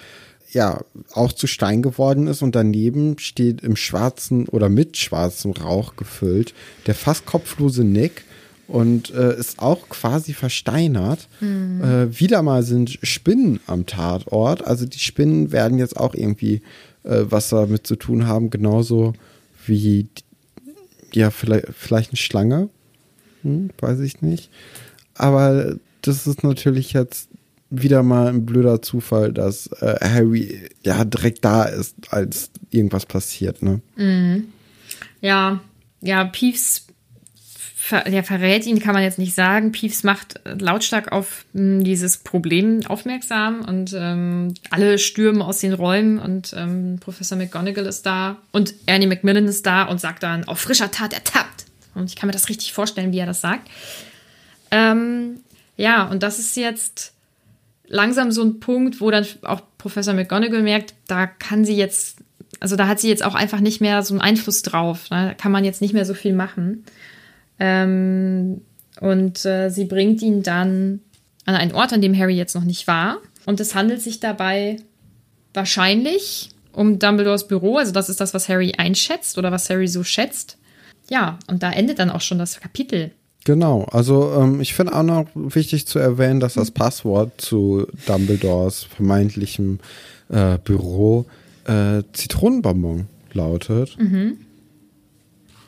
ja 0.51 0.81
auch 1.13 1.31
zu 1.31 1.47
Stein 1.47 1.81
geworden 1.81 2.27
ist 2.27 2.41
und 2.41 2.55
daneben 2.55 3.17
steht 3.19 3.61
im 3.61 3.75
schwarzen 3.75 4.47
oder 4.47 4.69
mit 4.69 4.97
schwarzem 4.97 5.51
Rauch 5.51 5.95
gefüllt 5.95 6.53
der 6.87 6.95
fast 6.95 7.25
kopflose 7.25 7.83
Nick 7.83 8.23
und 8.71 9.13
äh, 9.13 9.37
ist 9.37 9.59
auch 9.59 9.89
quasi 9.89 10.33
versteinert. 10.33 11.27
Äh, 11.81 12.19
wieder 12.19 12.41
mal 12.41 12.63
sind 12.63 12.99
Spinnen 13.03 13.59
am 13.67 13.85
Tatort. 13.85 14.65
Also 14.65 14.85
die 14.85 14.99
Spinnen 14.99 15.51
werden 15.51 15.77
jetzt 15.77 15.97
auch 15.97 16.15
irgendwie 16.15 16.61
äh, 17.03 17.23
was 17.25 17.49
damit 17.49 17.85
zu 17.85 17.97
tun 17.97 18.27
haben, 18.27 18.49
genauso 18.49 19.13
wie 19.65 20.07
ja, 21.11 21.31
vielleicht, 21.31 21.67
vielleicht 21.77 22.11
eine 22.11 22.17
Schlange. 22.17 22.69
Hm, 23.43 23.71
weiß 23.77 23.99
ich 23.99 24.21
nicht. 24.21 24.49
Aber 25.15 25.75
das 26.01 26.25
ist 26.25 26.43
natürlich 26.43 26.93
jetzt 26.93 27.27
wieder 27.69 28.03
mal 28.03 28.27
ein 28.27 28.45
blöder 28.45 28.81
Zufall, 28.81 29.33
dass 29.33 29.67
äh, 29.81 29.97
Harry 30.01 30.69
ja 30.83 31.03
direkt 31.03 31.43
da 31.43 31.63
ist, 31.63 31.95
als 32.09 32.51
irgendwas 32.69 33.05
passiert, 33.05 33.61
ne? 33.61 33.81
Ja, 35.19 35.59
ja, 36.01 36.23
Peeves 36.23 36.87
ja, 37.89 38.23
verrät 38.23 38.65
ihn, 38.65 38.79
kann 38.79 38.93
man 38.93 39.03
jetzt 39.03 39.17
nicht 39.17 39.33
sagen. 39.33 39.71
Peeves 39.71 40.03
macht 40.03 40.39
lautstark 40.45 41.11
auf 41.11 41.45
mh, 41.53 41.83
dieses 41.83 42.17
Problem 42.17 42.85
aufmerksam 42.87 43.61
und 43.61 43.95
ähm, 43.97 44.53
alle 44.69 44.97
stürmen 44.99 45.41
aus 45.41 45.59
den 45.59 45.73
Räumen 45.73 46.19
und 46.19 46.53
ähm, 46.55 46.97
Professor 46.99 47.37
McGonagall 47.37 47.85
ist 47.85 48.05
da 48.05 48.37
und 48.51 48.73
Ernie 48.85 49.07
Macmillan 49.07 49.45
ist 49.45 49.65
da 49.65 49.83
und 49.83 49.99
sagt 49.99 50.23
dann, 50.23 50.43
auf 50.45 50.59
frischer 50.59 50.91
Tat 50.91 51.13
ertappt. 51.13 51.65
Und 51.95 52.09
ich 52.09 52.15
kann 52.15 52.27
mir 52.27 52.33
das 52.33 52.49
richtig 52.49 52.73
vorstellen, 52.73 53.11
wie 53.11 53.19
er 53.19 53.25
das 53.25 53.41
sagt. 53.41 53.69
Ähm, 54.69 55.41
ja, 55.75 56.05
und 56.05 56.23
das 56.23 56.39
ist 56.39 56.55
jetzt 56.55 57.13
langsam 57.87 58.31
so 58.31 58.43
ein 58.43 58.59
Punkt, 58.59 59.01
wo 59.01 59.11
dann 59.11 59.25
auch 59.41 59.61
Professor 59.77 60.13
McGonagall 60.13 60.61
merkt, 60.61 60.93
da 61.07 61.27
kann 61.27 61.65
sie 61.65 61.75
jetzt, 61.75 62.19
also 62.59 62.75
da 62.75 62.87
hat 62.87 62.99
sie 62.99 63.09
jetzt 63.09 63.23
auch 63.23 63.35
einfach 63.35 63.59
nicht 63.59 63.81
mehr 63.81 64.01
so 64.03 64.13
einen 64.13 64.21
Einfluss 64.21 64.61
drauf. 64.61 65.09
Ne? 65.09 65.27
Da 65.29 65.33
kann 65.33 65.51
man 65.51 65.65
jetzt 65.65 65.81
nicht 65.81 65.93
mehr 65.93 66.05
so 66.05 66.13
viel 66.13 66.33
machen. 66.33 66.85
Ähm, 67.63 68.61
und 68.99 69.45
äh, 69.45 69.69
sie 69.69 69.85
bringt 69.85 70.23
ihn 70.23 70.41
dann 70.41 70.99
an 71.45 71.53
einen 71.55 71.73
Ort, 71.73 71.93
an 71.93 72.01
dem 72.01 72.17
Harry 72.17 72.35
jetzt 72.35 72.55
noch 72.55 72.63
nicht 72.63 72.87
war. 72.87 73.17
Und 73.45 73.59
es 73.59 73.75
handelt 73.75 74.01
sich 74.01 74.19
dabei 74.19 74.77
wahrscheinlich 75.53 76.49
um 76.73 76.97
Dumbledores 76.97 77.47
Büro. 77.47 77.77
Also 77.77 77.91
das 77.91 78.09
ist 78.09 78.19
das, 78.19 78.33
was 78.33 78.49
Harry 78.49 78.73
einschätzt 78.77 79.37
oder 79.37 79.51
was 79.51 79.69
Harry 79.69 79.87
so 79.87 80.03
schätzt. 80.03 80.57
Ja, 81.09 81.37
und 81.47 81.61
da 81.61 81.71
endet 81.71 81.99
dann 81.99 82.09
auch 82.09 82.21
schon 82.21 82.39
das 82.39 82.59
Kapitel. 82.59 83.11
Genau, 83.43 83.83
also 83.91 84.33
ähm, 84.39 84.59
ich 84.59 84.73
finde 84.73 84.95
auch 84.95 85.03
noch 85.03 85.27
wichtig 85.35 85.85
zu 85.85 85.99
erwähnen, 85.99 86.39
dass 86.39 86.55
das 86.55 86.71
Passwort 86.71 87.39
zu 87.39 87.85
Dumbledores 88.07 88.83
vermeintlichem 88.83 89.79
äh, 90.29 90.57
Büro 90.63 91.25
äh, 91.65 92.01
Zitronenbonbon 92.13 93.07
lautet. 93.33 93.97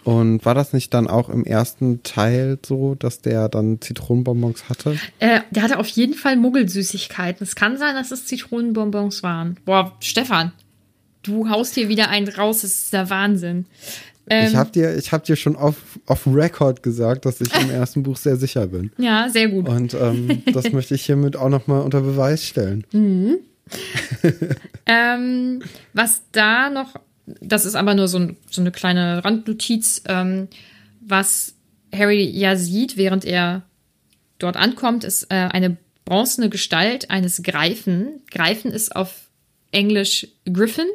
Und 0.04 0.46
war 0.46 0.54
das 0.54 0.74
nicht 0.74 0.94
dann 0.94 1.08
auch 1.08 1.30
im 1.30 1.46
ersten 1.46 2.04
Teil 2.04 2.60
so, 2.66 2.96
dass 2.96 3.22
der 3.22 3.48
dann 3.50 3.80
Zitronenbonbons 3.80 4.70
hatte? 4.70 4.98
Äh, 5.20 5.42
der 5.52 5.64
hatte 5.64 5.80
auf 5.80 5.88
jeden 5.88 6.14
Fall 6.14 6.36
Muggelsüßigkeiten. 6.36 7.44
Es 7.46 7.56
kann 7.56 7.78
sein, 7.78 7.96
dass 7.96 8.12
es 8.12 8.26
Zitronenbonbons 8.26 9.24
waren. 9.24 9.58
Boah, 9.66 9.96
Stefan, 10.00 10.52
du 11.24 11.50
haust 11.50 11.76
hier 11.76 11.88
wieder 11.88 12.10
einen 12.10 12.28
raus. 12.28 12.62
Das 12.62 12.72
ist 12.72 12.94
der 12.94 13.10
Wahnsinn. 13.10 13.66
Ähm, 14.30 14.48
ich 14.48 14.56
habe 14.56 14.72
dir, 14.72 14.96
ich 14.98 15.12
hab 15.12 15.24
dir 15.24 15.36
schon 15.36 15.56
auf, 15.56 15.76
auf 16.06 16.28
Record 16.28 16.84
gesagt, 16.84 17.26
dass 17.26 17.42
ich 17.42 17.54
im 17.60 17.70
ersten 17.70 18.04
Buch 18.04 18.18
sehr 18.18 18.38
sicher 18.38 18.68
bin. 18.68 18.92
ja, 18.98 19.30
sehr 19.30 19.50
gut. 19.50 19.68
Und 19.68 19.94
ähm, 19.94 20.44
das 20.54 20.72
möchte 20.72 20.96
ich 20.96 21.06
hiermit 21.06 21.36
auch 21.36 21.50
nochmal 21.50 21.82
unter 21.82 22.02
Beweis 22.02 22.46
stellen. 22.46 22.86
Ähm, 24.86 25.62
was 25.94 26.24
da 26.34 26.70
noch, 26.70 27.00
das 27.26 27.66
ist 27.66 27.76
aber 27.76 27.94
nur 27.96 28.08
so, 28.08 28.20
ein, 28.20 28.38
so 28.50 28.62
eine 28.62 28.72
kleine 28.72 29.24
Randnotiz, 29.24 30.04
ähm, 30.08 30.48
was 31.02 31.56
Harry 31.94 32.24
ja 32.24 32.56
sieht, 32.56 32.98
während 32.98 33.26
er 33.26 33.64
dort 34.40 34.58
ankommt, 34.58 35.04
ist 35.04 35.24
äh, 35.30 35.36
eine 35.52 35.78
bronzene 36.06 36.50
Gestalt 36.50 37.10
eines 37.10 37.44
Greifen. 37.44 38.22
Greifen 38.30 38.72
ist 38.72 38.96
auf 38.96 39.30
Englisch 39.72 40.28
Griffin. 40.52 40.88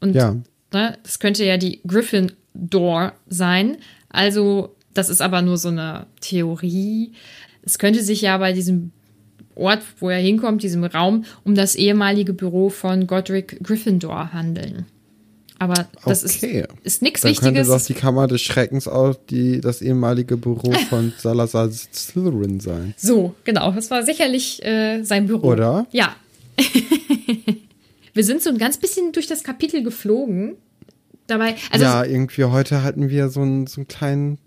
Und 0.00 0.14
Ja. 0.14 0.36
ne, 0.72 0.98
das 1.02 1.18
könnte 1.18 1.44
ja 1.44 1.56
die 1.56 1.80
Gryffindor 1.86 3.14
sein. 3.26 3.78
Also, 4.08 4.76
das 4.92 5.08
ist 5.08 5.20
aber 5.20 5.42
nur 5.42 5.58
so 5.58 5.68
eine 5.68 6.06
Theorie. 6.20 7.12
Es 7.62 7.78
könnte 7.78 8.02
sich 8.02 8.20
ja 8.20 8.38
bei 8.38 8.52
diesem 8.52 8.92
Ort, 9.56 9.82
wo 9.98 10.10
er 10.10 10.18
hinkommt, 10.18 10.62
diesem 10.62 10.84
Raum, 10.84 11.24
um 11.44 11.54
das 11.54 11.74
ehemalige 11.74 12.32
Büro 12.34 12.70
von 12.70 13.06
Godric 13.06 13.62
Gryffindor 13.62 14.32
handeln. 14.32 14.86
Aber 15.58 15.86
das 16.04 16.24
Okay. 16.24 16.62
ist, 16.62 16.84
ist 16.84 17.02
nichts 17.02 17.20
Dann 17.20 17.32
könnte 17.34 17.60
Wichtiges. 17.60 17.68
doch 17.68 17.86
die 17.86 17.94
Kammer 17.94 18.26
des 18.26 18.42
Schreckens 18.42 18.88
auch 18.88 19.14
die, 19.30 19.60
das 19.60 19.82
ehemalige 19.82 20.36
Büro 20.36 20.72
von 20.90 21.12
Salazar 21.18 21.70
Slytherin 21.70 22.60
sein. 22.60 22.94
So, 22.96 23.34
genau. 23.44 23.70
Das 23.70 23.90
war 23.90 24.02
sicherlich 24.02 24.64
äh, 24.64 25.02
sein 25.04 25.26
Büro. 25.26 25.48
Oder? 25.52 25.86
Ja. 25.92 26.16
Wir 28.14 28.24
sind 28.24 28.42
so 28.42 28.50
ein 28.50 28.58
ganz 28.58 28.76
bisschen 28.78 29.12
durch 29.12 29.26
das 29.26 29.42
Kapitel 29.42 29.82
geflogen. 29.82 30.56
Dabei, 31.26 31.56
also 31.70 31.84
ja, 31.84 32.04
irgendwie 32.04 32.44
heute 32.44 32.82
hatten 32.82 33.08
wir 33.08 33.28
so 33.30 33.40
einen, 33.40 33.66
so 33.66 33.80
einen 33.80 33.88
kleinen. 33.88 34.38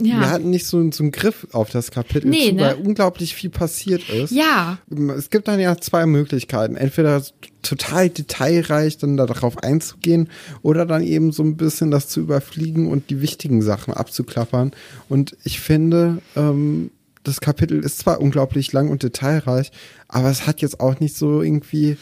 Ja. 0.00 0.20
Wir 0.20 0.30
hatten 0.30 0.50
nicht 0.50 0.66
so, 0.66 0.76
einen- 0.78 0.92
so 0.92 1.02
einen 1.02 1.12
Griff 1.12 1.46
auf 1.52 1.70
das 1.70 1.90
Kapitel, 1.90 2.28
Nee, 2.28 2.50
zu, 2.50 2.54
ne? 2.56 2.62
weil 2.62 2.74
unglaublich 2.76 3.34
viel 3.34 3.50
passiert 3.50 4.08
ist. 4.10 4.30
ja, 4.30 4.78
Es 5.16 5.30
gibt 5.30 5.48
dann 5.48 5.58
ja 5.60 5.76
zwei 5.78 6.04
Möglichkeiten. 6.06 6.76
Entweder 6.76 7.22
total 7.62 8.10
detailreich 8.10 8.98
dann 8.98 9.16
darauf 9.16 9.58
einzugehen 9.62 10.28
oder 10.62 10.86
dann 10.86 11.02
eben 11.02 11.32
so 11.32 11.42
ein 11.42 11.56
bisschen 11.56 11.90
das 11.90 12.08
zu 12.08 12.20
überfliegen 12.20 12.88
und 12.88 13.10
die 13.10 13.20
wichtigen 13.20 13.62
Sachen 13.62 13.94
abzuklappern. 13.94 14.72
Und 15.08 15.36
ich 15.44 15.60
finde, 15.60 16.18
ähm, 16.36 16.90
das 17.24 17.40
Kapitel 17.40 17.80
ist 17.82 17.98
zwar 17.98 18.20
unglaublich 18.20 18.72
lang 18.72 18.88
und 18.88 19.02
detailreich, 19.02 19.72
aber 20.06 20.30
es 20.30 20.46
hat 20.46 20.60
jetzt 20.60 20.78
auch 20.78 21.00
nicht 21.00 21.16
so 21.16 21.42
irgendwie 21.42 21.96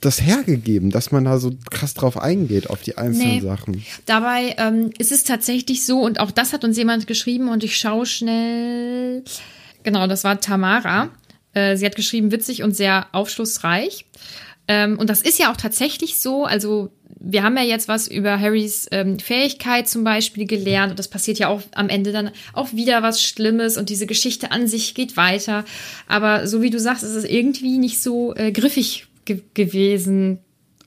das 0.00 0.20
hergegeben, 0.20 0.90
dass 0.90 1.10
man 1.10 1.24
da 1.24 1.38
so 1.38 1.52
krass 1.70 1.94
drauf 1.94 2.18
eingeht 2.18 2.70
auf 2.70 2.82
die 2.82 2.98
einzelnen 2.98 3.36
Nee. 3.36 3.40
Sachen. 3.40 3.82
Dabei 4.04 4.54
ähm, 4.58 4.90
ist 4.98 5.12
es 5.12 5.24
tatsächlich 5.24 5.86
so, 5.86 6.00
und 6.00 6.20
auch 6.20 6.30
das 6.30 6.52
hat 6.52 6.64
uns 6.64 6.76
jemand 6.76 7.06
geschrieben, 7.06 7.48
und 7.48 7.64
ich 7.64 7.76
schaue 7.76 8.06
schnell. 8.06 9.24
Genau, 9.82 10.06
das 10.06 10.24
war 10.24 10.40
Tamara. 10.40 11.10
Äh, 11.54 11.76
sie 11.76 11.86
hat 11.86 11.96
geschrieben, 11.96 12.30
witzig 12.30 12.62
und 12.62 12.76
sehr 12.76 13.06
aufschlussreich. 13.12 14.04
Ähm, 14.68 14.98
und 14.98 15.08
das 15.08 15.22
ist 15.22 15.38
ja 15.38 15.52
auch 15.52 15.56
tatsächlich 15.56 16.18
so. 16.18 16.44
Also, 16.44 16.90
wir 17.18 17.42
haben 17.42 17.56
ja 17.56 17.62
jetzt 17.62 17.88
was 17.88 18.08
über 18.08 18.38
Harrys 18.38 18.86
ähm, 18.90 19.18
Fähigkeit 19.18 19.88
zum 19.88 20.04
Beispiel 20.04 20.46
gelernt. 20.46 20.90
Und 20.90 20.98
das 20.98 21.08
passiert 21.08 21.38
ja 21.38 21.48
auch 21.48 21.62
am 21.72 21.88
Ende 21.88 22.12
dann 22.12 22.30
auch 22.52 22.72
wieder 22.72 23.02
was 23.02 23.22
Schlimmes. 23.22 23.76
Und 23.76 23.88
diese 23.88 24.06
Geschichte 24.06 24.50
an 24.50 24.66
sich 24.66 24.94
geht 24.94 25.16
weiter. 25.16 25.64
Aber 26.08 26.46
so 26.46 26.62
wie 26.62 26.70
du 26.70 26.78
sagst, 26.78 27.04
ist 27.04 27.14
es 27.14 27.24
irgendwie 27.24 27.78
nicht 27.78 28.02
so 28.02 28.34
äh, 28.34 28.52
griffig 28.52 29.06
ge 29.26 29.42
gewesen. 29.54 30.38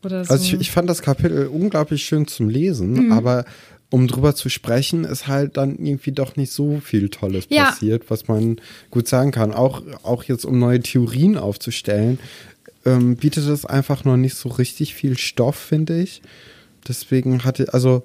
Oder 0.04 0.24
so. 0.26 0.32
Also 0.34 0.44
ich, 0.56 0.62
ich 0.62 0.72
fand 0.72 0.90
das 0.90 1.02
Kapitel 1.02 1.48
unglaublich 1.48 2.04
schön 2.04 2.26
zum 2.26 2.50
Lesen, 2.50 2.94
Mhm. 3.08 3.12
aber 3.12 3.46
um 3.92 4.08
drüber 4.08 4.36
zu 4.36 4.50
sprechen, 4.50 5.04
ist 5.04 5.28
halt 5.28 5.58
dann 5.58 5.78
irgendwie 5.78 6.12
doch 6.12 6.36
nicht 6.36 6.52
so 6.52 6.80
viel 6.80 7.10
Tolles 7.10 7.46
Ja. 7.50 7.66
passiert, 7.66 8.10
was 8.10 8.28
man 8.28 8.58
gut 8.92 9.08
sagen 9.08 9.32
kann. 9.32 9.52
Auch, 9.52 9.82
auch 10.04 10.24
jetzt, 10.24 10.46
um 10.46 10.58
neue 10.60 10.80
Theorien 10.80 11.38
aufzustellen, 11.38 12.20
ähm, 12.86 13.16
bietet 13.18 13.48
es 13.48 13.66
einfach 13.66 14.06
noch 14.06 14.16
nicht 14.16 14.36
so 14.36 14.50
richtig 14.50 14.94
viel 14.94 15.18
Stoff, 15.18 15.56
finde 15.56 16.00
ich. 16.02 16.22
Deswegen 16.88 17.44
hatte, 17.44 17.74
also 17.74 18.04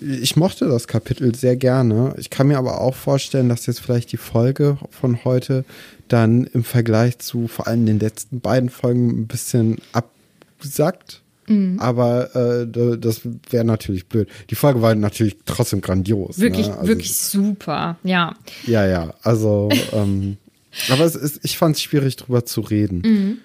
ich 0.00 0.34
mochte 0.36 0.66
das 0.68 0.88
Kapitel 0.88 1.34
sehr 1.34 1.56
gerne. 1.56 2.14
Ich 2.18 2.28
kann 2.28 2.48
mir 2.48 2.58
aber 2.58 2.80
auch 2.80 2.94
vorstellen, 2.96 3.48
dass 3.48 3.66
jetzt 3.66 3.80
vielleicht 3.80 4.10
die 4.12 4.16
Folge 4.16 4.76
von 4.90 5.24
heute 5.24 5.64
dann 6.12 6.44
im 6.44 6.64
Vergleich 6.64 7.18
zu 7.18 7.48
vor 7.48 7.66
allem 7.66 7.86
den 7.86 7.98
letzten 7.98 8.40
beiden 8.40 8.68
Folgen 8.70 9.08
ein 9.22 9.26
bisschen 9.26 9.78
absackt. 9.92 11.20
Mhm. 11.48 11.78
Aber 11.80 12.34
äh, 12.36 12.66
da- 12.70 12.96
das 12.96 13.22
wäre 13.50 13.64
natürlich 13.64 14.06
blöd. 14.06 14.28
Die 14.50 14.54
Folge 14.54 14.80
war 14.82 14.94
natürlich 14.94 15.36
trotzdem 15.44 15.80
grandios. 15.80 16.38
Wirklich, 16.38 16.68
ne? 16.68 16.76
also, 16.76 16.88
wirklich 16.88 17.14
super, 17.14 17.96
ja. 18.04 18.36
Ja, 18.66 18.86
ja. 18.86 19.14
Also, 19.22 19.68
ähm, 19.92 20.36
aber 20.88 21.04
es 21.04 21.16
ist, 21.16 21.40
ich 21.42 21.58
fand 21.58 21.76
es 21.76 21.82
schwierig, 21.82 22.16
drüber 22.16 22.44
zu 22.46 22.60
reden. 22.60 22.98
Mhm. 23.04 23.38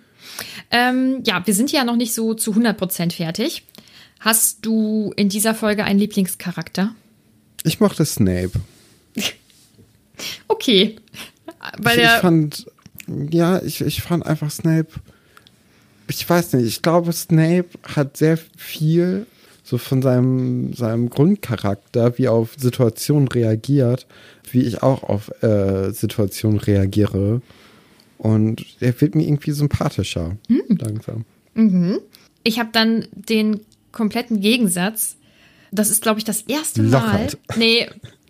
Ähm, 0.69 1.23
ja, 1.25 1.41
wir 1.45 1.53
sind 1.55 1.71
ja 1.71 1.83
noch 1.83 1.95
nicht 1.95 2.13
so 2.13 2.33
zu 2.35 2.51
100% 2.53 3.13
fertig. 3.13 3.63
Hast 4.19 4.65
du 4.65 5.11
in 5.15 5.29
dieser 5.29 5.55
Folge 5.55 5.83
einen 5.83 5.99
Lieblingscharakter? 5.99 6.93
Ich 7.63 7.79
mochte 7.79 8.05
Snape. 8.05 8.51
Okay. 10.47 10.95
Weil 11.77 11.97
ich, 11.97 12.03
ich 12.03 12.09
der, 12.09 12.19
fand, 12.19 12.71
ja, 13.31 13.61
ich, 13.61 13.81
ich 13.81 14.01
fand 14.01 14.25
einfach 14.25 14.51
Snape, 14.51 14.87
ich 16.09 16.29
weiß 16.29 16.53
nicht, 16.53 16.65
ich 16.65 16.81
glaube, 16.81 17.11
Snape 17.13 17.69
hat 17.83 18.17
sehr 18.17 18.37
viel 18.57 19.25
so 19.63 19.77
von 19.77 20.01
seinem, 20.01 20.73
seinem 20.73 21.09
Grundcharakter, 21.09 22.17
wie 22.17 22.25
er 22.25 22.31
auf 22.31 22.55
Situationen 22.57 23.27
reagiert, 23.27 24.07
wie 24.49 24.61
ich 24.61 24.81
auch 24.81 25.03
auf 25.03 25.43
äh, 25.43 25.91
Situationen 25.91 26.59
reagiere. 26.59 27.41
Und 28.17 28.65
er 28.79 28.99
wird 29.01 29.13
mir 29.13 29.27
irgendwie 29.27 29.51
sympathischer. 29.51 30.37
Hm. 30.47 30.77
Langsam. 30.79 31.25
ich 32.43 32.59
habe 32.59 32.69
dann 32.71 33.07
den 33.11 33.59
kompletten 33.91 34.39
Gegensatz. 34.39 35.17
Das 35.71 35.89
ist, 35.89 36.01
glaube 36.01 36.19
ich, 36.19 36.23
das 36.23 36.43
erste 36.43 36.81
Mal. 36.83 36.91
Lockhart. 36.91 37.37
Nee, 37.57 37.89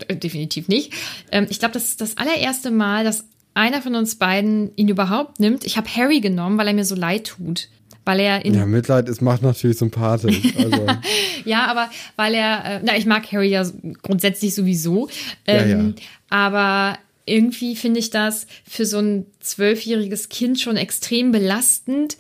definitiv 0.10 0.68
nicht. 0.68 0.94
Ähm, 1.32 1.48
ich 1.50 1.60
glaube, 1.60 1.74
das 1.74 1.86
ist 1.86 2.02
das 2.02 2.18
allererste 2.18 2.72
Mal, 2.72 3.04
dass 3.04 3.26
einer 3.54 3.82
von 3.82 3.96
uns 3.96 4.16
beiden 4.16 4.72
ihn 4.76 4.88
überhaupt 4.88 5.40
nimmt. 5.40 5.66
Ich 5.66 5.78
habe 5.78 5.88
Harry 5.96 6.20
genommen, 6.20 6.58
weil 6.58 6.68
er 6.68 6.74
mir 6.74 6.86
so 6.86 6.96
leid 6.96 7.26
tut. 7.26 7.70
Weil 8.06 8.22
er 8.22 8.46
in 8.46 8.54
Ja, 8.54 8.66
Mitleid 8.66 9.10
ist, 9.10 9.22
macht 9.22 9.42
natürlich 9.42 9.78
sympathisch. 9.78 10.42
Also, 10.58 10.86
Ja, 11.46 11.66
aber 11.66 11.90
weil 12.16 12.36
er, 12.36 12.66
äh, 12.66 12.80
na, 12.84 12.96
ich 12.96 13.06
mag 13.06 13.30
Harry 13.34 13.50
ja 13.50 13.66
grundsätzlich 14.02 14.56
sowieso. 14.56 15.10
Ja, 15.46 15.54
Ähm, 15.56 15.96
ja. 15.98 16.04
Aber 16.30 16.98
irgendwie 17.26 17.76
finde 17.76 18.00
ich 18.00 18.10
das 18.10 18.48
für 18.68 18.86
so 18.86 19.00
ein 19.00 19.26
zwölfjähriges 19.42 20.30
Kind 20.30 20.60
schon 20.60 20.78
extrem 20.78 21.32
belastend. 21.32 22.18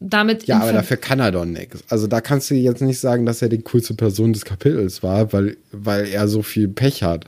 Damit 0.00 0.44
ja, 0.48 0.56
aber 0.56 0.66
Ver- 0.66 0.72
dafür 0.72 0.96
kann 0.96 1.20
er 1.20 1.30
doch 1.30 1.44
nichts. 1.44 1.84
Also 1.88 2.06
da 2.08 2.20
kannst 2.20 2.50
du 2.50 2.54
jetzt 2.54 2.82
nicht 2.82 2.98
sagen, 2.98 3.26
dass 3.26 3.42
er 3.42 3.48
die 3.48 3.62
coolste 3.62 3.94
Person 3.94 4.32
des 4.32 4.44
Kapitels 4.44 5.02
war, 5.02 5.32
weil, 5.32 5.56
weil 5.70 6.06
er 6.08 6.26
so 6.26 6.42
viel 6.42 6.68
Pech 6.68 7.02
hat. 7.02 7.26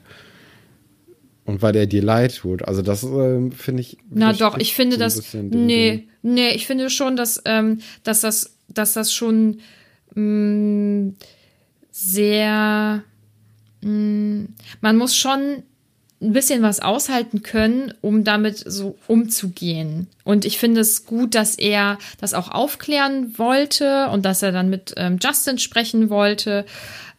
Und 1.44 1.60
weil 1.62 1.76
er 1.76 1.86
dir 1.86 2.02
leid 2.02 2.36
tut. 2.36 2.62
Also 2.62 2.80
das 2.82 3.02
ähm, 3.02 3.52
finde 3.52 3.82
ich. 3.82 3.98
Na 4.10 4.32
doch, 4.32 4.56
ich 4.58 4.74
finde 4.74 4.96
so 4.96 5.00
das. 5.00 5.34
Nee, 5.34 6.08
nee, 6.22 6.48
ich 6.50 6.66
finde 6.66 6.88
schon, 6.90 7.16
dass, 7.16 7.40
ähm, 7.44 7.80
dass 8.02 8.22
das, 8.22 8.56
dass 8.68 8.94
das 8.94 9.12
schon 9.12 9.58
mh, 10.14 11.12
sehr. 11.90 13.04
Mh, 13.82 14.46
man 14.80 14.96
muss 14.96 15.14
schon 15.16 15.62
ein 16.20 16.32
bisschen 16.32 16.62
was 16.62 16.80
aushalten 16.80 17.42
können, 17.42 17.92
um 18.00 18.24
damit 18.24 18.58
so 18.58 18.96
umzugehen. 19.06 20.08
Und 20.24 20.44
ich 20.44 20.58
finde 20.58 20.80
es 20.80 21.04
gut, 21.04 21.34
dass 21.34 21.56
er 21.56 21.98
das 22.20 22.34
auch 22.34 22.48
aufklären 22.50 23.38
wollte 23.38 24.08
und 24.08 24.24
dass 24.24 24.42
er 24.42 24.52
dann 24.52 24.70
mit 24.70 24.94
ähm, 24.96 25.18
Justin 25.22 25.58
sprechen 25.58 26.10
wollte. 26.10 26.64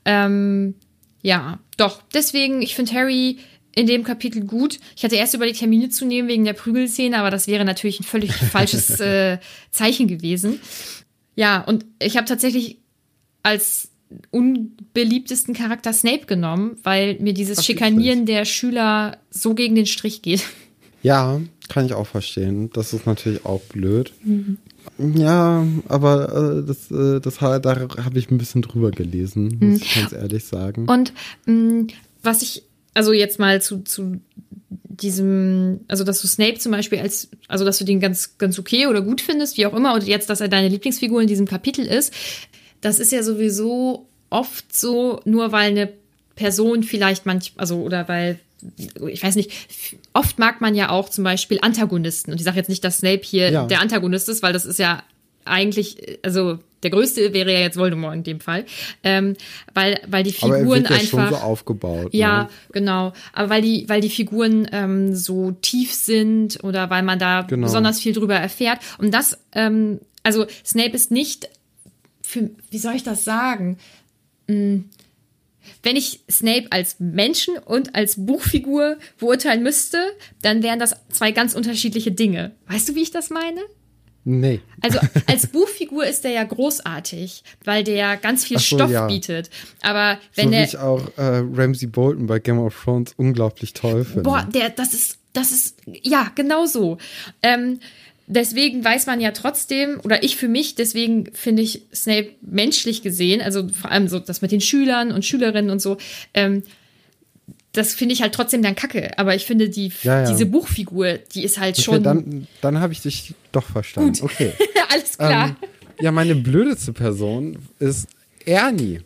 Ähm, 0.05 0.75
ja, 1.21 1.59
doch. 1.77 2.01
Deswegen, 2.13 2.61
ich 2.61 2.75
finde 2.75 2.93
Harry 2.93 3.39
in 3.75 3.87
dem 3.87 4.03
Kapitel 4.03 4.43
gut. 4.43 4.79
Ich 4.95 5.03
hatte 5.03 5.17
erst 5.17 5.33
überlegt, 5.33 5.59
Termine 5.59 5.89
zu 5.89 6.05
nehmen 6.05 6.29
wegen 6.29 6.45
der 6.45 6.53
Prügelszene, 6.53 7.17
aber 7.17 7.29
das 7.29 7.47
wäre 7.47 7.65
natürlich 7.65 7.99
ein 7.99 8.05
völlig 8.05 8.33
falsches 8.51 8.99
äh, 8.99 9.39
Zeichen 9.69 10.07
gewesen. 10.07 10.61
Ja, 11.35 11.61
und 11.61 11.85
ich 11.99 12.15
habe 12.15 12.25
tatsächlich 12.25 12.77
als 13.43 13.89
unbeliebtesten 14.31 15.53
Charakter 15.53 15.93
Snape 15.93 16.25
genommen, 16.25 16.77
weil 16.83 17.17
mir 17.19 17.33
dieses 17.33 17.59
Ach, 17.59 17.63
Schikanieren 17.63 18.25
der 18.25 18.45
Schüler 18.45 19.17
so 19.29 19.53
gegen 19.53 19.75
den 19.75 19.85
Strich 19.85 20.21
geht. 20.21 20.43
Ja, 21.01 21.39
kann 21.69 21.85
ich 21.85 21.93
auch 21.93 22.07
verstehen. 22.07 22.69
Das 22.73 22.93
ist 22.93 23.05
natürlich 23.05 23.45
auch 23.45 23.61
blöd. 23.61 24.13
Mhm. 24.23 24.57
Ja, 25.15 25.65
aber 25.87 26.61
äh, 26.63 26.67
das, 26.67 26.91
äh, 26.91 27.19
das 27.19 27.37
da 27.37 27.75
habe 28.03 28.19
ich 28.19 28.31
ein 28.31 28.37
bisschen 28.37 28.61
drüber 28.61 28.91
gelesen, 28.91 29.57
muss 29.59 29.81
ich 29.81 29.95
ganz 29.95 30.13
ehrlich 30.13 30.45
sagen. 30.45 30.83
Mhm. 30.83 30.89
Und 30.89 31.13
mh, 31.45 31.87
was 32.21 32.41
ich, 32.41 32.63
also 32.93 33.13
jetzt 33.13 33.39
mal 33.39 33.61
zu, 33.61 33.83
zu 33.83 34.19
diesem, 34.69 35.81
also 35.87 36.03
dass 36.03 36.21
du 36.21 36.27
Snape 36.27 36.59
zum 36.59 36.71
Beispiel 36.71 36.99
als, 36.99 37.29
also 37.47 37.65
dass 37.65 37.77
du 37.77 37.85
den 37.85 37.99
ganz, 37.99 38.37
ganz 38.37 38.57
okay 38.57 38.87
oder 38.87 39.01
gut 39.01 39.21
findest, 39.21 39.57
wie 39.57 39.65
auch 39.65 39.73
immer, 39.73 39.93
und 39.93 40.05
jetzt, 40.05 40.29
dass 40.29 40.41
er 40.41 40.47
deine 40.47 40.69
Lieblingsfigur 40.69 41.21
in 41.21 41.27
diesem 41.27 41.45
Kapitel 41.45 41.85
ist, 41.85 42.13
das 42.85 42.99
ist 42.99 43.11
ja 43.11 43.23
sowieso 43.23 44.07
oft 44.29 44.75
so, 44.75 45.21
nur 45.25 45.51
weil 45.51 45.71
eine 45.71 45.89
Person 46.35 46.83
vielleicht 46.83 47.25
manch, 47.25 47.53
also 47.57 47.77
oder 47.81 48.07
weil, 48.07 48.39
ich 49.07 49.23
weiß 49.23 49.35
nicht, 49.35 49.51
oft 50.13 50.37
mag 50.39 50.61
man 50.61 50.75
ja 50.75 50.89
auch 50.89 51.09
zum 51.09 51.23
Beispiel 51.23 51.59
Antagonisten. 51.61 52.31
Und 52.31 52.37
ich 52.39 52.43
sage 52.43 52.57
jetzt 52.57 52.69
nicht, 52.69 52.83
dass 52.83 52.97
Snape 52.99 53.21
hier 53.23 53.49
Ja. 53.51 53.65
der 53.67 53.81
Antagonist 53.81 54.27
ist, 54.29 54.43
weil 54.43 54.53
das 54.53 54.65
ist 54.65 54.79
ja 54.79 55.03
eigentlich, 55.45 56.19
also 56.23 56.59
der 56.83 56.89
größte 56.91 57.33
wäre 57.33 57.51
ja 57.53 57.59
jetzt 57.59 57.77
Voldemort 57.77 58.15
in 58.15 58.23
dem 58.23 58.39
Fall, 58.39 58.65
ähm, 59.03 59.35
weil, 59.73 59.99
weil 60.07 60.23
die 60.23 60.35
aber 60.41 60.55
er 60.55 60.59
Figuren 60.59 60.81
wird 60.81 60.89
ja 60.89 60.95
einfach. 60.97 61.29
schon 61.29 61.29
so 61.29 61.35
aufgebaut. 61.43 62.13
Ja, 62.13 62.43
Ne? 62.43 62.49
genau. 62.73 63.13
Aber 63.33 63.49
weil 63.49 63.61
die, 63.61 63.87
weil 63.87 64.01
die 64.01 64.09
Figuren 64.09 64.67
ähm, 64.71 65.15
so 65.15 65.51
tief 65.61 65.93
sind 65.93 66.63
oder 66.63 66.89
weil 66.89 67.03
man 67.03 67.17
da 67.19 67.41
Genau. 67.43 67.65
besonders 67.67 67.99
viel 67.99 68.13
drüber 68.13 68.35
erfährt. 68.35 68.79
Und 68.97 69.13
das, 69.13 69.37
ähm, 69.53 69.99
also 70.23 70.45
Snape 70.65 70.91
ist 70.91 71.11
nicht 71.11 71.47
für, 72.25 72.49
wie 72.69 72.77
soll 72.77 72.95
ich 72.95 73.03
das 73.03 73.23
sagen? 73.23 73.77
Hm, 74.47 74.89
Wenn 75.83 75.95
ich 75.95 76.21
Snape 76.29 76.67
als 76.71 76.97
Menschen 76.99 77.57
und 77.57 77.95
als 77.95 78.25
Buchfigur 78.25 78.97
beurteilen 79.17 79.63
müsste, 79.63 79.97
dann 80.41 80.63
wären 80.63 80.79
das 80.79 80.95
zwei 81.09 81.31
ganz 81.31 81.55
unterschiedliche 81.55 82.11
Dinge. 82.11 82.55
Weißt 82.67 82.89
du, 82.89 82.95
wie 82.95 83.01
ich 83.03 83.11
das 83.11 83.29
meine? 83.29 83.61
Nee. 84.25 84.59
Also 84.81 84.99
als 85.27 85.47
Buchfigur 85.47 86.05
ist 86.05 86.25
er 86.25 86.31
ja 86.31 86.43
großartig, 86.43 87.43
weil 87.63 87.83
der 87.83 88.17
ganz 88.17 88.43
viel 88.43 88.57
so, 88.57 88.77
Stoff 88.77 88.91
ja. 88.91 89.07
bietet. 89.07 89.49
Aber 89.81 90.17
wenn 90.33 90.45
so 90.45 90.51
wie 90.51 90.55
er 90.55 90.63
ich 90.63 90.77
auch 90.77 91.01
äh, 91.17 91.43
Ramsey 91.53 91.87
Bolton 91.87 92.25
bei 92.25 92.39
Game 92.39 92.59
of 92.59 92.75
Thrones 92.83 93.13
unglaublich 93.17 93.73
toll 93.73 94.03
finde. 94.03 94.23
Boah, 94.23 94.47
der, 94.51 94.71
das 94.71 94.93
ist, 94.93 95.19
das 95.33 95.51
ist, 95.51 95.77
ja, 95.85 96.31
genau 96.33 96.65
so. 96.65 96.97
Ähm, 97.43 97.79
deswegen 98.27 98.83
weiß 98.83 99.05
man 99.07 99.19
ja 99.21 99.31
trotzdem, 99.31 99.99
oder 100.03 100.23
ich 100.23 100.35
für 100.37 100.47
mich, 100.47 100.75
deswegen 100.75 101.31
finde 101.33 101.61
ich 101.61 101.83
Snape 101.93 102.29
menschlich 102.41 103.01
gesehen, 103.01 103.41
also 103.41 103.67
vor 103.69 103.91
allem 103.91 104.07
so 104.07 104.19
das 104.19 104.41
mit 104.41 104.51
den 104.51 104.61
Schülern 104.61 105.11
und 105.11 105.25
Schülerinnen 105.25 105.69
und 105.71 105.81
so, 105.81 105.97
ähm, 106.33 106.63
das 107.71 107.93
finde 107.93 108.13
ich 108.13 108.21
halt 108.21 108.33
trotzdem 108.33 108.61
dann 108.61 108.73
kacke. 108.75 109.17
Aber 109.19 109.35
ich 109.35 109.45
finde, 109.45 109.67
die, 109.69 109.91
Ja, 110.03 110.21
ja. 110.21 110.29
diese 110.31 110.45
Buchfigur, 110.45 111.19
die 111.33 111.43
ist 111.43 111.59
halt 111.59 111.75
okay, 111.75 111.83
schon. 111.83 112.03
dann 112.03 112.47
dann 112.61 112.79
habe 112.79 112.93
ich 112.93 113.01
dich 113.01 113.33
doch 113.51 113.65
verstanden. 113.65 114.13
Gut. 114.13 114.23
Okay. 114.31 114.53
alles 114.93 115.17
klar. 115.17 115.49
Ähm, 115.49 115.55
ja, 115.99 116.11
meine 116.11 116.35
blödeste 116.35 116.93
Person 116.93 117.57
ist 117.79 118.07
Ernie. 118.45 119.01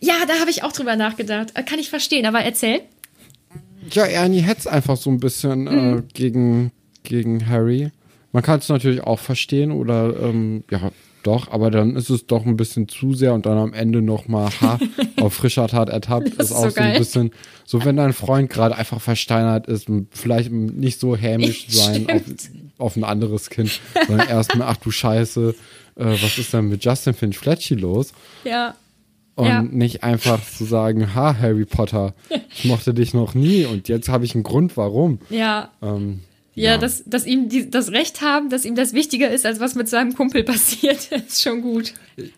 ja, 0.00 0.14
da 0.26 0.40
habe 0.40 0.50
ich 0.50 0.62
auch 0.62 0.72
drüber 0.72 0.96
nachgedacht. 0.96 1.50
Äh, 1.54 1.62
Kann 1.64 1.78
ich 1.78 1.90
verstehen, 1.90 2.24
aber 2.24 2.40
erzähl. 2.40 2.80
Ja, 3.90 4.04
Ernie 4.06 4.40
hetzt 4.40 4.66
einfach 4.68 4.96
so 4.96 5.10
ein 5.10 5.20
bisschen 5.20 5.64
Mhm. 5.64 5.98
äh, 5.98 6.02
gegen, 6.14 6.72
gegen 7.02 7.46
Harry. 7.48 7.90
Man 8.38 8.44
kann 8.44 8.60
es 8.60 8.68
natürlich 8.68 9.02
auch 9.02 9.18
verstehen 9.18 9.72
oder 9.72 10.14
ähm, 10.22 10.62
ja, 10.70 10.92
doch, 11.24 11.50
aber 11.50 11.72
dann 11.72 11.96
ist 11.96 12.08
es 12.08 12.24
doch 12.26 12.46
ein 12.46 12.56
bisschen 12.56 12.86
zu 12.86 13.12
sehr 13.12 13.34
und 13.34 13.46
dann 13.46 13.58
am 13.58 13.72
Ende 13.74 14.00
nochmal 14.00 14.48
ha, 14.60 14.78
auf 15.16 15.34
frischer 15.34 15.66
Tat 15.66 15.88
ertappt. 15.88 16.28
Ist 16.28 16.38
ist 16.38 16.52
auch 16.52 16.62
so 16.66 16.70
so 16.70 16.80
ein 16.80 16.96
bisschen, 16.96 17.32
so 17.66 17.84
wenn 17.84 17.96
dein 17.96 18.12
Freund 18.12 18.48
gerade 18.48 18.76
einfach 18.76 19.00
versteinert 19.00 19.66
ist, 19.66 19.88
vielleicht 20.12 20.52
nicht 20.52 21.00
so 21.00 21.16
hämisch 21.16 21.66
sein 21.68 22.06
auf, 22.08 22.22
auf 22.78 22.96
ein 22.96 23.02
anderes 23.02 23.50
Kind, 23.50 23.80
sondern 24.06 24.28
erstmal, 24.28 24.68
ach 24.68 24.76
du 24.76 24.92
Scheiße, 24.92 25.56
äh, 25.96 26.04
was 26.04 26.38
ist 26.38 26.54
denn 26.54 26.68
mit 26.68 26.84
Justin 26.84 27.14
Finch 27.14 27.36
Fletchy 27.38 27.74
los? 27.74 28.12
Ja. 28.44 28.76
Und 29.34 29.46
Ja. 29.46 29.62
nicht 29.62 30.04
einfach 30.04 30.40
zu 30.48 30.64
sagen, 30.64 31.12
ha, 31.16 31.36
Harry 31.36 31.64
Potter, 31.64 32.14
ich 32.54 32.66
mochte 32.66 32.94
dich 32.94 33.14
noch 33.14 33.34
nie 33.34 33.64
und 33.64 33.88
jetzt 33.88 34.08
habe 34.08 34.24
ich 34.24 34.36
einen 34.36 34.44
Grund, 34.44 34.76
warum. 34.76 35.18
Ja. 35.28 35.72
Ähm, 35.82 36.20
Ja, 36.62 36.78
Dass, 36.78 37.02
dass 37.06 37.26
ihm 37.26 37.48
die, 37.48 37.70
das 37.70 37.90
Recht 37.92 38.20
haben, 38.20 38.50
dass 38.50 38.64
ihm 38.64 38.74
das 38.74 38.92
wichtiger 38.92 39.30
ist, 39.30 39.46
als 39.46 39.60
was 39.60 39.74
mit 39.74 39.88
seinem 39.88 40.14
Kumpel 40.14 40.42
passiert, 40.44 41.10
ist 41.12 41.42
schon 41.42 41.62
gut. 41.62 41.94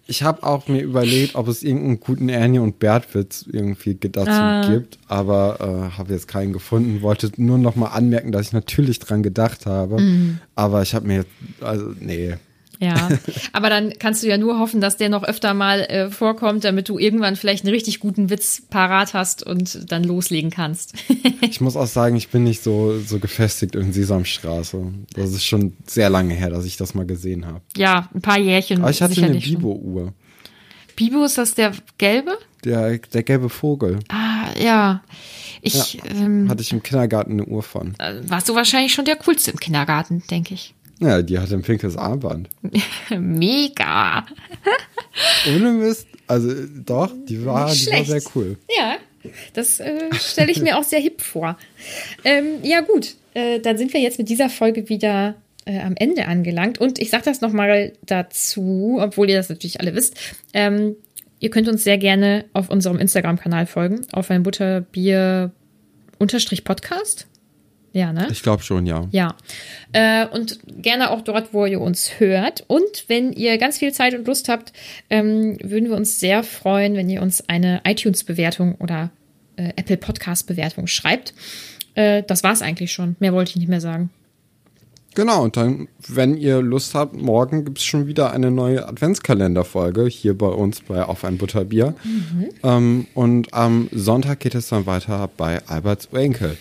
Ich 0.06 0.22
habe 0.22 0.42
auch 0.42 0.68
mir 0.68 0.82
überlegt, 0.82 1.34
ob 1.34 1.48
es 1.48 1.62
irgendeinen 1.62 2.00
guten 2.00 2.28
Ernie 2.28 2.58
und 2.58 2.78
Bert-Witz 2.78 3.46
irgendwie 3.50 3.94
dazu 4.00 4.30
Ah. 4.30 4.68
gibt, 4.70 4.98
aber 5.08 5.90
äh, 5.92 5.96
habe 5.98 6.12
jetzt 6.12 6.28
keinen 6.28 6.52
gefunden. 6.52 7.02
Wollte 7.02 7.30
nur 7.36 7.58
noch 7.58 7.76
mal 7.76 7.88
anmerken, 7.88 8.30
dass 8.32 8.48
ich 8.48 8.52
natürlich 8.52 8.98
dran 8.98 9.22
gedacht 9.22 9.66
habe, 9.66 10.00
Mhm. 10.00 10.38
aber 10.54 10.82
ich 10.82 10.94
habe 10.94 11.06
mir 11.06 11.16
jetzt, 11.18 11.30
also 11.60 11.92
nee. 11.98 12.34
Ja, 12.80 13.10
aber 13.52 13.68
dann 13.68 13.92
kannst 13.98 14.22
du 14.22 14.26
ja 14.26 14.38
nur 14.38 14.58
hoffen, 14.58 14.80
dass 14.80 14.96
der 14.96 15.10
noch 15.10 15.22
öfter 15.22 15.52
mal 15.52 15.80
äh, 15.82 16.10
vorkommt, 16.10 16.64
damit 16.64 16.88
du 16.88 16.98
irgendwann 16.98 17.36
vielleicht 17.36 17.64
einen 17.64 17.74
richtig 17.74 18.00
guten 18.00 18.30
Witz 18.30 18.62
parat 18.70 19.12
hast 19.12 19.46
und 19.46 19.92
dann 19.92 20.02
loslegen 20.02 20.50
kannst. 20.50 20.94
Ich 21.42 21.60
muss 21.60 21.76
auch 21.76 21.86
sagen, 21.86 22.16
ich 22.16 22.28
bin 22.28 22.44
nicht 22.44 22.62
so, 22.62 22.98
so 22.98 23.18
gefestigt 23.18 23.74
in 23.74 23.92
Sesamstraße. 23.92 24.82
Das 25.14 25.30
ist 25.30 25.44
schon 25.44 25.74
sehr 25.86 26.08
lange 26.10 26.34
her, 26.34 26.48
dass 26.50 26.64
ich 26.64 26.76
das 26.78 26.94
mal 26.94 27.04
gesehen 27.06 27.46
habe. 27.46 27.60
ja, 27.76 28.08
ein 28.14 28.22
paar 28.22 28.38
Jährchen. 28.38 28.80
Aber 28.80 28.90
ich 28.90 29.02
hatte 29.02 29.22
eine. 29.22 29.38
Bibo-Uhr. 29.38 30.14
Bibo, 30.96 31.24
ist 31.24 31.38
das 31.38 31.54
der 31.54 31.72
gelbe? 31.98 32.36
Der, 32.64 32.98
der 32.98 33.22
gelbe 33.22 33.48
Vogel. 33.48 34.00
Ah, 34.08 34.48
ja. 34.58 35.02
Ich, 35.62 35.98
ähm, 36.10 36.48
Hatte 36.48 36.62
ich 36.62 36.72
im 36.72 36.82
Kindergarten 36.82 37.32
eine 37.32 37.44
Uhr 37.44 37.62
von. 37.62 37.94
äh, 37.98 38.20
warst 38.28 38.48
du 38.48 38.54
wahrscheinlich 38.54 38.92
schon 38.94 39.04
der 39.04 39.16
coolste 39.16 39.50
im 39.50 39.60
Kindergarten, 39.60 40.22
denke 40.30 40.54
ich. 40.54 40.74
Ja, 41.00 41.22
die 41.22 41.38
hatte 41.38 41.54
ein 41.54 41.62
pinkes 41.62 41.96
Armband. 41.96 42.50
Mega. 43.18 44.26
Ohne 45.48 45.72
Mist. 45.72 46.06
Also 46.26 46.50
doch, 46.84 47.10
die 47.28 47.42
war, 47.44 47.72
die 47.72 47.90
war 47.90 48.04
sehr 48.04 48.22
cool. 48.34 48.56
Ja, 48.76 48.96
das 49.54 49.80
äh, 49.80 50.14
stelle 50.14 50.52
ich 50.52 50.60
mir 50.60 50.76
auch 50.78 50.84
sehr 50.84 51.00
hip 51.00 51.22
vor. 51.22 51.58
Ähm, 52.24 52.58
ja, 52.62 52.82
gut. 52.82 53.16
Äh, 53.34 53.60
dann 53.60 53.76
sind 53.78 53.92
wir 53.92 54.00
jetzt 54.00 54.18
mit 54.18 54.28
dieser 54.28 54.48
Folge 54.48 54.88
wieder 54.88 55.36
äh, 55.64 55.78
am 55.80 55.94
Ende 55.96 56.26
angelangt. 56.26 56.78
Und 56.78 56.98
ich 56.98 57.10
sage 57.10 57.22
das 57.24 57.40
nochmal 57.40 57.92
dazu, 58.06 58.98
obwohl 59.00 59.30
ihr 59.30 59.36
das 59.36 59.48
natürlich 59.48 59.78
alle 59.80 59.94
wisst. 59.94 60.16
Ähm, 60.52 60.96
ihr 61.38 61.50
könnt 61.50 61.68
uns 61.68 61.84
sehr 61.84 61.98
gerne 61.98 62.46
auf 62.52 62.70
unserem 62.70 62.98
Instagram-Kanal 62.98 63.66
folgen, 63.66 64.00
auf 64.12 64.30
ein 64.30 64.42
Butterbier-Podcast. 64.42 67.26
Ja, 67.92 68.12
ne? 68.12 68.28
Ich 68.30 68.42
glaube 68.42 68.62
schon, 68.62 68.86
ja. 68.86 69.08
Ja. 69.10 69.36
Äh, 69.92 70.26
und 70.26 70.60
gerne 70.66 71.10
auch 71.10 71.22
dort, 71.22 71.52
wo 71.52 71.66
ihr 71.66 71.80
uns 71.80 72.20
hört. 72.20 72.64
Und 72.68 73.04
wenn 73.08 73.32
ihr 73.32 73.58
ganz 73.58 73.78
viel 73.78 73.92
Zeit 73.92 74.14
und 74.14 74.26
Lust 74.26 74.48
habt, 74.48 74.72
ähm, 75.08 75.58
würden 75.62 75.88
wir 75.88 75.96
uns 75.96 76.20
sehr 76.20 76.42
freuen, 76.44 76.94
wenn 76.94 77.10
ihr 77.10 77.20
uns 77.20 77.48
eine 77.48 77.80
iTunes-Bewertung 77.84 78.76
oder 78.76 79.10
äh, 79.56 79.72
Apple 79.76 79.96
Podcast 79.96 80.46
Bewertung 80.46 80.86
schreibt. 80.86 81.34
Äh, 81.94 82.22
das 82.26 82.44
war's 82.44 82.62
eigentlich 82.62 82.92
schon. 82.92 83.16
Mehr 83.18 83.32
wollte 83.32 83.50
ich 83.50 83.56
nicht 83.56 83.68
mehr 83.68 83.80
sagen. 83.80 84.10
Genau, 85.16 85.42
und 85.42 85.56
dann, 85.56 85.88
wenn 86.06 86.36
ihr 86.36 86.62
Lust 86.62 86.94
habt, 86.94 87.20
morgen 87.20 87.64
gibt 87.64 87.78
es 87.78 87.84
schon 87.84 88.06
wieder 88.06 88.32
eine 88.32 88.52
neue 88.52 88.86
Adventskalenderfolge 88.86 90.06
hier 90.06 90.38
bei 90.38 90.46
uns 90.46 90.82
bei 90.82 91.02
Auf 91.02 91.24
ein 91.24 91.36
Butterbier. 91.36 91.94
Mhm. 92.04 92.48
Ähm, 92.62 93.06
und 93.14 93.52
am 93.52 93.88
Sonntag 93.90 94.38
geht 94.38 94.54
es 94.54 94.68
dann 94.68 94.86
weiter 94.86 95.28
bei 95.36 95.66
Alberts 95.66 96.06
Enkel. 96.12 96.56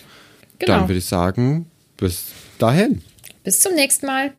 Genau. 0.60 0.78
Dann 0.78 0.88
würde 0.88 0.98
ich 0.98 1.06
sagen, 1.06 1.66
bis 1.96 2.26
dahin. 2.58 3.02
Bis 3.42 3.60
zum 3.60 3.74
nächsten 3.74 4.06
Mal. 4.06 4.28